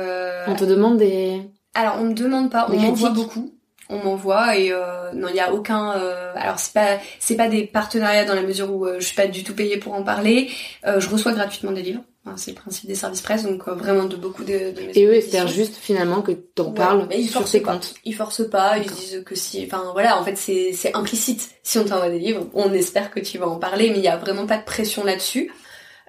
on 0.47 0.55
te 0.55 0.65
demande 0.65 0.97
des. 0.97 1.41
Alors 1.73 1.95
on 1.99 2.05
me 2.05 2.13
demande 2.13 2.51
pas, 2.51 2.67
on 2.69 2.77
m'envoie 2.77 3.09
beaucoup 3.09 3.51
on 3.89 3.97
m'envoie 4.03 4.57
et 4.57 4.71
euh, 4.71 5.11
non 5.13 5.27
il 5.29 5.35
y 5.35 5.39
a 5.39 5.53
aucun 5.53 5.93
euh, 5.97 6.33
alors 6.35 6.59
c'est 6.59 6.73
pas 6.73 6.97
c'est 7.19 7.35
pas 7.35 7.47
des 7.49 7.63
partenariats 7.63 8.25
dans 8.25 8.35
la 8.35 8.41
mesure 8.41 8.71
où 8.73 8.85
euh, 8.85 8.95
je 8.99 9.05
suis 9.05 9.15
pas 9.15 9.27
du 9.27 9.43
tout 9.43 9.53
payée 9.53 9.77
pour 9.77 9.93
en 9.93 10.03
parler. 10.03 10.49
Je 10.85 11.07
reçois 11.09 11.33
gratuitement 11.33 11.71
des 11.71 11.81
livres. 11.81 12.01
C'est 12.35 12.51
le 12.51 12.55
principe 12.55 12.87
des 12.87 12.95
services 12.95 13.21
presse 13.21 13.43
donc 13.43 13.67
vraiment 13.67 14.05
de 14.05 14.15
beaucoup 14.15 14.43
de, 14.43 14.53
de 14.53 14.97
et 14.97 15.05
eux 15.05 15.15
espèrent 15.15 15.47
juste 15.47 15.75
finalement 15.75 16.21
que 16.21 16.31
t'en 16.31 16.71
parles 16.71 17.07
ils 17.15 17.27
sur 17.29 17.43
tes 17.43 17.61
comptes. 17.61 17.95
Ils 18.05 18.13
forcent 18.13 18.47
pas 18.47 18.77
ils 18.77 18.91
disent 18.91 19.23
que 19.25 19.35
si 19.35 19.63
enfin 19.65 19.89
voilà 19.93 20.19
en 20.19 20.23
fait 20.23 20.37
c'est 20.37 20.71
c'est 20.73 20.95
implicite. 20.95 21.49
Si 21.63 21.79
on 21.79 21.83
t'envoie 21.85 22.09
des 22.09 22.19
livres 22.19 22.47
on 22.53 22.71
espère 22.73 23.11
que 23.11 23.19
tu 23.19 23.37
vas 23.37 23.47
en 23.47 23.57
parler 23.57 23.89
mais 23.89 23.97
il 23.97 24.03
y 24.03 24.07
a 24.07 24.17
vraiment 24.17 24.45
pas 24.45 24.57
de 24.57 24.63
pression 24.63 25.03
là-dessus. 25.03 25.51
euh, 25.51 25.60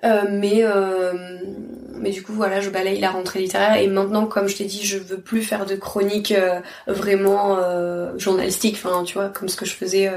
mais 0.03 0.65
euh, 0.65 1.13
mais 1.95 2.11
du 2.11 2.23
coup 2.23 2.33
voilà 2.33 2.61
je 2.61 2.71
balaye 2.71 3.01
la 3.01 3.11
rentrée 3.11 3.41
littéraire. 3.41 3.77
Et 3.77 3.87
maintenant 3.87 4.27
comme 4.27 4.49
je 4.49 4.57
t'ai 4.57 4.65
dit 4.65 4.85
je 4.85 4.99
veux 4.99 5.19
plus 5.19 5.43
faire 5.43 5.67
de 5.67 5.77
chroniques 5.77 6.33
euh, 6.33 6.61
vraiment 6.87 7.59
journalistiques 8.19 8.81
enfin 8.83 9.05
tu 9.05 9.15
vois 9.15 9.29
comme 9.29 9.49
ce 9.49 9.57
que 9.57 9.65
je 9.65 9.75
faisais 9.75 10.11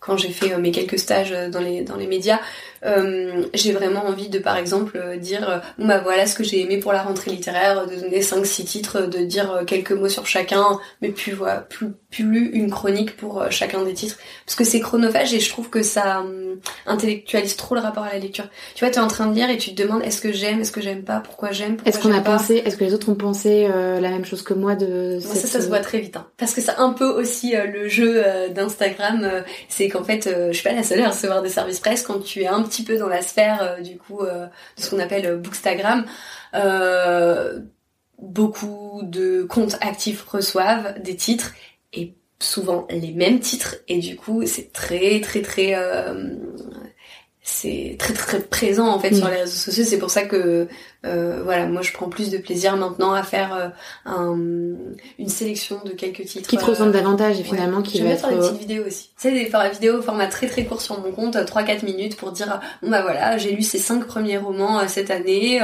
quand 0.00 0.16
j'ai 0.16 0.30
fait 0.30 0.56
mes 0.56 0.72
quelques 0.72 0.98
stages 0.98 1.34
dans 1.50 1.60
les 1.60 1.82
dans 1.82 1.96
les 1.96 2.06
médias 2.06 2.40
euh, 2.84 3.44
j'ai 3.52 3.72
vraiment 3.72 4.06
envie 4.06 4.28
de 4.28 4.38
par 4.38 4.56
exemple 4.56 4.96
euh, 4.96 5.16
dire 5.16 5.48
euh, 5.48 5.58
bon 5.78 5.86
bah 5.86 5.98
voilà 5.98 6.26
ce 6.26 6.34
que 6.34 6.42
j'ai 6.42 6.60
aimé 6.60 6.78
pour 6.78 6.92
la 6.92 7.02
rentrée 7.02 7.30
littéraire, 7.30 7.86
de 7.86 7.94
donner 7.94 8.22
5 8.22 8.46
six 8.46 8.64
titres, 8.64 9.02
de 9.02 9.18
dire 9.18 9.64
quelques 9.66 9.92
mots 9.92 10.08
sur 10.08 10.26
chacun, 10.26 10.78
mais 11.02 11.10
plus 11.10 11.32
voilà, 11.32 11.58
plus 11.58 11.88
plus 12.10 12.50
une 12.52 12.70
chronique 12.70 13.16
pour 13.16 13.50
chacun 13.50 13.84
des 13.84 13.94
titres 13.94 14.16
parce 14.46 14.56
que 14.56 14.64
c'est 14.64 14.80
chronophage 14.80 15.34
et 15.34 15.40
je 15.40 15.48
trouve 15.48 15.68
que 15.68 15.82
ça 15.82 16.24
intellectualise 16.86 17.56
trop 17.56 17.74
le 17.74 17.80
rapport 17.80 18.02
à 18.02 18.12
la 18.12 18.18
lecture. 18.18 18.46
Tu 18.74 18.84
vois, 18.84 18.90
tu 18.90 18.98
es 18.98 19.02
en 19.02 19.06
train 19.06 19.26
de 19.26 19.34
lire 19.34 19.48
et 19.48 19.58
tu 19.58 19.74
te 19.74 19.82
demandes 19.82 20.02
est-ce 20.02 20.20
que 20.20 20.32
j'aime, 20.32 20.60
est-ce 20.60 20.72
que 20.72 20.80
j'aime 20.80 21.04
pas, 21.04 21.20
pourquoi 21.20 21.52
j'aime, 21.52 21.76
Est-ce 21.84 22.00
qu'on 22.00 22.12
a 22.12 22.20
pensé, 22.20 22.62
est-ce 22.64 22.76
que 22.76 22.84
les 22.84 22.94
autres 22.94 23.10
ont 23.10 23.14
pensé 23.14 23.68
la 23.68 24.08
même 24.08 24.24
chose 24.24 24.42
que 24.42 24.54
moi 24.54 24.74
de 24.74 25.18
cette... 25.20 25.36
ça 25.36 25.46
ça 25.46 25.60
se 25.60 25.68
voit 25.68 25.80
très 25.80 26.00
vite 26.00 26.16
hein. 26.16 26.26
parce 26.38 26.54
que 26.54 26.60
c'est 26.60 26.76
un 26.78 26.92
peu 26.92 27.08
aussi 27.08 27.52
le 27.54 27.88
jeu 27.88 28.24
d'Instagram, 28.54 29.44
c'est 29.68 29.88
qu'en 29.90 30.04
fait 30.04 30.28
je 30.48 30.52
suis 30.52 30.62
pas 30.62 30.72
la 30.72 30.82
seule 30.82 31.02
à 31.02 31.10
recevoir 31.10 31.42
des 31.42 31.48
services 31.48 31.80
presse 31.80 32.02
quand 32.02 32.20
tu 32.20 32.42
es 32.42 32.46
un 32.46 32.62
petit 32.62 32.84
peu 32.84 32.96
dans 32.96 33.08
la 33.08 33.22
sphère 33.22 33.62
euh, 33.62 33.80
du 33.80 33.98
coup 33.98 34.20
euh, 34.20 34.46
de 34.46 34.82
ce 34.82 34.90
qu'on 34.90 34.98
appelle 34.98 35.26
euh, 35.26 35.36
Bookstagram. 35.36 36.04
beaucoup 38.18 39.00
de 39.02 39.42
comptes 39.44 39.76
actifs 39.80 40.22
reçoivent 40.22 41.00
des 41.02 41.16
titres 41.16 41.52
et 41.92 42.14
souvent 42.38 42.86
les 42.90 43.12
mêmes 43.12 43.40
titres 43.40 43.76
et 43.88 43.98
du 43.98 44.16
coup 44.16 44.46
c'est 44.46 44.72
très 44.72 45.20
très 45.20 45.42
très 45.42 45.74
c'est 47.42 47.96
très 47.98 48.12
très 48.12 48.38
présent 48.38 48.88
en 48.88 48.98
fait 48.98 49.14
sur 49.14 49.26
les 49.28 49.38
réseaux 49.38 49.56
sociaux. 49.56 49.84
C'est 49.86 49.98
pour 49.98 50.10
ça 50.10 50.24
que 50.24 50.68
euh, 51.06 51.40
voilà, 51.42 51.66
moi 51.66 51.80
je 51.80 51.90
prends 51.92 52.10
plus 52.10 52.30
de 52.30 52.36
plaisir 52.36 52.76
maintenant 52.76 53.14
à 53.14 53.22
faire 53.22 53.54
euh, 53.54 53.68
un, 54.04 54.36
une 55.18 55.28
sélection 55.28 55.80
de 55.82 55.92
quelques 55.92 56.26
titres 56.26 56.50
qui 56.50 56.58
te 56.58 56.64
ressemblent 56.64 56.90
euh, 56.90 57.00
davantage 57.00 57.40
et 57.40 57.42
finalement 57.42 57.80
qui 57.80 58.02
va 58.02 58.10
être. 58.10 58.20
faire 58.20 58.30
des 58.30 58.36
petites 58.36 58.58
vidéos 58.58 58.86
aussi. 58.86 59.08
Tu 59.18 59.28
sais, 59.28 59.32
des 59.32 59.50
vidéos 59.72 60.02
format 60.02 60.26
très 60.26 60.48
très 60.48 60.66
court 60.66 60.82
sur 60.82 61.00
mon 61.00 61.12
compte, 61.12 61.36
3-4 61.36 61.86
minutes 61.86 62.16
pour 62.16 62.32
dire 62.32 62.60
bon 62.82 62.90
bah 62.90 63.00
voilà, 63.00 63.38
j'ai 63.38 63.52
lu 63.52 63.62
ces 63.62 63.78
cinq 63.78 64.06
premiers 64.06 64.36
romans 64.36 64.86
cette 64.86 65.10
année 65.10 65.62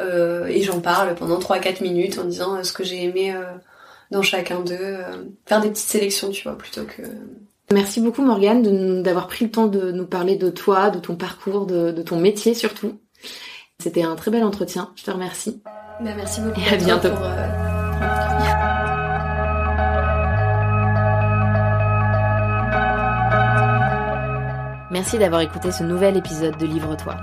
et 0.00 0.62
j'en 0.62 0.80
parle 0.80 1.14
pendant 1.14 1.38
3-4 1.38 1.80
minutes 1.80 2.18
en 2.18 2.24
disant 2.24 2.64
ce 2.64 2.72
que 2.72 2.82
j'ai 2.82 3.04
aimé 3.04 3.32
dans 4.10 4.22
chacun 4.22 4.60
d'eux. 4.60 4.98
faire 5.46 5.60
des 5.60 5.70
petites 5.70 5.88
sélections, 5.88 6.30
tu 6.30 6.42
vois, 6.42 6.58
plutôt 6.58 6.82
que 6.84 7.02
Merci 7.72 8.00
beaucoup 8.00 8.22
Morgane 8.22 9.02
d'avoir 9.02 9.26
pris 9.26 9.46
le 9.46 9.50
temps 9.50 9.66
de 9.66 9.90
nous 9.90 10.06
parler 10.06 10.36
de 10.36 10.50
toi, 10.50 10.90
de 10.90 10.98
ton 10.98 11.16
parcours, 11.16 11.66
de, 11.66 11.90
ton 12.02 12.18
métier 12.18 12.54
surtout. 12.54 13.00
C'était 13.78 14.02
un 14.02 14.14
très 14.16 14.30
bel 14.30 14.44
entretien, 14.44 14.92
je 14.96 15.02
te 15.02 15.10
remercie. 15.10 15.62
Bah, 16.00 16.10
merci 16.16 16.40
beaucoup. 16.40 16.60
Et 16.60 16.74
à 16.74 16.76
bientôt. 16.76 17.08
Euh, 17.08 17.48
merci 24.90 25.18
d'avoir 25.18 25.40
écouté 25.40 25.72
ce 25.72 25.82
nouvel 25.82 26.16
épisode 26.16 26.56
de 26.58 26.66
Livre-toi. 26.66 27.16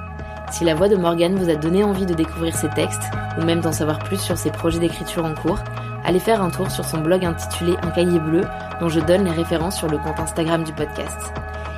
Si 0.51 0.65
la 0.65 0.75
voix 0.75 0.89
de 0.89 0.97
Morgane 0.97 1.35
vous 1.35 1.49
a 1.49 1.55
donné 1.55 1.83
envie 1.83 2.05
de 2.05 2.13
découvrir 2.13 2.55
ses 2.55 2.69
textes, 2.69 3.03
ou 3.37 3.43
même 3.43 3.61
d'en 3.61 3.71
savoir 3.71 3.99
plus 3.99 4.19
sur 4.19 4.37
ses 4.37 4.51
projets 4.51 4.79
d'écriture 4.79 5.23
en 5.23 5.33
cours, 5.33 5.59
allez 6.03 6.19
faire 6.19 6.41
un 6.41 6.49
tour 6.49 6.69
sur 6.71 6.85
son 6.85 6.99
blog 6.99 7.25
intitulé 7.25 7.75
Un 7.81 7.91
cahier 7.91 8.19
bleu, 8.19 8.43
dont 8.79 8.89
je 8.89 8.99
donne 8.99 9.25
les 9.25 9.31
références 9.31 9.77
sur 9.77 9.87
le 9.87 9.97
compte 9.97 10.19
Instagram 10.19 10.63
du 10.63 10.73
podcast. 10.73 11.33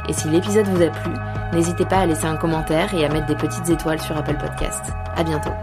Et 0.07 0.13
si 0.13 0.27
l'épisode 0.29 0.67
vous 0.67 0.81
a 0.81 0.89
plu, 0.89 1.11
n'hésitez 1.53 1.85
pas 1.85 1.99
à 1.99 2.05
laisser 2.05 2.25
un 2.25 2.37
commentaire 2.37 2.93
et 2.93 3.05
à 3.05 3.09
mettre 3.09 3.27
des 3.27 3.35
petites 3.35 3.69
étoiles 3.69 4.01
sur 4.01 4.17
Apple 4.17 4.37
Podcast. 4.37 4.91
À 5.15 5.23
bientôt. 5.23 5.53